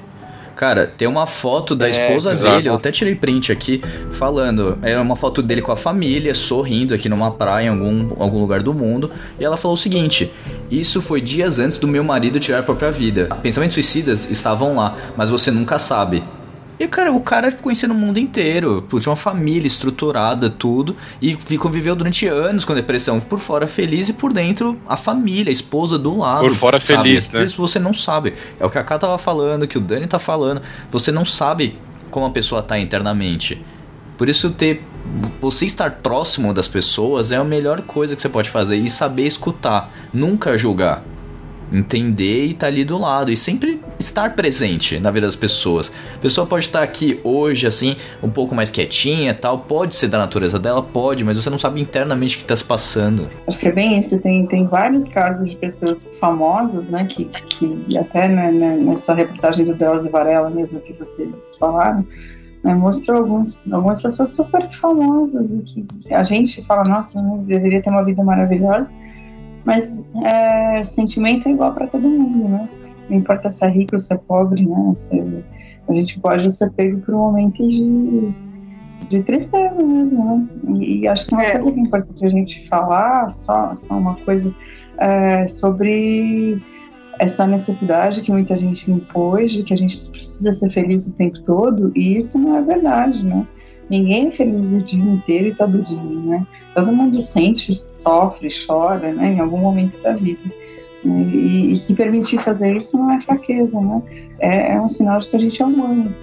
Cara, 0.57 0.87
tem 0.87 1.09
uma 1.09 1.27
foto 1.27 1.75
da 1.75 1.87
É, 1.87 1.91
esposa 1.91 2.33
exato. 2.33 2.57
dele, 2.57 2.69
eu 2.69 2.75
até 2.75 2.93
tirei 2.93 3.15
print 3.15 3.51
aqui, 3.51 3.81
falando. 4.13 4.79
Era 4.83 5.01
uma 5.01 5.17
foto 5.17 5.41
dele 5.43 5.63
com 5.63 5.73
a 5.73 5.77
família, 5.77 6.35
sorrindo 6.35 6.93
aqui 6.95 7.09
numa 7.09 7.31
praia 7.31 7.67
em 7.67 7.69
algum, 7.71 8.11
algum 8.23 8.39
lugar 8.41 8.63
do 8.63 8.75
mundo. 8.75 9.11
E 9.39 9.45
ela 9.45 9.57
falou 9.57 9.75
o 9.75 9.79
seguinte: 9.79 10.31
Isso 10.71 11.01
foi 11.01 11.21
dias 11.21 11.59
antes 11.59 11.79
do 11.79 11.89
meu 11.89 12.05
marido 12.05 12.39
tirar 12.39 12.59
a 12.59 12.63
própria 12.63 12.91
vida. 12.91 13.29
Pensamentos 13.43 13.75
suicidas 13.75 14.31
estavam 14.31 14.77
lá, 14.77 14.97
mas 15.17 15.31
você 15.31 15.51
nunca 15.51 15.79
sabe. 15.79 16.23
E, 16.81 16.89
cara, 16.89 17.13
o 17.13 17.21
cara 17.21 17.53
conhecia 17.53 17.87
no 17.87 17.95
mundo 17.95 18.19
inteiro. 18.19 18.83
Tinha 18.89 19.11
uma 19.11 19.17
família 19.17 19.67
estruturada, 19.69 20.49
tudo. 20.49 20.97
E 21.21 21.35
vi- 21.35 21.59
conviveu 21.59 21.95
durante 21.95 22.27
anos 22.27 22.65
com 22.65 22.75
depressão. 22.75 23.21
Por 23.21 23.39
fora 23.39 23.69
feliz 23.69 24.09
e 24.09 24.15
por 24.15 24.33
dentro 24.33 24.81
a 24.89 24.97
família, 24.97 25.51
a 25.51 25.53
esposa 25.53 25.99
do 25.99 26.17
lado. 26.17 26.41
Por 26.41 26.55
fora 26.55 26.81
sabe? 26.81 27.03
feliz, 27.03 27.27
Às 27.27 27.33
né? 27.33 27.39
vezes 27.41 27.55
você 27.55 27.79
não 27.79 27.93
sabe. 27.93 28.33
É 28.59 28.65
o 28.65 28.71
que 28.71 28.79
a 28.79 28.83
Ká 28.83 28.99
tava 28.99 29.19
falando, 29.19 29.69
que 29.69 29.77
o 29.77 29.81
Dani 29.81 30.07
tá 30.07 30.19
falando. 30.19 30.63
Você 30.91 31.13
não 31.13 31.27
sabe 31.27 31.77
como 32.11 32.25
a 32.25 32.31
pessoa 32.31 32.63
tá 32.63 32.79
internamente. 32.79 33.63
Por 34.17 34.31
isso 34.31 34.49
ter. 34.51 34.83
Você 35.41 35.67
estar 35.67 35.91
próximo 36.03 36.55
das 36.55 36.67
pessoas 36.67 37.31
é 37.31 37.37
a 37.37 37.45
melhor 37.45 37.83
coisa 37.83 38.15
que 38.17 38.23
você 38.23 38.29
pode 38.31 38.49
fazer. 38.49 38.77
E 38.77 38.89
saber 38.89 39.27
escutar. 39.27 39.93
Nunca 40.15 40.57
julgar 40.57 41.03
entender 41.73 42.47
e 42.47 42.51
estar 42.51 42.67
ali 42.67 42.85
do 42.85 42.99
lado 42.99 43.31
e 43.31 43.37
sempre 43.37 43.81
estar 43.99 44.35
presente 44.35 44.99
na 44.99 45.11
vida 45.11 45.27
das 45.27 45.37
pessoas. 45.37 45.93
A 46.15 46.19
pessoa 46.19 46.47
pode 46.47 46.65
estar 46.65 46.83
aqui 46.83 47.21
hoje 47.23 47.67
assim, 47.67 47.97
um 48.23 48.31
pouco 48.31 48.55
mais 48.55 48.71
quietinha, 48.71 49.35
tal, 49.35 49.59
pode 49.61 49.95
ser 49.95 50.09
da 50.09 50.19
natureza 50.19 50.59
dela, 50.59 50.83
pode, 50.83 51.25
mas 51.25 51.37
você 51.37 51.51
não 51.51 51.59
sabe 51.59 51.81
internamente 51.81 52.37
o 52.37 52.39
que 52.39 52.45
está 52.45 52.57
se 52.57 52.65
passando. 52.65 53.29
Acho 53.47 53.59
que 53.59 53.69
é 53.69 53.73
bem 53.73 53.99
isso. 53.99 54.19
Tem, 54.19 54.47
tem 54.47 54.67
vários 54.67 55.09
casos 55.09 55.49
de 55.49 55.57
pessoas 55.57 56.09
famosas, 56.19 56.87
né? 56.87 57.05
Que, 57.05 57.25
que 57.49 57.99
até 57.99 58.29
né, 58.29 58.51
né, 58.51 58.77
nessa 58.77 59.15
reportagem 59.15 59.65
do 59.65 59.75
Deus 59.75 60.05
e 60.05 60.09
Varela 60.09 60.51
mesmo 60.51 60.81
que 60.81 60.93
vocês 60.93 61.57
falaram, 61.59 62.07
né, 62.63 62.75
mostrou 62.75 63.19
alguns, 63.19 63.59
algumas 63.71 64.03
pessoas 64.03 64.31
super 64.31 64.71
famosas 64.77 65.51
e 65.51 65.59
que 65.61 65.87
a 66.13 66.23
gente 66.23 66.65
fala, 66.67 66.85
nossa, 66.85 67.21
deveria 67.47 67.83
ter 67.83 67.91
uma 67.91 68.05
vida 68.05 68.23
maravilhosa, 68.23 68.91
mas 69.65 70.03
é, 70.33 70.85
sentimento 70.85 71.49
é 71.49 71.53
igual 71.53 71.73
para 71.75 71.87
todo 71.87 72.09
mundo, 72.09 72.49
né? 72.49 72.69
Não 73.09 73.17
importa 73.17 73.51
se 73.51 73.65
é 73.65 73.69
rico 73.69 73.95
ou 73.97 74.01
se 74.01 74.13
é 74.13 74.17
pobre, 74.17 74.65
né? 74.67 74.93
Se- 74.95 75.45
a 75.89 75.93
gente 75.93 76.21
pode 76.21 76.51
ser 76.55 76.71
pego 76.73 77.01
por 77.01 77.15
um 77.15 77.19
momento 77.19 77.67
de, 77.69 78.33
de 79.09 79.23
tristeza 79.25 79.75
mesmo, 79.83 80.25
né? 80.25 80.49
E, 80.79 81.01
e 81.01 81.09
acho 81.09 81.27
que 81.27 81.35
uma 81.35 81.43
É. 81.43 81.53
coisa 81.59 81.73
que 81.73 81.81
é 81.81 81.83
importante 81.83 82.27
a 82.27 82.31
gente 82.31 82.69
falar, 82.69 83.31
só, 83.31 83.75
só 83.75 83.95
uma 83.95 84.15
coisa, 84.17 84.55
é 84.99 85.49
sobre 85.49 86.63
essa 87.19 87.47
necessidade 87.47 88.23
que 88.23 88.31
muita 88.31 88.57
gente 88.57 88.91
impôs 88.91 89.53
de 89.53 89.63
que 89.63 89.75
a 89.75 89.77
gente 89.77 90.09
precisa 90.11 90.53
ser 90.53 90.71
feliz 90.73 91.07
o 91.07 91.13
tempo 91.13 91.39
todo, 91.43 91.91
e 91.95 92.17
isso 92.17 92.39
não 92.39 92.57
é 92.57 92.63
verdade, 92.63 93.23
né? 93.25 93.47
Ninguém 93.91 94.29
é 94.29 94.31
feliz 94.31 94.71
o 94.71 94.79
dia 94.79 95.03
inteiro 95.03 95.49
e 95.49 95.55
todo 95.55 95.83
dia, 95.83 96.01
né? 96.01 96.47
Todo 96.75 96.93
mundo 96.93 97.21
sente, 97.23 97.75
sofre, 97.75 98.49
chora, 98.67 99.13
né? 99.13 99.33
Em 99.33 99.41
algum 99.41 99.59
momento 99.59 100.01
da 100.01 100.13
vida. 100.13 100.41
E, 101.05 101.73
e 101.73 101.79
se 101.79 101.93
permitir 101.95 102.41
fazer 102.43 102.77
isso 102.77 102.97
não 102.97 103.11
é 103.11 103.21
fraqueza, 103.23 103.81
né? 103.81 104.01
É, 104.39 104.75
é 104.75 104.81
um 104.81 104.89
sinal 104.89 105.19
de 105.19 105.29
que 105.29 105.37
a 105.37 105.41
gente 105.41 105.61
é 105.61 105.67
humano. 105.67 106.15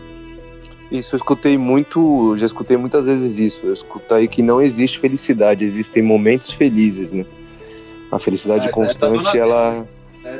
Isso 0.89 1.13
eu 1.13 1.17
escutei 1.17 1.57
muito, 1.57 2.37
já 2.37 2.45
escutei 2.45 2.77
muitas 2.77 3.05
vezes 3.05 3.37
isso. 3.39 3.65
Eu 3.65 3.73
escutei 3.73 4.27
que 4.29 4.41
não 4.41 4.61
existe 4.61 4.97
felicidade, 4.99 5.65
existem 5.65 6.01
momentos 6.01 6.51
felizes, 6.51 7.11
né? 7.11 7.25
A 8.09 8.17
felicidade 8.17 8.67
Mas 8.67 8.73
constante, 8.73 9.27
essa 9.27 9.37
é 9.37 9.41
a 9.41 9.43
ela, 9.43 9.87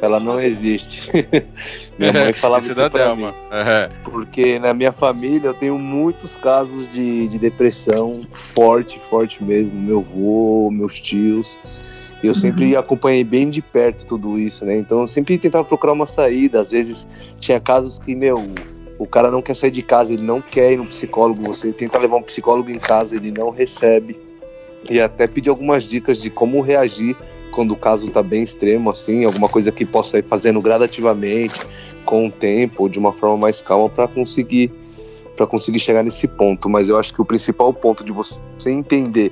ela 0.02 0.20
não 0.20 0.40
existe. 0.40 1.10
Minha 1.98 2.14
mãe 2.14 2.34
falava 2.34 2.64
Esse 2.64 2.72
isso 2.72 2.80
da 2.80 2.90
pra 2.90 3.16
mim. 3.16 3.34
É. 3.52 3.90
Porque 4.04 4.60
na 4.60 4.74
minha 4.74 4.92
família 4.92 5.48
eu 5.48 5.54
tenho 5.54 5.78
muitos 5.80 6.38
casos 6.38 6.90
de, 6.90 7.28
de 7.28 7.40
depressão 7.40 8.22
forte, 8.32 9.00
forte 9.00 9.44
mesmo. 9.44 9.76
Meu 9.76 10.00
avô, 10.00 10.70
meus 10.72 11.00
tios. 11.00 11.58
Eu 12.24 12.34
sempre 12.34 12.76
acompanhei 12.76 13.24
bem 13.24 13.50
de 13.50 13.62
perto 13.62 14.06
tudo 14.06 14.40
isso, 14.40 14.66
né? 14.66 14.76
Então 14.78 15.02
eu 15.02 15.08
sempre 15.08 15.38
tentava 15.38 15.64
procurar 15.64 15.94
uma 15.94 16.08
saída. 16.08 16.60
Às 16.60 16.72
vezes 16.72 17.08
tinha 17.40 17.60
casos 17.60 18.00
que, 18.00 18.16
meu, 18.16 18.44
o 18.98 19.06
cara 19.06 19.30
não 19.30 19.42
quer 19.42 19.56
sair 19.56 19.72
de 19.72 19.84
casa, 19.84 20.14
ele 20.14 20.24
não 20.24 20.42
quer 20.42 20.74
ir 20.74 20.78
no 20.78 20.86
psicólogo. 20.86 21.44
Você 21.44 21.72
tenta 21.72 22.00
levar 22.00 22.18
um 22.18 22.24
psicólogo 22.24 22.72
em 22.72 22.80
casa, 22.80 23.16
ele 23.16 23.32
não 23.32 23.50
recebe. 23.50 24.20
E 24.90 25.00
até 25.00 25.28
pedir 25.28 25.50
algumas 25.50 25.84
dicas 25.84 26.20
de 26.20 26.30
como 26.30 26.62
reagir 26.62 27.16
quando 27.58 27.72
o 27.72 27.76
caso 27.76 28.08
tá 28.12 28.22
bem 28.22 28.44
extremo, 28.44 28.92
assim, 28.92 29.26
alguma 29.26 29.50
coisa 29.50 29.72
que 29.72 29.84
possa 29.84 30.20
ir 30.20 30.24
fazendo 30.24 30.62
gradativamente, 30.62 31.60
com 32.06 32.28
o 32.28 32.32
tempo, 32.32 32.84
ou 32.84 32.90
de 32.90 33.00
uma 33.00 33.12
forma 33.12 33.36
mais 33.36 33.64
calma, 33.64 33.90
para 33.90 34.08
conseguir 34.08 34.72
para 35.36 35.48
conseguir 35.48 35.80
chegar 35.80 36.04
nesse 36.04 36.28
ponto. 36.28 36.70
Mas 36.70 36.88
eu 36.88 37.00
acho 37.00 37.12
que 37.12 37.20
o 37.20 37.26
principal 37.26 37.74
ponto 37.74 38.04
de 38.04 38.12
você 38.12 38.40
entender 38.68 39.32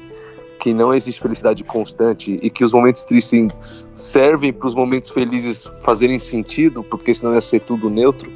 que 0.60 0.74
não 0.74 0.92
existe 0.92 1.22
felicidade 1.22 1.64
constante 1.64 2.40
e 2.42 2.50
que 2.50 2.64
os 2.64 2.74
momentos 2.74 3.06
tristes 3.06 3.92
servem 3.94 4.52
para 4.52 4.68
os 4.68 4.74
momentos 4.74 5.12
felizes 5.12 5.64
fazerem 5.84 6.18
sentido, 6.18 6.84
porque 6.84 7.14
senão 7.14 7.36
ia 7.36 7.42
ser 7.42 7.60
tudo 7.60 7.92
neutro, 7.92 8.32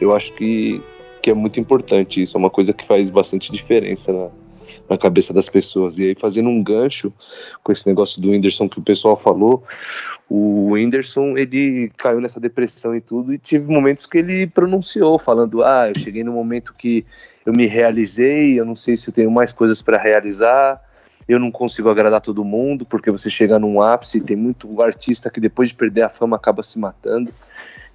eu 0.00 0.14
acho 0.14 0.32
que, 0.34 0.80
que 1.20 1.30
é 1.30 1.34
muito 1.34 1.58
importante. 1.58 2.22
Isso 2.22 2.36
é 2.36 2.38
uma 2.38 2.50
coisa 2.50 2.72
que 2.72 2.84
faz 2.84 3.10
bastante 3.10 3.50
diferença 3.50 4.12
na, 4.12 4.30
na 4.92 4.98
cabeça 4.98 5.32
das 5.32 5.48
pessoas. 5.48 5.98
E 5.98 6.04
aí, 6.04 6.14
fazendo 6.14 6.48
um 6.48 6.62
gancho 6.62 7.12
com 7.62 7.72
esse 7.72 7.86
negócio 7.86 8.20
do 8.20 8.30
Whindersson 8.30 8.68
que 8.68 8.78
o 8.78 8.82
pessoal 8.82 9.16
falou, 9.16 9.64
o 10.28 10.72
Whindersson, 10.72 11.36
ele 11.36 11.90
caiu 11.96 12.20
nessa 12.20 12.38
depressão 12.38 12.94
e 12.94 13.00
tudo, 13.00 13.32
e 13.32 13.38
tive 13.38 13.70
momentos 13.70 14.06
que 14.06 14.18
ele 14.18 14.46
pronunciou, 14.46 15.18
falando: 15.18 15.62
Ah, 15.62 15.88
eu 15.88 15.98
cheguei 15.98 16.22
no 16.22 16.32
momento 16.32 16.74
que 16.74 17.04
eu 17.44 17.52
me 17.52 17.66
realizei, 17.66 18.58
eu 18.58 18.64
não 18.64 18.74
sei 18.74 18.96
se 18.96 19.08
eu 19.08 19.14
tenho 19.14 19.30
mais 19.30 19.52
coisas 19.52 19.82
para 19.82 20.00
realizar, 20.00 20.80
eu 21.28 21.38
não 21.38 21.50
consigo 21.50 21.88
agradar 21.88 22.20
todo 22.20 22.44
mundo, 22.44 22.84
porque 22.84 23.10
você 23.10 23.28
chega 23.28 23.58
num 23.58 23.80
ápice, 23.80 24.20
tem 24.20 24.36
muito 24.36 24.80
artista 24.82 25.30
que 25.30 25.40
depois 25.40 25.70
de 25.70 25.74
perder 25.74 26.02
a 26.02 26.08
fama 26.08 26.36
acaba 26.36 26.62
se 26.62 26.78
matando. 26.78 27.32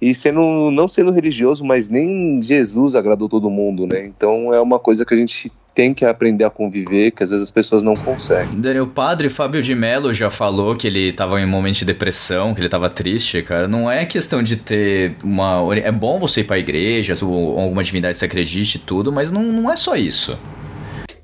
E 0.00 0.14
sendo, 0.14 0.70
não 0.70 0.86
sendo 0.86 1.10
religioso, 1.10 1.64
mas 1.64 1.88
nem 1.88 2.40
Jesus 2.40 2.94
agradou 2.94 3.28
todo 3.28 3.50
mundo, 3.50 3.84
né? 3.84 4.06
Então 4.06 4.54
é 4.54 4.60
uma 4.60 4.78
coisa 4.78 5.04
que 5.04 5.12
a 5.12 5.16
gente 5.16 5.50
tem 5.78 5.94
que 5.94 6.04
aprender 6.04 6.42
a 6.42 6.50
conviver, 6.50 7.12
que 7.12 7.22
às 7.22 7.30
vezes 7.30 7.44
as 7.44 7.52
pessoas 7.52 7.84
não 7.84 7.94
conseguem. 7.94 8.60
Daniel, 8.60 8.82
o 8.82 8.88
padre 8.88 9.28
Fábio 9.28 9.62
de 9.62 9.76
Mello 9.76 10.12
já 10.12 10.28
falou 10.28 10.74
que 10.74 10.88
ele 10.88 11.12
tava 11.12 11.40
em 11.40 11.44
um 11.44 11.48
momento 11.48 11.76
de 11.76 11.84
depressão, 11.84 12.52
que 12.52 12.60
ele 12.60 12.68
tava 12.68 12.90
triste, 12.90 13.40
cara. 13.42 13.68
Não 13.68 13.88
é 13.88 14.04
questão 14.04 14.42
de 14.42 14.56
ter 14.56 15.14
uma. 15.22 15.62
É 15.76 15.92
bom 15.92 16.18
você 16.18 16.40
ir 16.40 16.44
pra 16.44 16.58
igreja, 16.58 17.14
ou 17.24 17.60
alguma 17.60 17.84
divindade 17.84 18.14
que 18.14 18.18
você 18.18 18.24
acredite 18.24 18.78
e 18.78 18.80
tudo, 18.80 19.12
mas 19.12 19.30
não, 19.30 19.44
não 19.44 19.70
é 19.70 19.76
só 19.76 19.94
isso. 19.94 20.36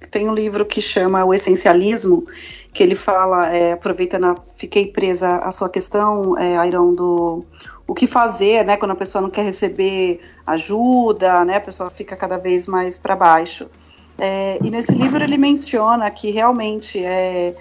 Tem 0.08 0.28
um 0.28 0.34
livro 0.34 0.64
que 0.64 0.80
chama 0.80 1.24
O 1.24 1.34
Essencialismo, 1.34 2.24
que 2.72 2.80
ele 2.80 2.94
fala, 2.94 3.52
é, 3.52 3.72
aproveitando, 3.72 4.26
a, 4.26 4.36
fiquei 4.56 4.86
presa 4.86 5.38
à 5.38 5.50
sua 5.50 5.68
questão, 5.68 6.38
é, 6.38 6.64
Iron, 6.68 6.94
do 6.94 7.44
o 7.88 7.92
que 7.92 8.06
fazer, 8.06 8.64
né, 8.64 8.76
quando 8.76 8.92
a 8.92 8.96
pessoa 8.96 9.20
não 9.20 9.30
quer 9.30 9.42
receber 9.42 10.20
ajuda, 10.46 11.44
né, 11.44 11.56
a 11.56 11.60
pessoa 11.60 11.90
fica 11.90 12.14
cada 12.14 12.38
vez 12.38 12.68
mais 12.68 12.96
para 12.96 13.16
baixo. 13.16 13.68
É, 14.18 14.58
e 14.62 14.70
nesse 14.70 14.92
livro 14.92 15.22
ele 15.22 15.36
menciona 15.36 16.10
que 16.10 16.30
realmente 16.30 17.04
é, 17.04 17.54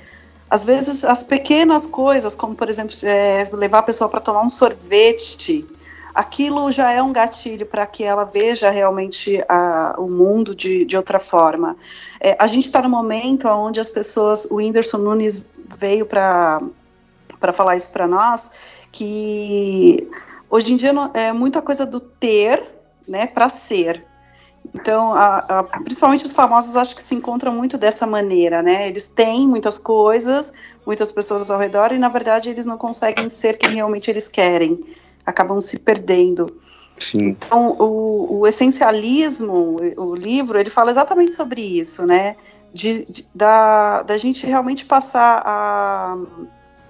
às 0.49 0.63
vezes 0.63 1.03
as 1.03 1.23
pequenas 1.23 1.87
coisas, 1.87 2.35
como 2.35 2.55
por 2.55 2.69
exemplo 2.69 2.95
é, 3.03 3.49
levar 3.53 3.79
a 3.79 3.83
pessoa 3.83 4.09
para 4.09 4.19
tomar 4.19 4.41
um 4.41 4.49
sorvete, 4.49 5.65
aquilo 6.13 6.71
já 6.71 6.91
é 6.91 7.01
um 7.01 7.11
gatilho 7.11 7.65
para 7.65 7.87
que 7.87 8.03
ela 8.03 8.23
veja 8.23 8.69
realmente 8.69 9.43
a, 9.49 9.95
o 9.97 10.07
mundo 10.07 10.53
de, 10.53 10.85
de 10.85 10.95
outra 10.95 11.19
forma. 11.19 11.75
É, 12.19 12.35
a 12.39 12.45
gente 12.45 12.65
está 12.65 12.81
no 12.81 12.89
momento 12.89 13.47
onde 13.47 13.79
as 13.79 13.89
pessoas, 13.89 14.45
o 14.45 14.55
Whindersson 14.57 14.99
Nunes 14.99 15.45
veio 15.77 16.05
para 16.05 16.59
falar 17.51 17.75
isso 17.75 17.91
para 17.91 18.07
nós, 18.07 18.51
que 18.91 20.07
hoje 20.49 20.73
em 20.73 20.75
dia 20.75 20.93
é 21.15 21.33
muita 21.33 21.63
coisa 21.63 21.83
do 21.83 21.99
ter, 21.99 22.63
né, 23.07 23.25
para 23.25 23.49
ser. 23.49 24.05
Então, 24.73 25.13
a, 25.13 25.37
a, 25.37 25.63
principalmente 25.63 26.25
os 26.25 26.31
famosos 26.31 26.75
acho 26.75 26.95
que 26.95 27.03
se 27.03 27.13
encontram 27.13 27.53
muito 27.53 27.77
dessa 27.77 28.07
maneira, 28.07 28.61
né? 28.63 28.87
Eles 28.87 29.07
têm 29.07 29.47
muitas 29.47 29.77
coisas, 29.77 30.51
muitas 30.85 31.11
pessoas 31.11 31.51
ao 31.51 31.59
redor 31.59 31.93
e 31.93 31.99
na 31.99 32.09
verdade 32.09 32.49
eles 32.49 32.65
não 32.65 32.77
conseguem 32.77 33.29
ser 33.29 33.57
quem 33.57 33.75
realmente 33.75 34.09
eles 34.09 34.27
querem, 34.27 34.83
acabam 35.25 35.61
se 35.61 35.77
perdendo. 35.77 36.47
Sim. 36.97 37.29
Então, 37.29 37.75
o, 37.79 38.39
o 38.39 38.47
essencialismo, 38.47 39.77
o 39.95 40.15
livro, 40.15 40.59
ele 40.59 40.69
fala 40.69 40.89
exatamente 40.89 41.35
sobre 41.35 41.61
isso, 41.61 42.05
né? 42.05 42.35
De, 42.73 43.05
de, 43.05 43.27
da, 43.33 44.01
da 44.01 44.17
gente 44.17 44.45
realmente 44.47 44.85
passar 44.85 45.43
a 45.45 46.17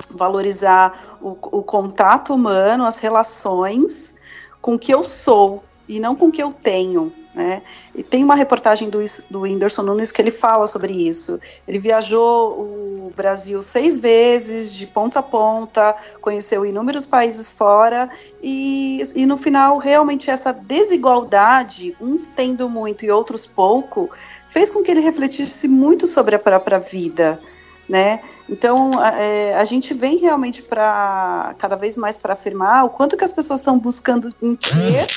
valorizar 0.09 1.17
o, 1.21 1.31
o 1.31 1.63
contato 1.63 2.34
humano, 2.34 2.86
as 2.86 2.97
relações 2.97 4.17
com 4.61 4.75
o 4.75 4.79
que 4.79 4.93
eu 4.93 5.03
sou 5.03 5.63
e 5.88 5.99
não 5.99 6.15
com 6.15 6.27
o 6.27 6.31
que 6.31 6.41
eu 6.41 6.53
tenho. 6.53 7.11
Né? 7.34 7.63
E 7.95 8.03
tem 8.03 8.23
uma 8.23 8.36
reportagem 8.36 8.89
do, 8.89 8.99
do 9.29 9.41
Whindersson 9.41 9.81
Nunes 9.81 10.11
que 10.11 10.21
ele 10.21 10.29
fala 10.29 10.67
sobre 10.67 10.93
isso. 10.93 11.39
Ele 11.67 11.79
viajou 11.79 12.51
o 12.51 13.13
Brasil 13.15 13.59
seis 13.61 13.97
vezes, 13.97 14.73
de 14.73 14.86
ponta 14.86 15.19
a 15.19 15.23
ponta, 15.23 15.95
conheceu 16.21 16.63
inúmeros 16.63 17.07
países 17.07 17.51
fora, 17.51 18.09
e, 18.41 19.01
e 19.15 19.25
no 19.25 19.38
final, 19.38 19.79
realmente, 19.79 20.29
essa 20.29 20.53
desigualdade, 20.53 21.95
uns 21.99 22.27
tendo 22.27 22.69
muito 22.69 23.03
e 23.03 23.09
outros 23.09 23.47
pouco, 23.47 24.11
fez 24.47 24.69
com 24.69 24.84
que 24.84 24.91
ele 24.91 25.01
refletisse 25.01 25.67
muito 25.67 26.05
sobre 26.05 26.36
a 26.36 26.39
própria 26.39 26.77
vida 26.77 27.39
né? 27.88 28.21
Então 28.48 29.04
é, 29.04 29.56
a 29.56 29.64
gente 29.64 29.94
vem 29.94 30.18
realmente 30.18 30.62
para 30.62 31.56
cada 31.58 31.76
vez 31.76 31.96
mais 31.96 32.18
para 32.18 32.34
afirmar 32.34 32.84
o 32.84 32.89
quanto 32.89 33.16
que 33.16 33.24
as 33.24 33.32
pessoas 33.32 33.62
estão 33.62 33.80
buscando 33.80 34.34
em 34.41 34.56
ter 34.56 35.08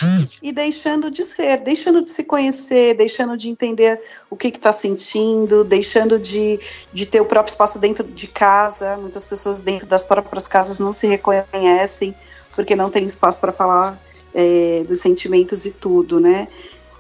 e 0.41 0.53
deixando 0.53 1.11
de 1.11 1.25
ser, 1.25 1.59
deixando 1.59 2.03
de 2.03 2.11
se 2.11 2.23
conhecer, 2.23 2.95
deixando 2.95 3.37
de 3.37 3.49
entender 3.49 4.01
o 4.31 4.37
que 4.37 4.49
está 4.49 4.73
sentindo, 4.73 5.65
deixando 5.65 6.19
de, 6.19 6.61
de 6.93 7.05
ter 7.05 7.21
o 7.21 7.25
próprio 7.25 7.51
espaço 7.51 7.79
dentro 7.79 8.07
de 8.07 8.29
casa. 8.29 8.97
Muitas 8.97 9.27
pessoas 9.27 9.61
dentro 9.61 9.87
das 9.87 10.05
próprias 10.05 10.47
casas 10.47 10.79
não 10.79 10.93
se 10.93 11.07
reconhecem 11.07 12.15
porque 12.55 12.77
não 12.77 12.91
tem 12.91 13.05
espaço 13.05 13.41
para 13.41 13.53
falar 13.53 14.01
é, 14.33 14.85
dos 14.87 15.01
sentimentos 15.01 15.67
e 15.67 15.73
tudo, 15.73 16.21
né? 16.21 16.47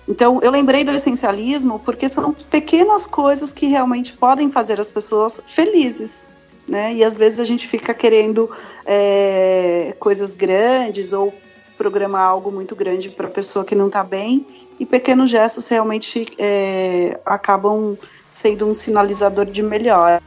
Então, 0.08 0.40
eu 0.42 0.50
lembrei 0.50 0.84
do 0.84 0.92
essencialismo 0.92 1.78
porque 1.80 2.08
são 2.08 2.32
pequenas 2.32 3.06
coisas 3.06 3.52
que 3.52 3.66
realmente 3.66 4.12
podem 4.12 4.50
fazer 4.50 4.78
as 4.80 4.88
pessoas 4.88 5.40
felizes. 5.46 6.28
Né? 6.68 6.94
E 6.94 7.04
às 7.04 7.14
vezes 7.14 7.40
a 7.40 7.44
gente 7.44 7.66
fica 7.66 7.94
querendo 7.94 8.50
é, 8.84 9.94
coisas 9.98 10.34
grandes 10.34 11.12
ou 11.12 11.32
programar 11.76 12.22
algo 12.22 12.50
muito 12.50 12.74
grande 12.74 13.10
para 13.10 13.26
a 13.26 13.30
pessoa 13.30 13.64
que 13.64 13.74
não 13.74 13.86
está 13.88 14.02
bem, 14.02 14.46
e 14.80 14.86
pequenos 14.86 15.30
gestos 15.30 15.68
realmente 15.68 16.26
é, 16.38 17.20
acabam 17.24 17.96
sendo 18.30 18.66
um 18.66 18.74
sinalizador 18.74 19.46
de 19.46 19.62
melhora. 19.62 20.22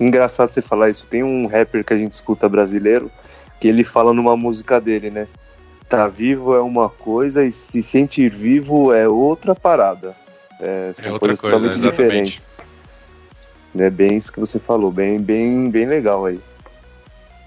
Engraçado 0.00 0.50
você 0.50 0.62
falar 0.62 0.88
isso. 0.90 1.06
Tem 1.06 1.22
um 1.22 1.46
rapper 1.46 1.84
que 1.84 1.92
a 1.92 1.96
gente 1.96 2.12
escuta 2.12 2.48
brasileiro 2.48 3.10
que 3.60 3.68
ele 3.68 3.84
fala 3.84 4.14
numa 4.14 4.36
música 4.36 4.80
dele, 4.80 5.10
né? 5.10 5.28
Tá 5.90 6.06
vivo 6.06 6.54
é 6.54 6.60
uma 6.60 6.88
coisa 6.88 7.44
e 7.44 7.50
se 7.50 7.82
sentir 7.82 8.30
vivo 8.30 8.92
é 8.94 9.08
outra 9.08 9.54
parada. 9.54 10.14
É, 10.60 10.92
são 10.94 11.04
É 11.06 11.12
outra 11.12 11.18
coisas 11.36 11.40
coisa, 11.40 11.56
totalmente 11.56 11.78
exatamente. 11.78 12.24
diferentes. 12.32 12.50
É 13.76 13.90
bem 13.90 14.16
isso 14.16 14.32
que 14.32 14.40
você 14.40 14.58
falou, 14.58 14.90
bem, 14.92 15.18
bem, 15.18 15.68
bem 15.68 15.86
legal 15.86 16.24
aí. 16.26 16.40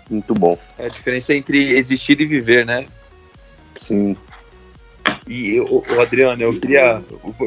Muito 0.10 0.34
bom. 0.34 0.58
É 0.78 0.86
a 0.86 0.90
diferença 0.90 1.34
entre 1.34 1.72
existir 1.78 2.20
e 2.20 2.26
viver, 2.26 2.66
né? 2.66 2.86
Sim. 3.76 4.16
E 5.26 5.58
o 5.62 5.82
Adriano, 6.02 6.44
eu 6.44 6.60
queria, 6.60 7.02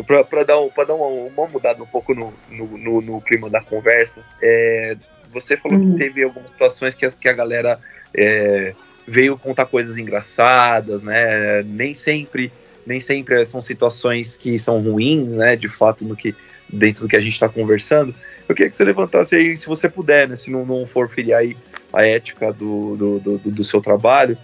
pra, 0.06 0.24
pra 0.24 0.42
dar, 0.44 0.58
um- 0.60 0.70
pra 0.70 0.84
dar 0.84 0.94
uma, 0.94 1.06
uma 1.06 1.46
mudada 1.46 1.82
um 1.82 1.86
pouco 1.86 2.14
no, 2.14 2.32
no, 2.50 2.66
no- 2.78 3.00
no 3.02 3.20
clima 3.20 3.50
da 3.50 3.60
conversa, 3.60 4.22
é, 4.40 4.96
você 5.30 5.58
falou 5.58 5.78
Uhum. 5.78 5.92
que 5.92 5.98
teve 5.98 6.24
algumas 6.24 6.50
situações 6.50 6.94
que, 6.94 7.04
as- 7.04 7.14
que 7.14 7.28
a 7.28 7.34
galera 7.34 7.78
é, 8.14 8.74
veio 9.06 9.38
contar 9.38 9.66
coisas 9.66 9.96
engraçadas, 9.96 11.02
né? 11.02 11.62
Nem 11.62 11.94
sempre, 11.94 12.52
nem 12.86 13.00
sempre 13.00 13.44
são 13.44 13.62
situações 13.62 14.36
que 14.36 14.58
são 14.58 14.80
ruins, 14.80 15.34
né? 15.34 15.56
De 15.56 15.68
fato, 15.68 16.04
no 16.04 16.16
que, 16.16 16.34
dentro 16.68 17.02
do 17.02 17.08
que 17.08 17.16
a 17.16 17.20
gente 17.20 17.34
está 17.34 17.48
conversando. 17.48 18.14
Eu 18.48 18.54
queria 18.54 18.70
que 18.70 18.76
você 18.76 18.84
levantasse 18.84 19.36
aí, 19.36 19.56
se 19.56 19.66
você 19.66 19.88
puder, 19.88 20.28
né? 20.28 20.36
Se 20.36 20.50
não, 20.50 20.64
não 20.64 20.86
for 20.86 21.08
ferir 21.08 21.34
aí 21.34 21.56
a 21.92 22.04
ética 22.04 22.52
do, 22.52 22.96
do, 22.96 23.18
do, 23.18 23.38
do 23.38 23.64
seu 23.64 23.80
trabalho, 23.80 24.36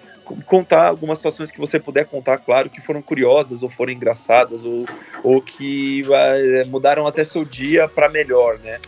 contar 0.46 0.88
algumas 0.88 1.18
situações 1.18 1.50
que 1.50 1.58
você 1.58 1.78
puder 1.78 2.06
contar, 2.06 2.38
claro, 2.38 2.70
que 2.70 2.80
foram 2.80 3.02
curiosas 3.02 3.62
ou 3.62 3.68
foram 3.68 3.92
engraçadas 3.92 4.62
ou, 4.62 4.86
ou 5.22 5.42
que 5.42 6.02
eh, 6.10 6.64
mudaram 6.64 7.06
até 7.06 7.24
seu 7.24 7.44
dia 7.44 7.88
para 7.88 8.08
melhor, 8.08 8.58
né? 8.60 8.78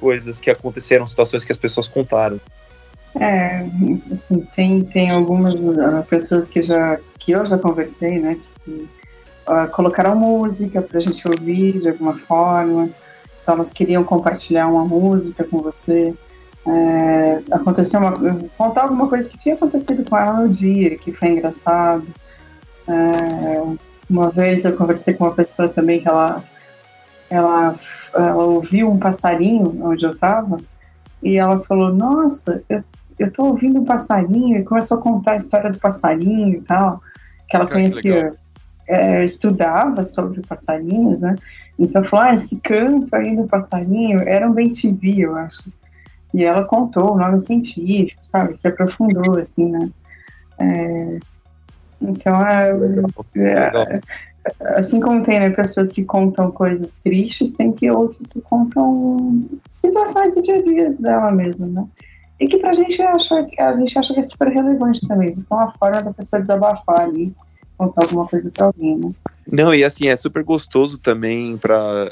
Coisas 0.00 0.40
que 0.40 0.50
aconteceram, 0.50 1.06
situações 1.06 1.44
que 1.44 1.52
as 1.52 1.58
pessoas 1.58 1.88
contaram. 1.88 2.40
É, 3.20 3.64
assim, 4.12 4.46
tem, 4.56 4.82
tem 4.84 5.10
algumas 5.10 5.66
ah, 5.68 6.04
pessoas 6.08 6.48
que, 6.48 6.62
já, 6.62 6.98
que 7.18 7.32
eu 7.32 7.46
já 7.46 7.56
conversei, 7.56 8.18
né, 8.18 8.38
que 8.64 8.88
ah, 9.46 9.68
colocaram 9.68 10.16
música 10.16 10.82
pra 10.82 11.00
gente 11.00 11.22
ouvir 11.30 11.80
de 11.80 11.88
alguma 11.88 12.14
forma, 12.14 12.90
então 13.40 13.54
elas 13.54 13.72
queriam 13.72 14.02
compartilhar 14.02 14.66
uma 14.66 14.84
música 14.84 15.44
com 15.44 15.58
você. 15.58 16.14
É, 16.66 17.42
aconteceu 17.50 18.00
uma, 18.00 18.12
contar 18.56 18.84
alguma 18.84 19.06
coisa 19.06 19.28
que 19.28 19.36
tinha 19.36 19.54
acontecido 19.54 20.02
com 20.08 20.16
ela 20.16 20.40
no 20.40 20.48
dia, 20.48 20.96
que 20.96 21.12
foi 21.12 21.28
engraçado. 21.28 22.06
É, 22.88 23.62
uma 24.08 24.30
vez 24.30 24.64
eu 24.64 24.74
conversei 24.74 25.14
com 25.14 25.24
uma 25.24 25.34
pessoa 25.34 25.68
também 25.68 26.00
que 26.00 26.08
ela, 26.08 26.42
ela, 27.28 27.74
ela 28.14 28.44
ouviu 28.44 28.90
um 28.90 28.98
passarinho 28.98 29.78
onde 29.84 30.04
eu 30.04 30.12
estava 30.12 30.58
e 31.22 31.36
ela 31.36 31.60
falou, 31.60 31.92
nossa, 31.92 32.62
eu 32.68 32.82
eu 33.18 33.32
tô 33.32 33.44
ouvindo 33.44 33.80
um 33.80 33.84
passarinho 33.84 34.58
e 34.58 34.64
começou 34.64 34.98
a 34.98 35.00
contar 35.00 35.32
a 35.32 35.36
história 35.36 35.70
do 35.70 35.78
passarinho 35.78 36.56
e 36.56 36.60
tal, 36.60 37.00
que 37.48 37.56
ela 37.56 37.64
Ah, 37.64 37.68
conhecia, 37.68 38.34
é, 38.86 39.24
estudava 39.24 40.04
sobre 40.04 40.40
passarinhos, 40.42 41.20
né? 41.20 41.36
Então 41.78 42.04
falou, 42.04 42.26
ah, 42.26 42.34
esse 42.34 42.56
canto 42.56 43.14
aí 43.14 43.36
do 43.36 43.46
passarinho 43.46 44.20
era 44.26 44.48
um 44.48 44.52
bem 44.52 44.72
TV, 44.72 45.24
eu 45.24 45.36
acho. 45.36 45.72
E 46.32 46.44
ela 46.44 46.64
contou 46.64 47.12
o 47.12 47.18
nome 47.18 47.40
científico, 47.40 48.20
sabe? 48.22 48.58
Se 48.58 48.68
aprofundou, 48.68 49.38
assim, 49.38 49.70
né? 49.70 49.90
É, 50.58 51.18
então, 52.00 52.46
é, 52.46 52.70
é, 53.36 54.00
assim 54.76 55.00
como 55.00 55.22
tem 55.22 55.40
né, 55.40 55.50
pessoas 55.50 55.92
que 55.92 56.04
contam 56.04 56.50
coisas 56.50 56.96
tristes, 57.02 57.52
tem 57.54 57.72
que 57.72 57.90
outros 57.90 58.30
que 58.30 58.40
contam 58.40 59.48
situações 59.72 60.34
do 60.34 60.42
dia 60.42 60.56
a 60.56 60.62
dia 60.62 60.90
dela 60.92 61.30
mesmo, 61.30 61.66
né? 61.66 61.86
E 62.40 62.48
que 62.48 62.58
pra 62.58 62.72
gente 62.72 63.00
acha, 63.02 63.36
a 63.58 63.76
gente 63.76 63.98
acha 63.98 64.12
que 64.12 64.20
é 64.20 64.22
super 64.22 64.48
relevante 64.48 65.06
também. 65.06 65.34
Então, 65.36 65.58
a 65.58 65.70
forma 65.72 66.02
da 66.02 66.12
pessoa 66.12 66.40
desabafar 66.40 67.00
ali, 67.00 67.32
contar 67.78 68.04
alguma 68.04 68.26
coisa 68.26 68.50
pra 68.50 68.66
alguém, 68.66 68.98
né? 68.98 69.12
Não, 69.50 69.74
e 69.74 69.84
assim, 69.84 70.08
é 70.08 70.16
super 70.16 70.42
gostoso 70.42 70.98
também 70.98 71.58
para 71.58 72.10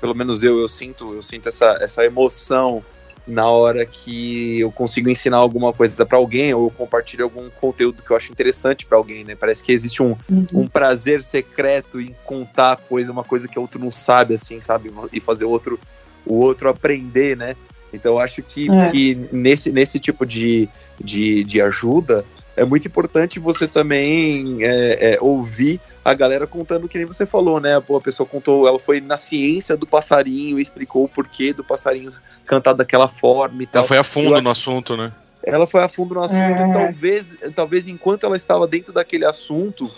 pelo 0.00 0.14
menos 0.14 0.42
eu, 0.42 0.58
eu 0.58 0.68
sinto, 0.68 1.14
eu 1.14 1.22
sinto 1.22 1.48
essa, 1.48 1.78
essa 1.80 2.04
emoção 2.04 2.82
na 3.26 3.48
hora 3.48 3.86
que 3.86 4.60
eu 4.60 4.70
consigo 4.70 5.08
ensinar 5.08 5.38
alguma 5.38 5.72
coisa 5.72 6.04
para 6.04 6.18
alguém 6.18 6.52
ou 6.52 6.64
eu 6.64 6.70
compartilho 6.70 7.24
algum 7.24 7.48
conteúdo 7.48 8.02
que 8.02 8.10
eu 8.10 8.16
acho 8.16 8.30
interessante 8.30 8.84
para 8.84 8.98
alguém, 8.98 9.24
né? 9.24 9.34
Parece 9.34 9.62
que 9.62 9.72
existe 9.72 10.02
um, 10.02 10.14
Uhum. 10.28 10.46
um 10.52 10.66
prazer 10.66 11.22
secreto 11.22 12.00
em 12.00 12.14
contar 12.24 12.76
coisa, 12.76 13.10
uma 13.10 13.24
coisa 13.24 13.48
que 13.48 13.58
o 13.58 13.62
outro 13.62 13.80
não 13.80 13.90
sabe, 13.90 14.34
assim, 14.34 14.60
sabe? 14.60 14.92
E 15.12 15.20
fazer 15.20 15.46
o 15.46 15.50
outro, 15.50 15.78
o 16.26 16.34
outro 16.34 16.68
aprender, 16.68 17.36
né? 17.36 17.56
Então 17.94 18.14
eu 18.14 18.18
acho 18.20 18.42
que, 18.42 18.70
É. 18.70 18.88
que 18.90 19.14
nesse, 19.32 19.70
nesse 19.70 19.98
tipo 19.98 20.26
de, 20.26 20.68
de, 21.00 21.44
de 21.44 21.60
ajuda 21.60 22.24
é 22.56 22.64
muito 22.64 22.86
importante 22.86 23.38
você 23.40 23.66
também 23.66 24.58
é, 24.60 25.14
é, 25.14 25.18
ouvir 25.20 25.80
a 26.04 26.12
galera 26.14 26.46
contando 26.46 26.88
que 26.88 26.98
nem 26.98 27.06
você 27.06 27.24
falou, 27.24 27.58
né? 27.58 27.80
Pô, 27.80 27.96
a 27.96 28.00
pessoa 28.00 28.26
contou, 28.26 28.68
ela 28.68 28.78
foi 28.78 29.00
na 29.00 29.16
ciência 29.16 29.76
do 29.76 29.86
passarinho 29.86 30.58
e 30.58 30.62
explicou 30.62 31.04
o 31.04 31.08
porquê 31.08 31.52
do 31.52 31.64
passarinho 31.64 32.10
cantar 32.46 32.74
daquela 32.74 33.08
forma 33.08 33.62
e 33.62 33.66
tal. 33.66 33.80
Ela 33.80 33.88
foi 33.88 33.98
a 33.98 34.04
fundo 34.04 34.36
Eu- 34.36 34.42
no 34.42 34.50
assunto, 34.50 34.96
né? 34.96 35.12
Ela 35.42 35.66
foi 35.66 35.82
a 35.82 35.88
fundo 35.88 36.14
no 36.14 36.22
assunto 36.22 36.40
É. 36.40 36.68
e 36.68 36.72
talvez, 36.72 37.36
talvez 37.54 37.88
enquanto 37.88 38.24
ela 38.24 38.36
estava 38.36 38.66
dentro 38.66 38.92
daquele 38.92 39.24
assunto, 39.26 39.90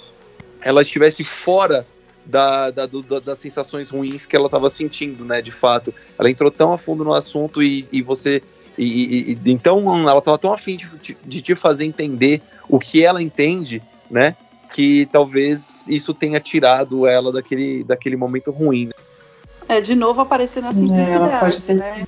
ela 0.61 0.83
estivesse 0.83 1.23
fora 1.25 1.87
da, 2.27 2.71
da- 2.71 2.87
do- 2.87 3.03
da- 3.03 3.21
das 3.21 3.39
sensações 3.39 3.91
ruins 3.91 4.27
que 4.27 4.35
ela 4.37 4.47
estava 4.47 4.69
sentindo, 4.69 5.25
né? 5.25 5.41
De 5.41 5.53
fato, 5.53 5.95
ela 6.19 6.31
entrou 6.31 6.51
tão 6.51 6.73
a 6.73 6.79
fundo 6.79 7.05
no 7.05 7.15
assunto 7.15 7.63
e, 7.63 7.87
e 7.93 8.03
você 8.03 8.43
e, 8.77 8.85
e- 8.85 9.33
e- 9.33 9.53
então 9.53 9.79
ela 10.09 10.19
estava 10.19 10.37
tão 10.37 10.53
afim 10.53 10.77
de, 10.77 11.17
de, 11.25 11.41
te 11.41 11.55
fazer 11.55 11.85
entender 11.87 12.43
o 12.69 12.79
que 12.79 13.05
ela 13.05 13.23
entende, 13.23 13.83
né? 14.11 14.37
Que 14.75 15.07
talvez 15.11 15.87
isso 15.89 16.13
tenha 16.13 16.41
tirado 16.41 17.07
ela 17.07 17.33
daquele, 17.33 17.85
daquele 17.85 18.17
momento 18.17 18.51
ruim. 18.51 18.87
né? 18.87 18.93
É, 19.69 19.81
de 19.81 19.95
novo 19.95 20.21
aparecendo 20.21 20.67
a 20.67 20.71
É, 20.71 20.73
simplicidade, 20.73 21.41
pode 21.41 21.61
ser- 21.61 21.75
né? 21.75 22.05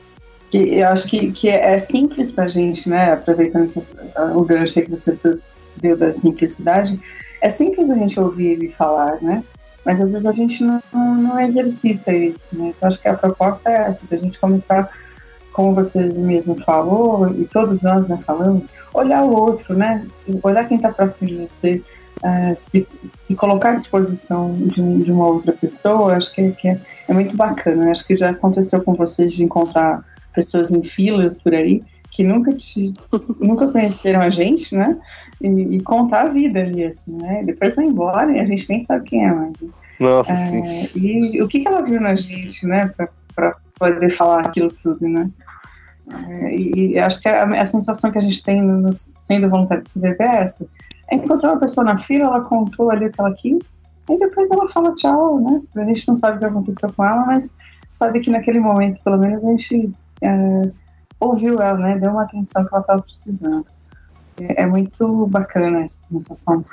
Que 0.50 0.58
eu 0.78 0.88
acho 0.88 1.06
que, 1.06 1.30
que 1.32 1.48
é 1.48 1.78
simples 1.78 2.30
pra 2.32 2.48
gente, 2.48 2.88
né? 2.88 3.12
Aproveitando 3.12 3.66
esse- 3.66 3.82
o 4.34 4.42
gancho 4.42 4.78
aí 4.78 4.84
que 4.84 4.90
você 4.90 5.16
deu 5.76 5.96
da 5.96 6.12
simplicidade, 6.14 6.98
é 7.40 7.48
simples 7.50 7.88
a 7.90 7.94
gente 7.94 8.18
ouvir 8.18 8.46
ele 8.48 8.68
falar, 8.76 9.18
né? 9.22 9.44
Mas 9.88 10.02
às 10.02 10.12
vezes 10.12 10.26
a 10.26 10.32
gente 10.32 10.62
não, 10.62 10.82
não, 10.92 11.40
exercita 11.40 12.12
isso, 12.12 12.44
né? 12.52 12.74
Então 12.76 12.90
acho 12.90 13.00
que 13.00 13.08
a 13.08 13.16
proposta 13.16 13.70
é 13.70 13.88
essa, 13.88 14.02
da 14.10 14.18
gente 14.18 14.38
começar, 14.38 14.90
como 15.50 15.74
você 15.74 15.98
mesmo 15.98 16.62
falou, 16.62 17.26
e 17.30 17.46
todos 17.46 17.80
nós 17.80 18.06
né, 18.06 18.18
falamos, 18.26 18.64
olhar 18.92 19.24
o 19.24 19.32
outro, 19.32 19.74
né? 19.74 20.06
Olhar 20.42 20.68
quem 20.68 20.76
está 20.76 20.92
próximo 20.92 21.26
de 21.26 21.36
você, 21.36 21.82
eh, 22.22 22.54
se, 22.54 22.86
se 23.08 23.34
colocar 23.34 23.72
à 23.72 23.76
disposição 23.76 24.52
de, 24.52 24.82
um- 24.82 24.98
de 24.98 25.10
uma 25.10 25.26
outra 25.26 25.54
pessoa, 25.54 26.16
acho 26.16 26.34
que, 26.34 26.50
que 26.52 26.68
é, 26.68 26.78
é 27.08 27.14
muito 27.14 27.34
bacana. 27.34 27.90
Acho 27.90 28.06
que 28.06 28.14
já 28.14 28.28
aconteceu 28.28 28.82
com 28.82 28.92
vocês 28.92 29.32
de 29.32 29.42
encontrar 29.42 30.04
pessoas 30.34 30.70
em 30.70 30.82
filas 30.82 31.40
por 31.40 31.54
aí 31.54 31.82
que 32.10 32.22
nunca 32.22 32.52
te, 32.52 32.92
nunca 33.40 33.68
conheceram 33.68 34.20
a 34.20 34.28
gente, 34.28 34.74
né? 34.74 34.98
E, 35.40 35.46
e 35.46 35.80
contar 35.82 36.22
a 36.22 36.28
vida 36.28 36.60
ali, 36.60 36.84
assim, 36.84 37.12
né? 37.12 37.42
Depois 37.44 37.74
vai 37.74 37.84
embora 37.84 38.32
e 38.32 38.40
a 38.40 38.44
gente 38.44 38.68
nem 38.68 38.84
sabe 38.84 39.04
quem 39.04 39.24
é 39.24 39.32
mais. 39.32 39.56
Nossa, 40.00 40.34
sim. 40.34 40.62
É, 40.62 40.88
e 40.96 41.42
o 41.42 41.48
que, 41.48 41.60
que 41.60 41.68
ela 41.68 41.82
viu 41.82 42.00
na 42.00 42.16
gente, 42.16 42.66
né? 42.66 42.92
Pra, 42.96 43.08
pra 43.34 43.56
poder 43.78 44.10
falar 44.10 44.46
aquilo 44.46 44.72
tudo, 44.82 45.08
né? 45.08 45.30
É, 46.12 46.56
e, 46.56 46.92
e 46.92 46.98
acho 46.98 47.20
que 47.20 47.28
a, 47.28 47.44
a 47.44 47.66
sensação 47.66 48.10
que 48.10 48.18
a 48.18 48.22
gente 48.22 48.42
tem 48.42 48.62
no 48.62 48.92
sendo 49.20 49.48
vontade 49.50 49.84
de 49.84 49.90
se 49.90 49.98
beber 49.98 50.26
é 50.26 50.42
essa. 50.42 50.66
É 51.10 51.16
encontrar 51.16 51.52
uma 51.52 51.60
pessoa 51.60 51.84
na 51.84 51.98
fila, 51.98 52.26
ela 52.26 52.40
contou 52.40 52.90
ali 52.90 53.06
o 53.06 53.10
que 53.10 53.20
ela 53.20 53.34
quis, 53.34 53.76
e 54.08 54.18
depois 54.18 54.50
ela 54.50 54.68
fala 54.70 54.94
tchau, 54.94 55.40
né? 55.40 55.62
A 55.76 55.84
gente 55.84 56.08
não 56.08 56.16
sabe 56.16 56.36
o 56.36 56.38
que 56.40 56.44
aconteceu 56.46 56.92
com 56.92 57.04
ela, 57.04 57.26
mas 57.26 57.54
sabe 57.90 58.20
que 58.20 58.30
naquele 58.30 58.60
momento, 58.60 59.02
pelo 59.02 59.18
menos, 59.18 59.44
a 59.44 59.48
gente 59.50 59.92
é, 60.22 60.70
ouviu 61.20 61.60
ela, 61.60 61.78
né? 61.78 61.98
Deu 61.98 62.10
uma 62.10 62.22
atenção 62.22 62.64
que 62.64 62.74
ela 62.74 62.80
estava 62.80 63.02
precisando. 63.02 63.66
É, 64.40 64.62
é 64.62 64.66
muito 64.66 65.26
bacana 65.26 65.84
essa 65.84 66.06
sensação. 66.08 66.64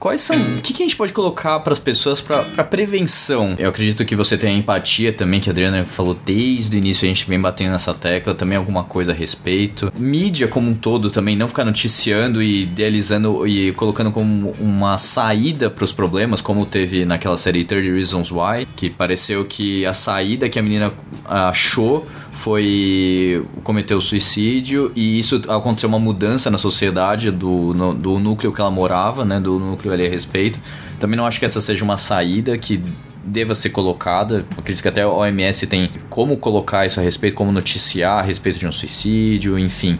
Quais 0.00 0.22
são. 0.22 0.40
O 0.56 0.62
que, 0.62 0.72
que 0.72 0.82
a 0.82 0.86
gente 0.86 0.96
pode 0.96 1.12
colocar 1.12 1.60
para 1.60 1.74
as 1.74 1.78
pessoas 1.78 2.22
para 2.22 2.64
prevenção? 2.64 3.54
Eu 3.58 3.68
acredito 3.68 4.02
que 4.02 4.16
você 4.16 4.38
tem 4.38 4.54
a 4.54 4.58
empatia 4.58 5.12
também, 5.12 5.40
que 5.40 5.50
a 5.50 5.52
Adriana 5.52 5.84
falou 5.84 6.14
desde 6.14 6.74
o 6.74 6.78
início, 6.78 7.04
a 7.04 7.08
gente 7.08 7.28
vem 7.28 7.38
batendo 7.38 7.72
nessa 7.72 7.92
tecla, 7.92 8.34
também 8.34 8.56
alguma 8.56 8.82
coisa 8.82 9.12
a 9.12 9.14
respeito. 9.14 9.92
Mídia 9.94 10.48
como 10.48 10.70
um 10.70 10.74
todo 10.74 11.10
também, 11.10 11.36
não 11.36 11.46
ficar 11.46 11.66
noticiando 11.66 12.42
e 12.42 12.62
idealizando 12.62 13.46
e 13.46 13.72
colocando 13.72 14.10
como 14.10 14.54
uma 14.58 14.96
saída 14.96 15.68
para 15.68 15.84
os 15.84 15.92
problemas, 15.92 16.40
como 16.40 16.64
teve 16.64 17.04
naquela 17.04 17.36
série 17.36 17.62
30 17.62 17.94
Reasons 17.94 18.32
Why, 18.32 18.66
que 18.74 18.88
pareceu 18.88 19.44
que 19.44 19.84
a 19.84 19.92
saída 19.92 20.48
que 20.48 20.58
a 20.58 20.62
menina 20.62 20.94
achou 21.26 22.06
foi 22.32 23.44
cometer 23.62 23.94
o 23.94 24.00
suicídio 24.00 24.90
e 24.96 25.18
isso 25.18 25.40
aconteceu 25.48 25.88
uma 25.88 25.98
mudança 25.98 26.50
na 26.50 26.58
sociedade 26.58 27.30
do, 27.30 27.74
no- 27.74 27.94
do 27.94 28.18
núcleo 28.18 28.52
que 28.52 28.60
ela 28.60 28.70
morava, 28.70 29.24
né, 29.24 29.38
do 29.40 29.58
núcleo 29.58 29.92
ali 29.92 30.06
a 30.06 30.10
respeito. 30.10 30.58
Também 30.98 31.16
não 31.16 31.26
acho 31.26 31.38
que 31.38 31.44
essa 31.44 31.60
seja 31.60 31.84
uma 31.84 31.96
saída 31.96 32.56
que 32.58 32.82
deva 33.24 33.54
ser 33.54 33.70
colocada. 33.70 34.44
Acredito 34.56 34.82
que 34.82 34.88
até 34.88 35.02
a 35.02 35.08
OMS 35.08 35.66
tem 35.66 35.90
como 36.08 36.36
colocar 36.36 36.86
isso 36.86 37.00
a 37.00 37.02
respeito, 37.02 37.34
como 37.34 37.52
noticiar 37.52 38.18
a 38.20 38.22
respeito 38.22 38.58
de 38.58 38.66
um 38.66 38.72
suicídio, 38.72 39.58
enfim. 39.58 39.98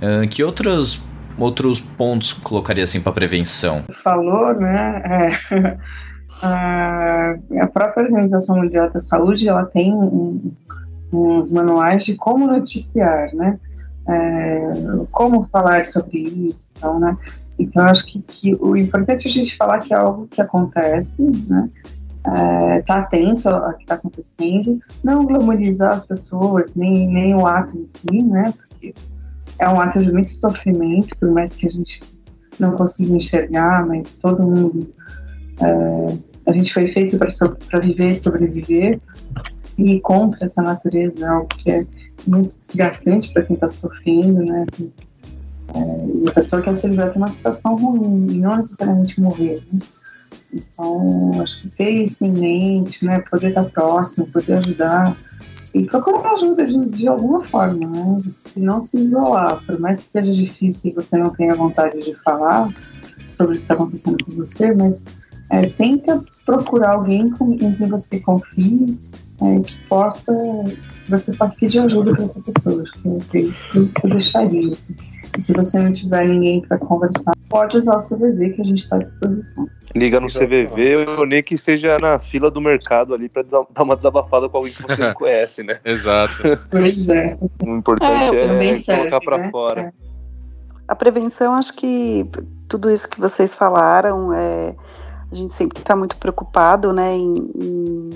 Ahn, 0.00 0.26
que 0.28 0.42
outros 0.42 1.00
outros 1.38 1.80
pontos 1.80 2.32
colocaria 2.34 2.84
assim 2.84 3.00
para 3.00 3.10
prevenção? 3.12 3.84
falou, 4.04 4.54
né? 4.54 5.02
é, 6.42 7.58
a 7.60 7.66
própria 7.72 8.04
Organização 8.04 8.56
Mundial 8.56 8.90
da 8.90 9.00
Saúde 9.00 9.48
ela 9.48 9.64
tem 9.64 9.92
um- 9.92 10.52
uns 11.12 11.50
manuais 11.50 12.04
de 12.04 12.16
como 12.16 12.46
noticiar, 12.46 13.34
né? 13.34 13.58
É, 14.08 14.72
como 15.10 15.44
falar 15.44 15.86
sobre 15.86 16.18
isso, 16.18 16.68
então, 16.76 16.98
né? 16.98 17.16
Então 17.58 17.84
acho 17.84 18.04
que, 18.06 18.20
que 18.22 18.54
o 18.54 18.76
importante 18.76 19.26
é 19.26 19.30
a 19.30 19.32
gente 19.32 19.56
falar 19.56 19.78
que 19.78 19.94
é 19.94 19.96
algo 19.96 20.26
que 20.28 20.40
acontece, 20.40 21.22
né? 21.48 21.68
É, 22.24 22.82
tá 22.82 23.00
atento 23.00 23.48
ao 23.48 23.74
que 23.74 23.82
está 23.82 23.96
acontecendo, 23.96 24.80
não 25.02 25.26
glamorizar 25.26 25.94
as 25.94 26.06
pessoas, 26.06 26.70
nem, 26.74 27.08
nem 27.08 27.34
o 27.34 27.46
ato 27.46 27.76
em 27.76 27.86
si, 27.86 28.22
né? 28.22 28.52
Porque 28.56 28.94
é 29.58 29.68
um 29.68 29.80
ato 29.80 29.98
de 29.98 30.10
muito 30.10 30.30
sofrimento, 30.30 31.16
por 31.18 31.30
mais 31.30 31.52
que 31.52 31.66
a 31.66 31.70
gente 31.70 32.00
não 32.58 32.72
consigo 32.72 33.14
enxergar, 33.16 33.86
mas 33.86 34.10
todo 34.12 34.42
mundo. 34.42 34.92
é, 35.60 36.32
a 36.44 36.52
gente 36.52 36.72
foi 36.72 36.88
feito 36.88 37.16
para 37.16 37.80
viver 37.80 38.10
e 38.10 38.14
sobreviver, 38.14 39.00
e 39.84 40.00
contra 40.00 40.44
essa 40.44 40.62
natureza, 40.62 41.24
é 41.24 41.28
algo 41.28 41.48
que 41.48 41.70
é 41.70 41.86
muito 42.26 42.54
desgastante 42.60 43.32
para 43.32 43.42
quem 43.42 43.54
está 43.54 43.68
sofrendo, 43.68 44.44
né? 44.44 44.66
É, 45.74 46.24
e 46.24 46.28
a 46.28 46.32
pessoa 46.32 46.62
quer 46.62 46.74
se 46.74 46.86
livrar 46.86 47.10
de 47.10 47.18
uma 47.18 47.30
situação 47.30 47.76
ruim, 47.76 48.26
e 48.30 48.38
não 48.38 48.56
necessariamente 48.56 49.20
morrer. 49.20 49.62
Né? 49.72 49.80
Então, 50.52 51.40
acho 51.42 51.62
que 51.62 51.68
ter 51.70 51.90
isso 51.90 52.24
em 52.24 52.32
mente, 52.32 53.04
né? 53.04 53.20
Poder 53.20 53.48
estar 53.48 53.64
próximo, 53.64 54.26
poder 54.26 54.54
ajudar. 54.54 55.16
E 55.74 55.84
procurar 55.84 56.34
ajuda 56.34 56.66
de, 56.66 56.78
de 56.90 57.08
alguma 57.08 57.42
forma, 57.42 57.86
né? 57.86 58.22
E 58.54 58.60
não 58.60 58.82
se 58.82 58.98
isolar. 58.98 59.62
Por 59.64 59.80
mais 59.80 60.00
que 60.00 60.06
seja 60.08 60.32
difícil 60.32 60.90
e 60.90 60.94
você 60.94 61.16
não 61.16 61.30
tenha 61.30 61.54
vontade 61.54 61.98
de 62.04 62.14
falar 62.16 62.68
sobre 63.36 63.54
o 63.54 63.58
que 63.58 63.64
está 63.64 63.74
acontecendo 63.74 64.22
com 64.24 64.32
você, 64.32 64.74
mas 64.74 65.04
é, 65.50 65.66
tenta 65.66 66.22
procurar 66.44 66.94
alguém 66.94 67.30
com, 67.30 67.52
em 67.52 67.72
quem 67.74 67.86
você 67.86 68.20
confie, 68.20 68.98
é, 69.44 69.60
que 69.60 69.76
possa, 69.88 70.32
você 71.08 71.32
possa 71.32 71.54
pedir 71.58 71.80
ajuda 71.80 72.12
para 72.14 72.24
essa 72.24 72.40
pessoa. 72.40 72.82
Acho 72.82 73.28
que 73.30 73.38
é 73.38 73.40
isso 73.40 73.68
que 73.68 73.78
eu- 73.78 74.10
deixaria. 74.10 74.72
Assim. 74.72 74.96
E 75.36 75.40
se 75.42 75.52
você 75.52 75.78
não 75.78 75.92
tiver 75.92 76.28
ninguém 76.28 76.60
para 76.60 76.76
conversar, 76.78 77.32
pode 77.48 77.78
usar 77.78 77.96
o 77.96 78.00
CVV 78.02 78.50
que 78.50 78.60
a 78.60 78.64
gente 78.64 78.80
está 78.82 78.96
à 78.96 78.98
disposição. 78.98 79.66
Liga 79.94 80.20
no 80.20 80.26
CVV 80.28 81.06
ou 81.18 81.26
nem 81.26 81.42
que 81.42 81.54
esteja 81.54 81.96
na 82.00 82.18
fila 82.18 82.50
do 82.50 82.60
mercado 82.60 83.14
ali 83.14 83.28
pra 83.28 83.42
desa- 83.42 83.66
dar 83.74 83.82
uma 83.82 83.96
desabafada 83.96 84.48
com 84.48 84.58
alguém 84.58 84.72
que 84.72 84.82
você 84.82 85.00
não 85.06 85.12
conhece, 85.14 85.62
né? 85.62 85.78
Exato. 85.84 86.32
Pois 86.70 87.08
é. 87.08 87.36
O 87.62 87.76
importante 87.76 88.36
É, 88.36 88.44
é, 88.44 88.46
também 88.48 88.82
colocar 88.82 89.08
serve, 89.10 89.24
pra 89.24 89.38
né? 89.38 89.50
fora. 89.50 89.94
A 90.88 90.94
prevenção, 90.94 91.54
acho 91.54 91.72
que 91.74 92.26
tudo 92.68 92.90
isso 92.90 93.08
que 93.08 93.18
vocês 93.20 93.54
falaram, 93.54 94.32
é, 94.34 94.74
a 95.30 95.34
gente 95.34 95.54
sempre 95.54 95.78
está 95.80 95.96
muito 95.96 96.16
preocupado, 96.16 96.92
né, 96.92 97.14
em, 97.14 97.50
em 97.56 98.10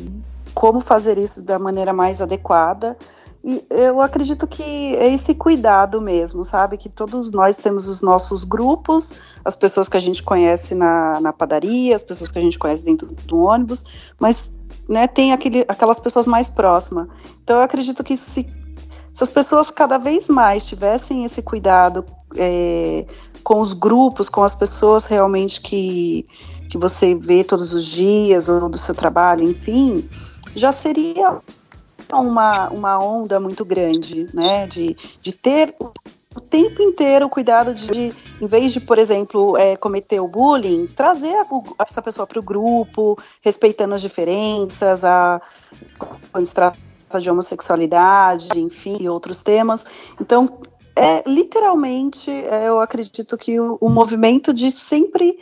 como 0.57 0.81
fazer 0.81 1.19
isso 1.19 1.43
da 1.43 1.59
maneira 1.59 1.93
mais 1.93 2.23
adequada. 2.23 2.97
E 3.45 3.63
eu 3.69 4.01
acredito 4.01 4.47
que 4.47 4.97
é 4.97 5.13
esse 5.13 5.35
cuidado 5.35 6.01
mesmo, 6.01 6.43
sabe? 6.43 6.79
Que 6.79 6.89
todos 6.89 7.31
nós 7.31 7.59
temos 7.59 7.87
os 7.87 8.01
nossos 8.01 8.43
grupos, 8.43 9.13
as 9.45 9.55
pessoas 9.55 9.87
que 9.87 9.99
a 9.99 10.01
gente 10.01 10.23
conhece 10.23 10.75
na, 10.75 11.21
na 11.21 11.31
padaria, 11.31 11.95
as 11.95 12.03
pessoas 12.03 12.31
que 12.31 12.39
a 12.39 12.43
gente 12.43 12.59
conhece 12.59 12.87
dentro 12.87 13.07
do 13.27 13.43
ônibus, 13.43 14.15
mas 14.19 14.57
né, 14.89 15.07
tem 15.07 15.35
aquele, 15.35 15.63
aquelas 15.69 16.01
pessoas 16.01 16.27
mais 16.27 16.49
próximas. 16.49 17.07
Então 17.45 17.59
eu 17.59 17.63
acredito 17.63 18.03
que 18.03 18.17
se, 18.17 18.49
se 19.13 19.23
as 19.23 19.31
pessoas 19.31 19.71
cada 19.71 19.99
vez 19.99 20.27
mais 20.27 20.67
tivessem 20.67 21.27
esse 21.27 21.43
cuidado 21.43 22.03
é, 22.35 23.05
com 23.45 23.61
os 23.61 23.75
grupos, 23.75 24.31
com 24.31 24.43
as 24.43 24.55
pessoas 24.55 25.05
realmente 25.05 25.61
que, 25.61 26.27
que 26.71 26.79
você 26.79 27.15
vê 27.15 27.45
todos 27.45 27.75
os 27.75 27.85
dias, 27.85 28.49
ou 28.49 28.71
do 28.71 28.79
seu 28.79 28.95
trabalho, 28.95 29.45
enfim, 29.45 30.09
já 30.57 30.73
seria 30.73 31.41
uma, 32.13 32.69
uma 32.71 32.99
onda 32.99 33.39
muito 33.39 33.65
grande, 33.65 34.29
né? 34.35 34.67
De, 34.67 34.97
de 35.21 35.33
ter 35.33 35.75
o 36.35 36.41
tempo 36.41 36.83
inteiro 36.83 37.27
o 37.27 37.31
cuidado 37.31 37.75
de, 37.75 38.13
em 38.41 38.47
vez 38.47 38.73
de, 38.73 38.81
por 38.81 38.99
exemplo, 38.99 39.57
é, 39.57 39.77
cometer 39.77 40.21
o 40.21 40.29
bullying, 40.29 40.87
trazer 40.87 41.35
a, 41.35 41.47
essa 41.87 42.03
pessoa 42.03 42.27
para 42.27 42.39
o 42.39 42.43
grupo, 42.43 43.19
respeitando 43.41 43.95
as 43.95 44.01
diferenças, 44.01 45.05
a, 45.05 45.41
quando 46.33 46.45
se 46.45 46.55
trata 46.55 46.77
de 47.21 47.31
homossexualidade, 47.31 48.59
enfim, 48.59 48.99
e 49.01 49.09
outros 49.09 49.41
temas. 49.41 49.85
Então, 50.21 50.59
é 50.95 51.23
literalmente, 51.27 52.31
é, 52.31 52.69
eu 52.69 52.81
acredito 52.81 53.37
que 53.37 53.59
o, 53.61 53.79
o 53.81 53.89
movimento 53.89 54.53
de 54.53 54.71
sempre 54.71 55.39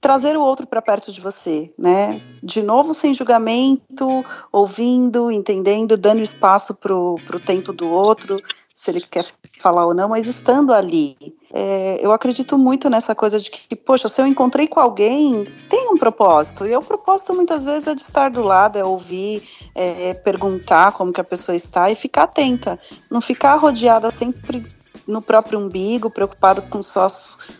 trazer 0.00 0.36
o 0.36 0.42
outro 0.42 0.66
para 0.66 0.82
perto 0.82 1.12
de 1.12 1.20
você, 1.20 1.72
né? 1.76 2.20
De 2.42 2.62
novo, 2.62 2.94
sem 2.94 3.14
julgamento, 3.14 4.24
ouvindo, 4.52 5.30
entendendo, 5.30 5.96
dando 5.96 6.22
espaço 6.22 6.74
para 6.74 6.94
o 6.94 7.40
tempo 7.44 7.72
do 7.72 7.88
outro, 7.88 8.40
se 8.76 8.92
ele 8.92 9.00
quer 9.00 9.26
falar 9.60 9.86
ou 9.86 9.92
não, 9.92 10.08
mas 10.08 10.28
estando 10.28 10.72
ali. 10.72 11.16
É, 11.52 11.98
eu 12.00 12.12
acredito 12.12 12.56
muito 12.56 12.88
nessa 12.88 13.12
coisa 13.12 13.40
de 13.40 13.50
que, 13.50 13.74
poxa, 13.74 14.08
se 14.08 14.20
eu 14.22 14.26
encontrei 14.26 14.68
com 14.68 14.78
alguém, 14.78 15.44
tem 15.68 15.88
um 15.88 15.96
propósito. 15.96 16.64
E 16.64 16.76
o 16.76 16.82
propósito 16.82 17.34
muitas 17.34 17.64
vezes 17.64 17.88
é 17.88 17.94
de 17.94 18.02
estar 18.02 18.30
do 18.30 18.42
lado, 18.42 18.78
é 18.78 18.84
ouvir, 18.84 19.42
é 19.74 20.14
perguntar 20.14 20.92
como 20.92 21.12
que 21.12 21.20
a 21.20 21.24
pessoa 21.24 21.56
está 21.56 21.90
e 21.90 21.96
ficar 21.96 22.24
atenta. 22.24 22.78
Não 23.10 23.20
ficar 23.20 23.56
rodeada 23.56 24.12
sempre 24.12 24.64
no 25.08 25.22
próprio 25.22 25.58
umbigo, 25.58 26.10
preocupado 26.10 26.62
com 26.62 26.82
só 26.82 27.08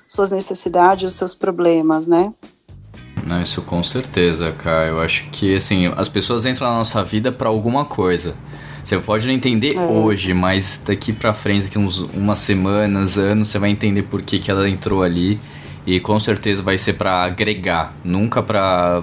suas 0.07 0.31
necessidades, 0.31 1.11
os 1.11 1.17
seus 1.17 1.35
problemas, 1.35 2.07
né? 2.07 2.33
Não, 3.27 3.43
isso 3.43 3.63
com 3.63 3.83
certeza, 3.83 4.53
cara. 4.53 4.89
Eu 4.89 5.01
acho 5.01 5.29
que 5.31 5.57
assim, 5.57 5.87
as 5.97 6.09
pessoas 6.09 6.47
entram 6.47 6.69
na 6.69 6.75
nossa 6.75 7.03
vida 7.03 7.33
para 7.33 7.49
alguma 7.49 7.85
coisa. 7.85 8.35
Você 8.85 8.99
pode 8.99 9.27
não 9.27 9.35
entender 9.35 9.77
é. 9.77 9.81
hoje, 9.81 10.33
mas 10.33 10.83
daqui 10.87 11.13
pra 11.13 11.35
frente, 11.35 11.65
daqui 11.65 11.79
uns 11.79 11.99
umas 11.99 12.39
semanas, 12.39 13.19
anos, 13.19 13.49
você 13.49 13.59
vai 13.59 13.71
entender 13.71 14.03
por 14.05 14.23
que, 14.23 14.39
que 14.39 14.51
ela 14.51 14.69
entrou 14.69 15.03
ali. 15.03 15.39
E 15.87 16.01
com 16.01 16.19
certeza 16.21 16.63
vai 16.63 16.77
ser 16.77 16.95
para 16.95 17.25
agregar, 17.25 17.95
nunca 18.05 18.43
para 18.43 19.03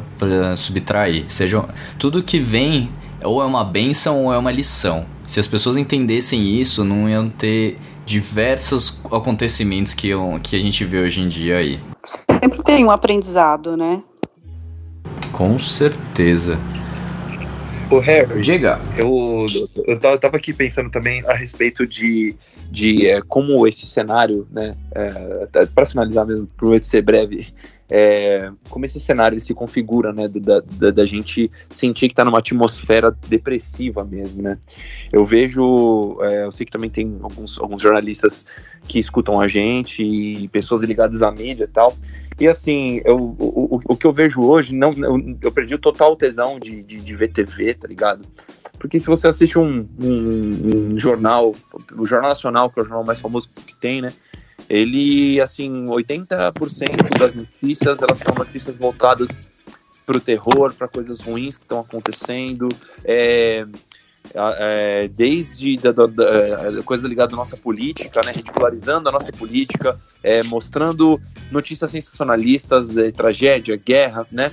subtrair. 0.55 1.25
Seja, 1.27 1.63
tudo 1.97 2.21
que 2.21 2.39
vem 2.39 2.91
ou 3.23 3.41
é 3.41 3.45
uma 3.45 3.63
benção 3.63 4.25
ou 4.25 4.33
é 4.33 4.37
uma 4.37 4.51
lição. 4.51 5.05
Se 5.23 5.39
as 5.39 5.47
pessoas 5.47 5.77
entendessem 5.77 6.43
isso, 6.59 6.83
não 6.83 7.09
iam 7.09 7.29
ter 7.29 7.79
diversos 8.05 9.01
acontecimentos 9.11 9.93
que, 9.93 10.09
que 10.43 10.55
a 10.55 10.59
gente 10.59 10.85
vê 10.85 10.99
hoje 10.99 11.21
em 11.21 11.27
dia 11.27 11.57
aí. 11.57 11.79
Sempre 12.03 12.63
tem 12.63 12.85
um 12.85 12.91
aprendizado, 12.91 13.75
né? 13.75 14.03
Com 15.31 15.57
certeza. 15.57 16.59
O 17.89 17.99
Harry, 17.99 18.41
Diga. 18.41 18.79
Eu, 18.97 19.45
eu 19.85 19.99
tava 19.99 20.37
aqui 20.37 20.53
pensando 20.53 20.89
também 20.89 21.23
a 21.27 21.33
respeito 21.33 21.85
de, 21.85 22.35
de 22.71 23.07
é, 23.07 23.21
como 23.21 23.67
esse 23.67 23.85
cenário, 23.85 24.47
né, 24.51 24.75
é, 24.93 25.65
para 25.73 25.85
finalizar 25.85 26.25
mesmo, 26.25 26.47
prometo 26.57 26.83
ser 26.83 27.01
breve, 27.03 27.47
é, 27.89 28.51
como 28.69 28.85
esse 28.85 28.99
cenário 28.99 29.39
se 29.39 29.53
configura, 29.53 30.11
né, 30.11 30.27
da, 30.27 30.59
da, 30.59 30.91
da 30.91 31.05
gente 31.05 31.51
sentir 31.69 32.07
que 32.07 32.13
está 32.13 32.25
numa 32.25 32.39
atmosfera 32.39 33.15
depressiva 33.27 34.03
mesmo, 34.03 34.41
né. 34.41 34.57
Eu 35.11 35.25
vejo, 35.25 36.17
é, 36.21 36.45
eu 36.45 36.51
sei 36.51 36.65
que 36.65 36.71
também 36.71 36.89
tem 36.89 37.17
alguns, 37.21 37.59
alguns 37.59 37.81
jornalistas 37.81 38.45
que 38.87 38.99
escutam 38.99 39.39
a 39.39 39.47
gente 39.47 40.03
e 40.03 40.47
pessoas 40.47 40.83
ligadas 40.83 41.21
à 41.21 41.31
mídia 41.31 41.65
e 41.65 41.67
tal, 41.67 41.95
e 42.39 42.47
assim, 42.47 43.01
eu, 43.05 43.17
o, 43.17 43.75
o, 43.75 43.81
o 43.85 43.95
que 43.95 44.05
eu 44.05 44.11
vejo 44.11 44.41
hoje, 44.41 44.75
não, 44.75 44.91
eu, 44.91 45.37
eu 45.41 45.51
perdi 45.51 45.73
o 45.75 45.79
total 45.79 46.15
tesão 46.15 46.59
de, 46.59 46.83
de, 46.83 46.99
de 46.99 47.15
ver 47.15 47.29
TV, 47.29 47.73
tá 47.73 47.87
ligado? 47.87 48.25
Porque 48.77 48.99
se 48.99 49.07
você 49.07 49.27
assiste 49.27 49.57
um, 49.57 49.87
um, 49.99 50.93
um, 50.93 50.99
jornal, 50.99 51.53
o 51.97 52.05
Jornal 52.05 52.29
Nacional, 52.29 52.69
que 52.69 52.79
é 52.79 52.83
o 52.83 52.85
jornal 52.85 53.05
mais 53.05 53.21
famoso 53.21 53.49
que 53.65 53.75
tem, 53.75 54.01
né? 54.01 54.13
Ele, 54.69 55.39
assim, 55.41 55.85
80% 55.85 57.19
das 57.19 57.35
notícias, 57.35 58.01
elas 58.01 58.17
são 58.17 58.33
notícias 58.33 58.77
voltadas 58.77 59.39
para 60.05 60.17
o 60.17 60.21
terror, 60.21 60.73
para 60.73 60.87
coisas 60.87 61.19
ruins 61.19 61.57
que 61.57 61.63
estão 61.63 61.79
acontecendo. 61.79 62.69
É, 63.03 63.65
é, 64.33 65.07
desde 65.07 65.77
da, 65.77 65.91
da, 65.91 66.07
da, 66.07 66.23
é, 66.23 66.81
coisa 66.83 67.07
ligada 67.07 67.33
à 67.33 67.37
nossa 67.37 67.55
política, 67.55 68.21
né, 68.25 68.31
ridicularizando 68.31 69.09
a 69.09 69.11
nossa 69.11 69.31
política, 69.31 69.99
é, 70.23 70.41
mostrando 70.43 71.21
notícias 71.51 71.91
sensacionalistas, 71.91 72.97
é, 72.97 73.11
tragédia, 73.11 73.75
guerra, 73.77 74.25
né? 74.31 74.51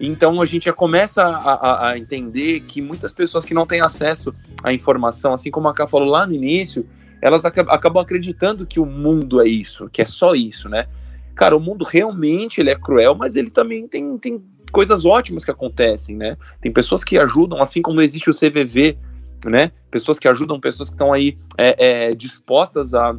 Então 0.00 0.40
a 0.40 0.46
gente 0.46 0.64
já 0.64 0.72
começa 0.72 1.22
a, 1.22 1.52
a, 1.52 1.88
a, 1.90 1.98
entender 1.98 2.60
que 2.60 2.80
muitas 2.80 3.12
pessoas 3.12 3.44
que 3.44 3.52
não 3.52 3.66
têm 3.66 3.82
acesso 3.82 4.32
à 4.62 4.72
informação, 4.72 5.34
assim 5.34 5.50
como 5.50 5.68
a 5.68 5.74
Ká 5.74 5.86
falou 5.86 6.08
lá 6.08 6.26
no 6.26 6.32
início, 6.32 6.86
elas 7.20 7.44
acabam 7.44 8.02
acreditando 8.02 8.66
que 8.66 8.80
o 8.80 8.86
mundo 8.86 9.40
é 9.40 9.48
isso, 9.48 9.88
que 9.90 10.00
é 10.00 10.06
só 10.06 10.34
isso, 10.34 10.68
né? 10.68 10.86
Cara, 11.34 11.56
o 11.56 11.60
mundo 11.60 11.84
realmente 11.84 12.60
ele 12.60 12.70
é 12.70 12.74
cruel, 12.74 13.14
mas 13.14 13.36
ele 13.36 13.50
também 13.50 13.86
tem, 13.86 14.18
tem 14.18 14.42
coisas 14.72 15.04
ótimas 15.04 15.44
que 15.44 15.50
acontecem, 15.50 16.16
né? 16.16 16.36
Tem 16.60 16.72
pessoas 16.72 17.04
que 17.04 17.18
ajudam, 17.18 17.60
assim 17.60 17.82
como 17.82 18.00
existe 18.00 18.30
o 18.30 18.34
CVV, 18.34 18.98
né? 19.44 19.72
Pessoas 19.90 20.18
que 20.18 20.28
ajudam, 20.28 20.60
pessoas 20.60 20.88
que 20.88 20.94
estão 20.94 21.12
aí 21.12 21.36
é, 21.56 22.08
é, 22.08 22.14
dispostas 22.14 22.94
a, 22.94 23.16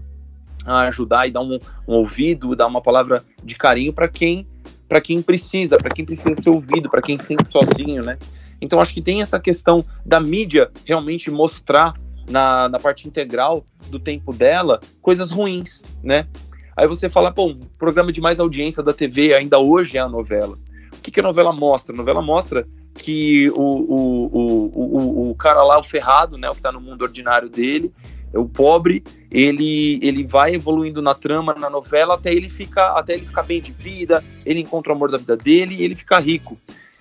a, 0.65 0.81
ajudar 0.83 1.27
e 1.27 1.31
dar 1.31 1.41
um, 1.41 1.59
um, 1.87 1.93
ouvido, 1.93 2.55
dar 2.55 2.67
uma 2.67 2.81
palavra 2.81 3.23
de 3.43 3.55
carinho 3.55 3.93
para 3.93 4.07
quem 4.07 4.47
para 4.87 4.99
quem 4.99 5.21
precisa, 5.21 5.77
para 5.77 5.89
quem 5.89 6.03
precisa 6.03 6.35
ser 6.35 6.49
ouvido, 6.49 6.89
para 6.89 7.01
quem 7.01 7.17
se 7.17 7.27
sente 7.27 7.49
sozinho, 7.49 8.03
né? 8.03 8.17
Então 8.59 8.81
acho 8.81 8.93
que 8.93 9.01
tem 9.01 9.21
essa 9.21 9.39
questão 9.39 9.85
da 10.05 10.19
mídia 10.19 10.69
realmente 10.85 11.31
mostrar 11.31 11.93
na, 12.29 12.69
na 12.69 12.79
parte 12.79 13.07
integral 13.07 13.65
do 13.89 13.99
tempo 13.99 14.33
dela 14.33 14.79
coisas 15.01 15.31
ruins, 15.31 15.83
né? 16.03 16.27
Aí 16.75 16.87
você 16.87 17.09
fala, 17.09 17.31
pô, 17.31 17.47
um 17.47 17.59
programa 17.77 18.11
de 18.11 18.21
mais 18.21 18.39
audiência 18.39 18.81
da 18.81 18.93
TV 18.93 19.33
ainda 19.33 19.59
hoje 19.59 19.97
é 19.97 20.01
a 20.01 20.07
novela. 20.07 20.57
O 20.93 21.01
que, 21.01 21.11
que 21.11 21.19
a 21.19 21.23
novela 21.23 21.51
mostra? 21.51 21.93
A 21.93 21.97
novela 21.97 22.21
mostra 22.21 22.65
que 22.95 23.49
o, 23.51 23.61
o, 23.61 24.25
o, 24.25 25.27
o, 25.27 25.31
o 25.31 25.35
cara 25.35 25.63
lá, 25.63 25.79
o 25.79 25.83
ferrado, 25.83 26.37
né, 26.37 26.49
o 26.49 26.55
que 26.55 26.61
tá 26.61 26.71
no 26.71 26.79
mundo 26.79 27.01
ordinário 27.01 27.49
dele, 27.49 27.91
o 28.33 28.47
pobre, 28.47 29.03
ele, 29.29 29.99
ele 30.01 30.25
vai 30.25 30.55
evoluindo 30.55 31.01
na 31.01 31.13
trama, 31.13 31.53
na 31.53 31.69
novela, 31.69 32.15
até 32.15 32.33
ele 32.33 32.49
ficar 32.49 32.93
até 32.93 33.13
ele 33.13 33.25
ficar 33.25 33.43
bem 33.43 33.61
de 33.61 33.71
vida, 33.71 34.23
ele 34.45 34.61
encontra 34.61 34.93
o 34.93 34.95
amor 34.95 35.11
da 35.11 35.17
vida 35.17 35.35
dele 35.35 35.75
e 35.75 35.83
ele 35.83 35.95
fica 35.95 36.19
rico. 36.19 36.57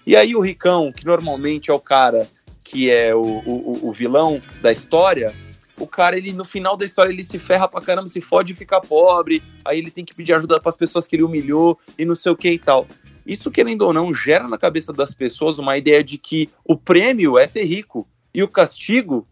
E 0.06 0.16
aí 0.16 0.34
o 0.34 0.40
ricão, 0.40 0.90
que 0.92 1.04
normalmente 1.04 1.70
é 1.70 1.74
o 1.74 1.78
cara 1.78 2.26
que 2.70 2.88
é 2.88 3.12
o, 3.12 3.20
o, 3.20 3.88
o 3.88 3.92
vilão 3.92 4.40
da 4.62 4.70
história, 4.70 5.34
o 5.76 5.86
cara, 5.88 6.16
ele 6.16 6.32
no 6.32 6.44
final 6.44 6.76
da 6.76 6.84
história, 6.84 7.10
ele 7.10 7.24
se 7.24 7.38
ferra 7.38 7.66
pra 7.66 7.80
caramba, 7.80 8.06
se 8.06 8.20
fode 8.20 8.52
e 8.52 8.56
fica 8.56 8.80
pobre, 8.80 9.42
aí 9.64 9.78
ele 9.78 9.90
tem 9.90 10.04
que 10.04 10.14
pedir 10.14 10.34
ajuda 10.34 10.60
para 10.60 10.68
as 10.68 10.76
pessoas 10.76 11.06
que 11.06 11.16
ele 11.16 11.24
humilhou 11.24 11.76
e 11.98 12.04
não 12.04 12.14
sei 12.14 12.30
o 12.30 12.36
que 12.36 12.50
e 12.50 12.58
tal. 12.58 12.86
Isso, 13.26 13.50
querendo 13.50 13.82
ou 13.82 13.92
não, 13.92 14.14
gera 14.14 14.46
na 14.46 14.56
cabeça 14.56 14.92
das 14.92 15.12
pessoas 15.12 15.58
uma 15.58 15.76
ideia 15.76 16.04
de 16.04 16.16
que 16.16 16.48
o 16.64 16.76
prêmio 16.76 17.36
é 17.36 17.46
ser 17.46 17.64
rico 17.64 18.06
e 18.32 18.42
o 18.42 18.48
castigo 18.48 19.26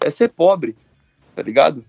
é 0.00 0.10
ser 0.10 0.28
pobre, 0.28 0.76
tá 1.34 1.42
ligado? 1.42 1.84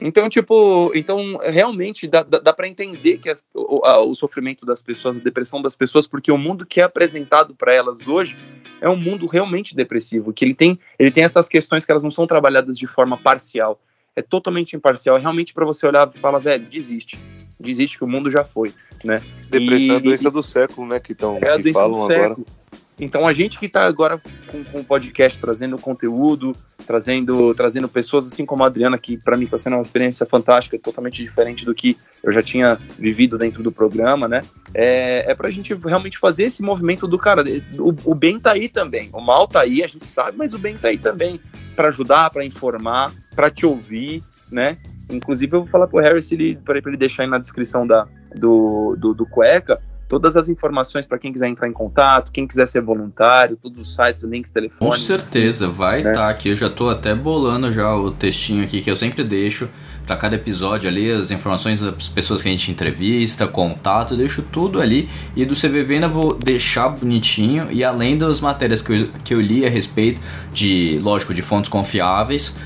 Então, 0.00 0.28
tipo, 0.30 0.90
então 0.94 1.38
realmente 1.42 2.06
dá, 2.08 2.22
dá, 2.22 2.38
dá 2.38 2.52
para 2.52 2.66
entender 2.66 3.18
que 3.18 3.28
as, 3.28 3.44
o, 3.54 3.84
a, 3.84 4.00
o, 4.00 4.14
sofrimento 4.14 4.64
das 4.64 4.82
pessoas, 4.82 5.16
a 5.16 5.20
depressão 5.20 5.60
das 5.60 5.76
pessoas, 5.76 6.06
porque 6.06 6.32
o 6.32 6.38
mundo 6.38 6.64
que 6.64 6.80
é 6.80 6.84
apresentado 6.84 7.54
para 7.54 7.74
elas 7.74 8.06
hoje 8.08 8.36
é 8.80 8.88
um 8.88 8.96
mundo 8.96 9.26
realmente 9.26 9.76
depressivo, 9.76 10.32
que 10.32 10.44
ele 10.44 10.54
tem, 10.54 10.78
ele 10.98 11.10
tem 11.10 11.22
essas 11.22 11.48
questões 11.48 11.84
que 11.84 11.90
elas 11.92 12.02
não 12.02 12.10
são 12.10 12.26
trabalhadas 12.26 12.78
de 12.78 12.86
forma 12.86 13.18
parcial, 13.18 13.78
é 14.16 14.22
totalmente 14.22 14.74
imparcial, 14.74 15.16
é 15.16 15.20
realmente 15.20 15.52
para 15.52 15.66
você 15.66 15.86
olhar 15.86 16.10
e 16.14 16.18
falar, 16.18 16.38
velho, 16.38 16.64
desiste, 16.64 17.18
desiste 17.58 17.98
que 17.98 18.04
o 18.04 18.08
mundo 18.08 18.30
já 18.30 18.42
foi, 18.42 18.72
né? 19.04 19.22
Depressão 19.50 19.78
e, 19.78 19.90
é 19.90 19.96
a 19.96 19.98
doença 19.98 20.30
do 20.30 20.42
século, 20.42 20.86
né? 20.86 20.98
Que, 20.98 21.14
tão, 21.14 21.38
é 21.42 21.50
a 21.50 21.56
doença 21.58 21.86
do 21.86 22.06
século. 22.06 22.46
Agora. 22.46 22.59
Então 23.00 23.26
a 23.26 23.32
gente 23.32 23.58
que 23.58 23.66
está 23.66 23.86
agora 23.86 24.20
com, 24.46 24.80
o 24.80 24.84
podcast 24.84 25.38
trazendo 25.38 25.78
conteúdo, 25.78 26.54
trazendo, 26.86 27.54
trazendo 27.54 27.88
pessoas 27.88 28.26
assim 28.26 28.44
como 28.44 28.62
a 28.62 28.66
Adriana, 28.66 28.98
que 28.98 29.16
para 29.16 29.36
mim 29.36 29.44
está 29.44 29.56
sendo 29.56 29.76
uma 29.76 29.82
experiência 29.82 30.26
fantástica, 30.26 30.78
totalmente 30.78 31.22
diferente 31.22 31.64
do 31.64 31.74
que 31.74 31.96
eu 32.22 32.30
já 32.30 32.42
tinha 32.42 32.78
vivido 32.98 33.38
dentro 33.38 33.62
do 33.62 33.72
programa, 33.72 34.28
né? 34.28 34.44
É, 34.74 35.24
é 35.30 35.34
para 35.34 35.48
a 35.48 35.50
gente 35.50 35.74
realmente 35.74 36.18
fazer 36.18 36.44
esse 36.44 36.62
movimento 36.62 37.08
do 37.08 37.18
cara. 37.18 37.42
O, 37.78 38.12
o 38.12 38.14
bem 38.14 38.38
tá 38.38 38.52
aí 38.52 38.68
também, 38.68 39.08
o 39.12 39.20
mal 39.20 39.48
tá 39.48 39.62
aí, 39.62 39.82
a 39.82 39.86
gente 39.86 40.06
sabe, 40.06 40.36
mas 40.36 40.52
o 40.52 40.58
bem 40.58 40.76
tá 40.76 40.88
aí 40.88 40.98
também 40.98 41.40
para 41.74 41.88
ajudar, 41.88 42.28
para 42.30 42.44
informar, 42.44 43.12
para 43.34 43.50
te 43.50 43.64
ouvir, 43.64 44.22
né? 44.50 44.76
Inclusive, 45.08 45.56
eu 45.56 45.60
vou 45.62 45.68
falar 45.68 45.88
pro 45.88 46.00
Harris 46.00 46.28
para 46.62 46.76
ele, 46.76 46.88
ele 46.88 46.96
deixar 46.96 47.22
aí 47.22 47.28
na 47.28 47.38
descrição 47.38 47.86
da, 47.86 48.06
do, 48.36 48.94
do, 48.96 49.14
do 49.14 49.26
Cueca 49.26 49.80
todas 50.10 50.34
as 50.34 50.48
informações 50.48 51.06
para 51.06 51.20
quem 51.20 51.32
quiser 51.32 51.46
entrar 51.46 51.68
em 51.68 51.72
contato, 51.72 52.32
quem 52.32 52.44
quiser 52.44 52.66
ser 52.66 52.82
voluntário, 52.82 53.56
todos 53.56 53.80
os 53.80 53.94
sites, 53.94 54.24
links, 54.24 54.50
Com 54.50 54.54
telefones. 54.54 55.02
certeza, 55.02 55.68
vai 55.68 55.98
estar 55.98 56.26
né? 56.26 56.32
aqui. 56.32 56.48
Eu 56.48 56.56
já 56.56 56.68
tô 56.68 56.90
até 56.90 57.14
bolando 57.14 57.70
já 57.70 57.94
o 57.94 58.10
textinho 58.10 58.64
aqui 58.64 58.82
que 58.82 58.90
eu 58.90 58.96
sempre 58.96 59.22
deixo 59.22 59.68
para 60.04 60.16
cada 60.16 60.34
episódio 60.34 60.88
ali, 60.88 61.08
as 61.08 61.30
informações 61.30 61.80
das 61.80 62.08
pessoas 62.08 62.42
que 62.42 62.48
a 62.48 62.50
gente 62.50 62.72
entrevista, 62.72 63.46
contato, 63.46 64.14
eu 64.14 64.18
deixo 64.18 64.42
tudo 64.42 64.80
ali. 64.80 65.08
E 65.36 65.44
do 65.44 65.54
CVV 65.54 65.94
ainda 65.94 66.08
vou 66.08 66.34
deixar 66.34 66.88
bonitinho. 66.88 67.68
E 67.70 67.84
além 67.84 68.18
das 68.18 68.40
matérias 68.40 68.82
que 68.82 68.92
eu, 68.92 69.08
que 69.22 69.32
eu 69.32 69.40
li 69.40 69.64
a 69.64 69.70
respeito 69.70 70.20
de, 70.52 70.98
lógico, 71.00 71.32
de 71.32 71.40
fontes 71.40 71.70
confiáveis, 71.70 72.56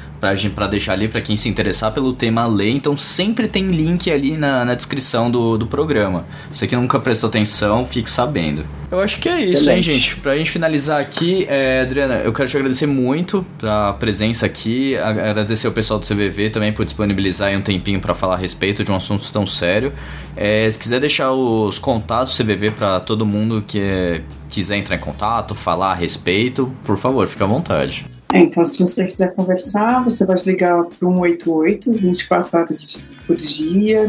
pra 0.51 0.67
deixar 0.67 0.93
ali 0.93 1.09
para 1.09 1.21
quem 1.21 1.37
se 1.37 1.49
interessar 1.49 1.93
pelo 1.93 2.13
tema 2.13 2.47
ler. 2.47 2.71
Então 2.71 2.97
sempre 2.97 3.49
tem 3.49 3.69
link 3.69 4.11
ali 4.11 4.37
na, 4.37 4.65
na 4.65 4.75
descrição 4.75 5.31
do, 5.31 5.59
do 5.59 5.67
programa. 5.67 6.25
Você 6.53 6.67
que 6.67 6.77
nunca 6.77 6.99
prestou 6.99 7.29
atenção, 7.29 7.85
fique 7.85 8.11
sabendo. 8.11 8.65
Eu 8.91 9.01
acho 9.01 9.19
que 9.19 9.29
é 9.29 9.41
isso, 9.41 9.69
hein, 9.71 9.81
Excelente. 9.81 9.91
gente? 9.91 10.17
Pra 10.17 10.37
gente 10.37 10.51
finalizar 10.51 11.01
aqui, 11.01 11.47
é, 11.49 11.81
Adriana, 11.81 12.15
eu 12.17 12.33
quero 12.33 12.49
te 12.49 12.57
agradecer 12.57 12.87
muito 12.87 13.45
pela 13.59 13.93
presença 13.95 14.47
aqui, 14.47 14.97
agradecer 14.97 15.67
ao 15.67 15.73
pessoal 15.73 15.99
do 15.99 16.07
CVV 16.07 16.51
também 16.51 16.73
por 16.73 16.85
disponibilizar 16.85 17.53
um 17.57 17.63
tempinho 17.63 18.01
pra 18.01 18.15
falar 18.15 18.35
a 18.35 18.39
respeito 18.39 18.85
de 18.85 18.93
um 18.93 18.95
assunto 18.95 19.31
tão 19.33 19.47
sério. 19.47 19.93
É, 20.37 20.71
se 20.71 20.79
quiser 20.79 21.01
deixar 21.01 21.33
os 21.33 21.79
contatos 21.79 22.37
do 22.37 22.45
CVV 22.45 22.71
pra 22.73 23.01
todo 23.01 23.27
mundo 23.27 23.65
que 23.67 23.81
é, 23.81 24.23
quiser 24.49 24.77
entrar 24.77 24.97
em 24.97 25.01
contato, 25.01 25.55
falar 25.55 25.93
a 25.93 25.95
respeito, 25.95 26.73
por 26.85 26.97
favor, 26.97 27.27
fique 27.27 27.43
à 27.43 27.47
vontade. 27.47 28.07
É, 28.35 28.41
então, 28.41 28.65
se 28.65 28.83
você 28.83 29.05
quiser 29.05 29.33
conversar, 29.33 30.03
você 30.03 30.27
pode 30.27 30.45
ligar 30.45 30.83
para 30.83 31.09
o 31.09 31.13
188, 31.13 31.93
24 31.93 32.59
horas 32.59 33.01
por 33.29 33.37
dia, 33.37 34.05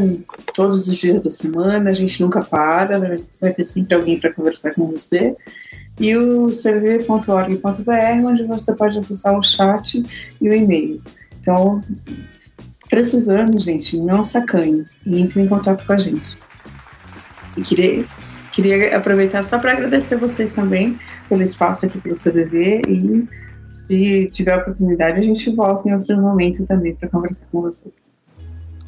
todos 0.55 0.87
os 0.87 0.97
dias 0.97 1.21
da 1.21 1.29
semana, 1.29 1.91
a 1.91 1.93
gente 1.93 2.19
nunca 2.19 2.41
para, 2.41 2.97
vai 2.97 3.17
vai 3.39 3.53
ter 3.53 3.63
sempre 3.63 3.93
alguém 3.93 4.19
para 4.19 4.33
conversar 4.33 4.73
com 4.73 4.87
você. 4.87 5.35
E 5.99 6.17
o 6.17 6.47
cv.org.br, 6.47 8.25
onde 8.25 8.43
você 8.45 8.73
pode 8.73 8.97
acessar 8.97 9.37
o 9.37 9.43
chat 9.43 10.01
e 10.41 10.49
o 10.49 10.53
e-mail. 10.55 10.99
Então, 11.39 11.83
precisando, 12.89 13.61
gente, 13.61 13.95
não 13.95 14.23
sacanhe 14.23 14.85
entre 15.05 15.39
em 15.39 15.47
contato 15.47 15.85
com 15.85 15.93
a 15.93 15.99
gente. 15.99 16.35
E 17.55 17.61
queria, 17.61 18.03
queria 18.51 18.97
aproveitar 18.97 19.45
só 19.45 19.59
para 19.59 19.73
agradecer 19.73 20.15
vocês 20.15 20.51
também 20.51 20.97
pelo 21.29 21.43
espaço 21.43 21.85
aqui 21.85 21.99
pelo 21.99 22.15
CVV 22.15 22.81
e 22.87 23.44
se 23.75 24.27
tiver 24.31 24.55
oportunidade, 24.57 25.19
a 25.19 25.23
gente 25.23 25.49
volta 25.53 25.87
em 25.87 25.93
outro 25.93 26.17
momento 26.19 26.65
também 26.65 26.95
para 26.95 27.09
conversar 27.09 27.45
com 27.51 27.61
vocês. 27.61 28.15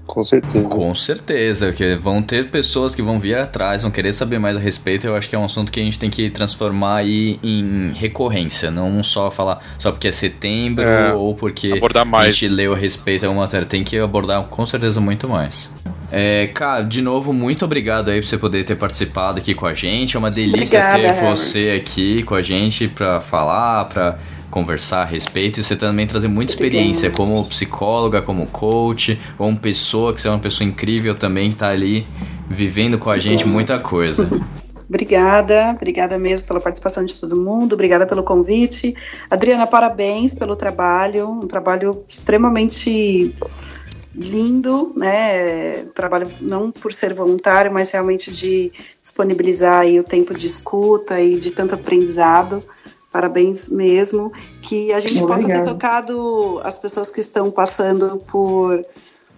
Com 0.06 0.24
certeza. 0.24 0.70
Com 0.70 0.96
certeza, 0.96 1.74
que 1.74 1.98
vão 1.98 2.22
ter 2.24 2.50
pessoas 2.50 2.96
que 2.96 3.02
vão 3.02 3.20
vir 3.20 3.38
atrás, 3.38 3.82
vão 3.82 3.92
querer 3.92 4.14
saber 4.14 4.40
mais 4.40 4.56
a 4.56 4.60
respeito. 4.60 5.06
Eu 5.06 5.14
acho 5.18 5.28
que 5.28 5.36
é 5.36 5.40
um 5.40 5.44
assunto 5.44 5.70
que 5.70 5.82
a 5.82 5.84
gente 5.84 6.00
tem 6.00 6.10
que 6.10 6.30
transformar 6.30 6.96
aí 7.00 7.38
em 7.44 7.92
recorrência, 7.94 8.72
não 8.72 9.04
só 9.04 9.30
falar 9.30 9.62
só 9.78 9.92
porque 9.92 10.08
é 10.08 10.12
setembro 10.12 10.82
É, 10.86 11.14
ou 11.14 11.36
porque 11.36 11.74
abordar 11.74 12.04
a 12.04 12.06
mais. 12.06 12.34
gente 12.38 12.48
leu 12.48 12.72
a 12.74 12.78
respeito 12.78 13.24
de 13.24 13.28
uma 13.28 13.42
matéria. 13.42 13.68
Tem 13.68 13.84
que 13.84 14.00
abordar 14.00 14.42
com 14.44 14.66
certeza 14.66 15.02
muito 15.02 15.28
mais. 15.28 15.74
É, 16.10 16.48
cara, 16.54 16.84
de 16.84 17.02
novo, 17.02 17.34
muito 17.34 17.66
obrigado 17.66 18.10
aí 18.10 18.22
por 18.22 18.28
você 18.28 18.38
poder 18.38 18.64
ter 18.64 18.78
participado 18.78 19.40
aqui 19.40 19.54
com 19.54 19.66
a 19.66 19.74
gente. 19.74 20.16
É 20.16 20.20
uma 20.20 20.32
delícia 20.32 20.80
Obrigada, 20.80 21.02
ter 21.02 21.08
Harry. 21.22 21.36
você 21.36 21.82
aqui 21.82 22.24
com 22.24 22.34
a 22.34 22.42
gente 22.42 22.88
pra 22.88 23.20
falar, 23.20 23.84
pra 23.90 24.18
conversar 24.50 25.02
a 25.02 25.06
respeito 25.06 25.60
e 25.60 25.64
você 25.64 25.76
também 25.76 26.08
trazer 26.08 26.28
muita 26.28 26.52
experiência 26.52 27.10
como 27.12 27.44
psicóloga, 27.46 28.22
como 28.22 28.48
coach, 28.48 29.20
como 29.38 29.58
pessoa, 29.58 30.14
que 30.14 30.22
você 30.22 30.28
é 30.28 30.32
uma 30.32 30.40
pessoa 30.40 30.68
incrível 30.68 31.16
também 31.16 31.50
que 31.50 31.58
tá 31.58 31.70
ali 31.70 32.08
vivendo 32.50 32.98
com 32.98 33.10
a 33.10 33.20
gente 33.20 33.46
muita 33.46 33.80
coisa. 33.80 34.30
Obrigada, 34.90 35.72
obrigada 35.72 36.18
mesmo 36.18 36.48
pela 36.48 36.62
participação 36.62 37.04
de 37.04 37.14
todo 37.20 37.36
mundo, 37.36 37.74
obrigada 37.74 38.06
pelo 38.06 38.24
convite. 38.24 38.96
Adriana, 39.30 39.68
parabéns 39.68 40.34
pelo 40.34 40.56
trabalho, 40.56 41.30
um 41.30 41.46
trabalho 41.46 42.06
extremamente 42.08 43.36
lindo, 44.16 44.94
né? 44.96 45.84
Trabalho 45.94 46.32
não 46.40 46.72
por 46.72 46.94
ser 46.94 47.14
voluntário, 47.14 47.72
mas 47.72 47.92
realmente 47.92 48.32
de 48.32 48.72
disponibilizar 49.04 49.82
aí 49.82 50.00
o 50.00 50.06
tempo 50.06 50.34
de 50.34 50.48
escuta 50.48 51.20
e 51.20 51.38
de 51.38 51.52
tanto 51.52 51.76
aprendizado. 51.76 52.64
Parabéns 53.18 53.70
mesmo. 53.70 54.32
Que 54.62 54.94
a 54.94 55.00
gente 55.00 55.20
possa 55.22 55.48
ter 55.48 55.58
Obrigada. 55.58 55.72
tocado 55.72 56.62
as 56.64 56.78
pessoas 56.78 57.10
que 57.10 57.20
estão 57.20 57.50
passando 57.50 58.20
por, 58.28 58.86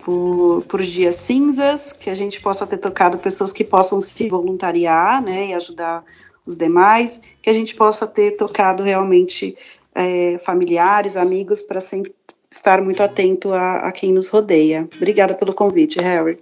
por, 0.04 0.66
por 0.68 0.82
dias 0.82 1.16
cinzas, 1.16 1.94
que 1.94 2.10
a 2.10 2.14
gente 2.14 2.42
possa 2.42 2.68
ter 2.68 2.76
tocado 2.76 3.18
pessoas 3.20 3.54
que 3.54 3.64
possam 3.64 4.02
se 4.02 4.28
voluntariar, 4.28 5.24
né? 5.24 5.48
E 5.48 5.54
ajudar 5.54 6.04
os 6.46 6.58
demais, 6.58 7.24
que 7.42 7.50
a 7.50 7.54
gente 7.54 7.74
possa 7.74 8.06
ter 8.06 8.32
tocado 8.32 8.84
realmente 8.84 9.56
é, 9.96 10.38
familiares, 10.44 11.16
amigos, 11.16 11.62
para 11.62 11.80
sempre 11.80 12.14
estar 12.52 12.82
muito 12.82 13.02
atento 13.02 13.54
a, 13.54 13.88
a 13.88 13.94
quem 13.94 14.12
nos 14.12 14.28
rodeia. 14.28 14.90
Obrigada 14.98 15.36
pelo 15.36 15.54
convite, 15.54 16.02
Harry. 16.02 16.36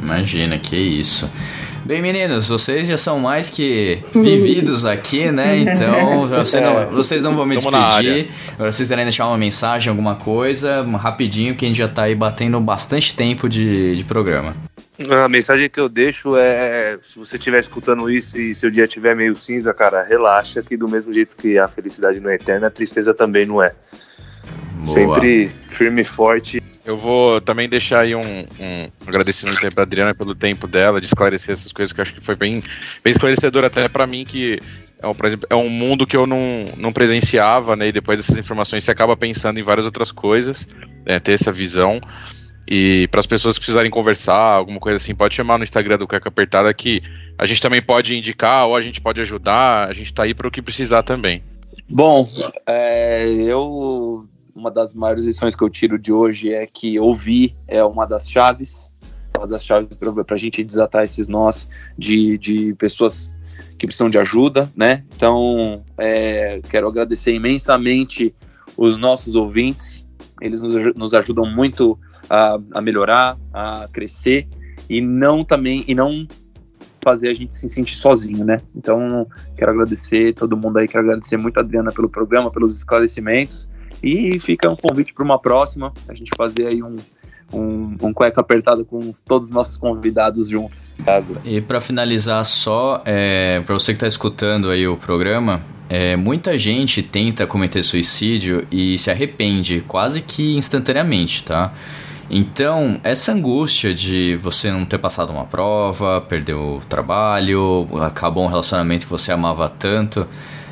Imagina, 0.00 0.56
que 0.56 0.76
isso. 0.76 1.28
Bem, 1.86 2.02
meninos, 2.02 2.48
vocês 2.48 2.88
já 2.88 2.96
são 2.96 3.20
mais 3.20 3.48
que 3.48 4.00
vividos 4.12 4.84
aqui, 4.84 5.30
né? 5.30 5.56
Então, 5.76 6.26
você 6.26 6.60
não- 6.60 6.86
vocês 6.90 7.22
não 7.22 7.36
vão 7.36 7.46
me 7.46 7.56
despedir. 7.56 8.28
Agora, 8.54 8.72
vocês 8.72 8.88
querem 8.88 9.04
deixar 9.04 9.28
uma 9.28 9.38
mensagem, 9.38 9.88
alguma 9.88 10.16
coisa, 10.16 10.82
rapidinho, 10.96 11.54
que 11.54 11.64
a 11.64 11.68
gente 11.68 11.76
já 11.78 11.86
tá 11.86 12.02
aí 12.02 12.14
batendo 12.16 12.58
bastante 12.60 13.14
tempo 13.14 13.48
de, 13.48 13.94
de 13.94 14.02
programa. 14.04 14.52
A 15.10 15.28
mensagem 15.28 15.70
que 15.70 15.78
eu 15.78 15.88
deixo 15.88 16.36
é: 16.36 16.98
se 17.02 17.16
você 17.18 17.36
estiver 17.36 17.60
escutando 17.60 18.10
isso 18.10 18.36
e 18.36 18.52
seu 18.54 18.68
dia 18.70 18.84
estiver 18.84 19.14
meio 19.14 19.36
cinza, 19.36 19.72
cara, 19.72 20.02
relaxa, 20.02 20.62
que 20.62 20.76
do 20.76 20.88
mesmo 20.88 21.12
jeito 21.12 21.36
que 21.36 21.56
a 21.56 21.68
felicidade 21.68 22.18
não 22.18 22.30
é 22.30 22.34
eterna, 22.34 22.66
a 22.66 22.70
tristeza 22.70 23.14
também 23.14 23.46
não 23.46 23.62
é. 23.62 23.72
Boa. 24.84 24.94
Sempre 24.94 25.50
firme 25.68 26.02
e 26.02 26.04
forte. 26.04 26.62
Eu 26.84 26.96
vou 26.96 27.40
também 27.40 27.68
deixar 27.68 28.00
aí 28.00 28.14
um, 28.14 28.46
um 28.60 28.88
agradecimento 29.06 29.58
aí 29.64 29.70
pra 29.72 29.82
Adriana 29.82 30.14
pelo 30.14 30.34
tempo 30.34 30.68
dela, 30.68 31.00
de 31.00 31.06
esclarecer 31.06 31.50
essas 31.50 31.72
coisas 31.72 31.92
que 31.92 32.00
eu 32.00 32.02
acho 32.02 32.14
que 32.14 32.20
foi 32.20 32.36
bem, 32.36 32.62
bem 33.02 33.10
esclarecedor 33.10 33.64
até 33.64 33.88
pra 33.88 34.06
mim, 34.06 34.24
que 34.24 34.60
é 35.02 35.06
um, 35.06 35.12
por 35.12 35.26
exemplo, 35.26 35.46
é 35.50 35.56
um 35.56 35.68
mundo 35.68 36.06
que 36.06 36.16
eu 36.16 36.26
não, 36.26 36.66
não 36.76 36.92
presenciava, 36.92 37.74
né? 37.74 37.88
E 37.88 37.92
depois 37.92 38.20
dessas 38.20 38.38
informações 38.38 38.84
você 38.84 38.92
acaba 38.92 39.16
pensando 39.16 39.58
em 39.58 39.64
várias 39.64 39.84
outras 39.84 40.12
coisas, 40.12 40.68
né, 41.04 41.18
ter 41.18 41.32
essa 41.32 41.50
visão. 41.50 42.00
E 42.68 43.08
para 43.10 43.20
as 43.20 43.26
pessoas 43.26 43.56
que 43.56 43.60
precisarem 43.60 43.90
conversar, 43.90 44.34
alguma 44.34 44.78
coisa 44.80 44.96
assim, 44.96 45.14
pode 45.14 45.34
chamar 45.34 45.58
no 45.58 45.64
Instagram 45.64 45.98
do 45.98 46.06
Cueca 46.06 46.28
Apertada 46.28 46.72
que 46.72 47.02
a 47.38 47.46
gente 47.46 47.60
também 47.60 47.82
pode 47.82 48.16
indicar 48.16 48.66
ou 48.66 48.74
a 48.74 48.80
gente 48.80 49.00
pode 49.00 49.20
ajudar, 49.20 49.88
a 49.88 49.92
gente 49.92 50.12
tá 50.12 50.24
aí 50.24 50.34
para 50.34 50.48
o 50.48 50.50
que 50.50 50.62
precisar 50.62 51.02
também. 51.02 51.42
Bom, 51.88 52.28
é, 52.66 53.24
eu 53.26 54.26
uma 54.56 54.70
das 54.70 54.94
maiores 54.94 55.26
lições 55.26 55.54
que 55.54 55.62
eu 55.62 55.68
tiro 55.68 55.98
de 55.98 56.10
hoje 56.10 56.52
é 56.52 56.66
que 56.66 56.98
ouvir 56.98 57.54
é 57.68 57.84
uma 57.84 58.06
das 58.06 58.28
chaves, 58.28 58.90
uma 59.36 59.46
das 59.46 59.62
chaves 59.62 59.96
para 59.98 60.34
a 60.34 60.38
gente 60.38 60.64
desatar 60.64 61.04
esses 61.04 61.28
nós 61.28 61.68
de, 61.96 62.38
de 62.38 62.74
pessoas 62.74 63.36
que 63.78 63.86
precisam 63.86 64.08
de 64.08 64.16
ajuda, 64.18 64.72
né? 64.74 65.04
Então, 65.14 65.84
é, 65.98 66.60
quero 66.70 66.88
agradecer 66.88 67.34
imensamente 67.34 68.34
os 68.76 68.96
nossos 68.96 69.34
ouvintes, 69.34 70.08
eles 70.40 70.62
nos, 70.62 70.94
nos 70.94 71.12
ajudam 71.12 71.44
muito 71.46 71.98
a, 72.28 72.58
a 72.72 72.80
melhorar, 72.80 73.36
a 73.52 73.86
crescer 73.92 74.48
e 74.88 75.02
não 75.02 75.44
também 75.44 75.84
e 75.86 75.94
não 75.94 76.26
fazer 77.02 77.28
a 77.28 77.34
gente 77.34 77.54
se 77.54 77.68
sentir 77.68 77.96
sozinho, 77.96 78.44
né? 78.44 78.62
Então, 78.74 79.26
quero 79.54 79.72
agradecer 79.72 80.32
todo 80.32 80.56
mundo 80.56 80.78
aí, 80.78 80.88
quero 80.88 81.04
agradecer 81.04 81.36
muito 81.36 81.58
a 81.58 81.60
Adriana 81.60 81.92
pelo 81.92 82.08
programa, 82.08 82.50
pelos 82.50 82.74
esclarecimentos 82.78 83.68
e 84.02 84.38
fica 84.40 84.70
um 84.70 84.76
convite 84.76 85.12
para 85.14 85.24
uma 85.24 85.38
próxima, 85.38 85.92
a 86.08 86.14
gente 86.14 86.30
fazer 86.36 86.66
aí 86.68 86.82
um, 86.82 86.96
um, 87.52 87.96
um 88.02 88.12
cueca 88.12 88.40
apertado 88.40 88.84
com 88.84 88.98
os- 88.98 89.20
todos 89.20 89.48
os 89.48 89.54
nossos 89.54 89.76
convidados 89.76 90.48
juntos. 90.48 90.94
E 91.44 91.60
pra 91.60 91.80
finalizar 91.80 92.44
só, 92.44 93.02
é, 93.04 93.60
para 93.64 93.74
você 93.74 93.92
que 93.92 93.98
tá 94.00 94.06
escutando 94.08 94.70
aí 94.70 94.86
o 94.86 94.96
programa, 94.96 95.62
é, 95.88 96.16
muita 96.16 96.58
gente 96.58 97.02
tenta 97.02 97.46
cometer 97.46 97.82
suicídio 97.82 98.66
e 98.72 98.98
se 98.98 99.10
arrepende 99.10 99.84
quase 99.86 100.20
que 100.20 100.56
instantaneamente, 100.56 101.44
tá? 101.44 101.72
Então, 102.28 103.00
essa 103.04 103.30
angústia 103.32 103.94
de 103.94 104.36
você 104.42 104.68
não 104.72 104.84
ter 104.84 104.98
passado 104.98 105.30
uma 105.30 105.44
prova, 105.44 106.20
perder 106.20 106.54
o 106.54 106.80
trabalho, 106.88 107.88
acabou 108.02 108.42
um 108.44 108.48
relacionamento 108.48 109.06
que 109.06 109.12
você 109.12 109.30
amava 109.30 109.68
tanto, 109.68 110.26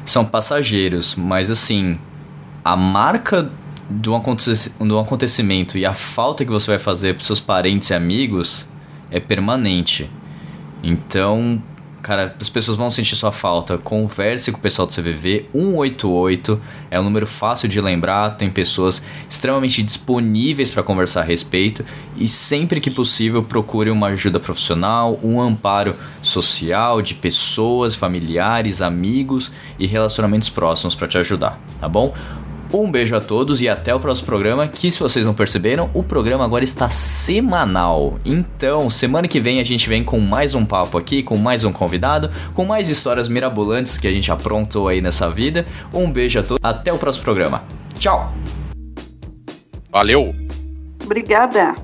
são 0.04 0.24
passageiros, 0.24 1.14
mas 1.14 1.50
assim, 1.52 1.96
a 2.64 2.76
marca 2.76 3.50
aconte 4.16 4.50
do 4.80 4.98
acontecimento 4.98 5.76
e 5.76 5.84
a 5.84 5.92
falta 5.92 6.44
que 6.44 6.50
você 6.50 6.68
vai 6.68 6.78
fazer 6.78 7.14
para 7.14 7.22
seus 7.22 7.38
parentes 7.38 7.90
e 7.90 7.94
amigos 7.94 8.68
é 9.10 9.20
permanente. 9.20 10.10
Então, 10.82 11.62
Cara, 12.04 12.36
as 12.38 12.50
pessoas 12.50 12.76
vão 12.76 12.90
sentir 12.90 13.16
sua 13.16 13.32
falta. 13.32 13.78
Converse 13.78 14.52
com 14.52 14.58
o 14.58 14.60
pessoal 14.60 14.86
do 14.86 14.92
CVV. 14.92 15.46
188 15.54 16.60
é 16.90 17.00
um 17.00 17.02
número 17.02 17.26
fácil 17.26 17.66
de 17.66 17.80
lembrar. 17.80 18.36
Tem 18.36 18.50
pessoas 18.50 19.02
extremamente 19.26 19.82
disponíveis 19.82 20.70
para 20.70 20.82
conversar 20.82 21.22
a 21.22 21.24
respeito. 21.24 21.82
E 22.14 22.28
sempre 22.28 22.78
que 22.78 22.90
possível, 22.90 23.42
procure 23.42 23.88
uma 23.88 24.08
ajuda 24.08 24.38
profissional, 24.38 25.18
um 25.22 25.40
amparo 25.40 25.96
social 26.20 27.00
de 27.00 27.14
pessoas, 27.14 27.94
familiares, 27.94 28.82
amigos 28.82 29.50
e 29.78 29.86
relacionamentos 29.86 30.50
próximos 30.50 30.94
para 30.94 31.08
te 31.08 31.16
ajudar, 31.16 31.58
tá 31.80 31.88
bom? 31.88 32.12
Um 32.72 32.90
beijo 32.90 33.14
a 33.14 33.20
todos 33.20 33.60
e 33.60 33.68
até 33.68 33.94
o 33.94 34.00
próximo 34.00 34.26
programa. 34.26 34.66
Que 34.66 34.90
se 34.90 34.98
vocês 34.98 35.24
não 35.24 35.34
perceberam, 35.34 35.90
o 35.94 36.02
programa 36.02 36.44
agora 36.44 36.64
está 36.64 36.88
semanal. 36.88 38.18
Então, 38.24 38.90
semana 38.90 39.28
que 39.28 39.40
vem 39.40 39.60
a 39.60 39.64
gente 39.64 39.88
vem 39.88 40.02
com 40.02 40.18
mais 40.18 40.54
um 40.54 40.64
papo 40.64 40.98
aqui, 40.98 41.22
com 41.22 41.36
mais 41.36 41.64
um 41.64 41.72
convidado, 41.72 42.30
com 42.52 42.64
mais 42.64 42.88
histórias 42.88 43.28
mirabolantes 43.28 43.98
que 43.98 44.08
a 44.08 44.12
gente 44.12 44.30
aprontou 44.30 44.88
aí 44.88 45.00
nessa 45.00 45.30
vida. 45.30 45.64
Um 45.92 46.10
beijo 46.10 46.38
a 46.38 46.42
todos. 46.42 46.58
Até 46.62 46.92
o 46.92 46.98
próximo 46.98 47.24
programa. 47.24 47.62
Tchau. 47.98 48.32
Valeu! 49.90 50.34
Obrigada. 51.04 51.83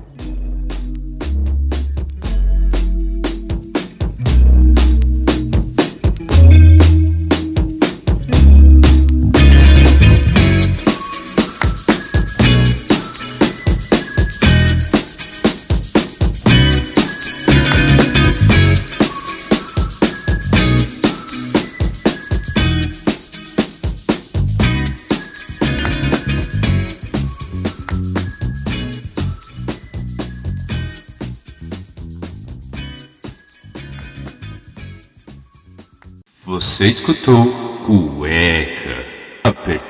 Você 36.81 36.87
escutou 36.87 37.45
Cueca 37.85 39.05
Apertada. 39.43 39.83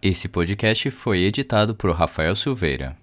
Esse 0.00 0.28
podcast 0.28 0.88
foi 0.92 1.24
editado 1.24 1.74
por 1.74 1.90
Rafael 1.90 2.36
Silveira. 2.36 2.96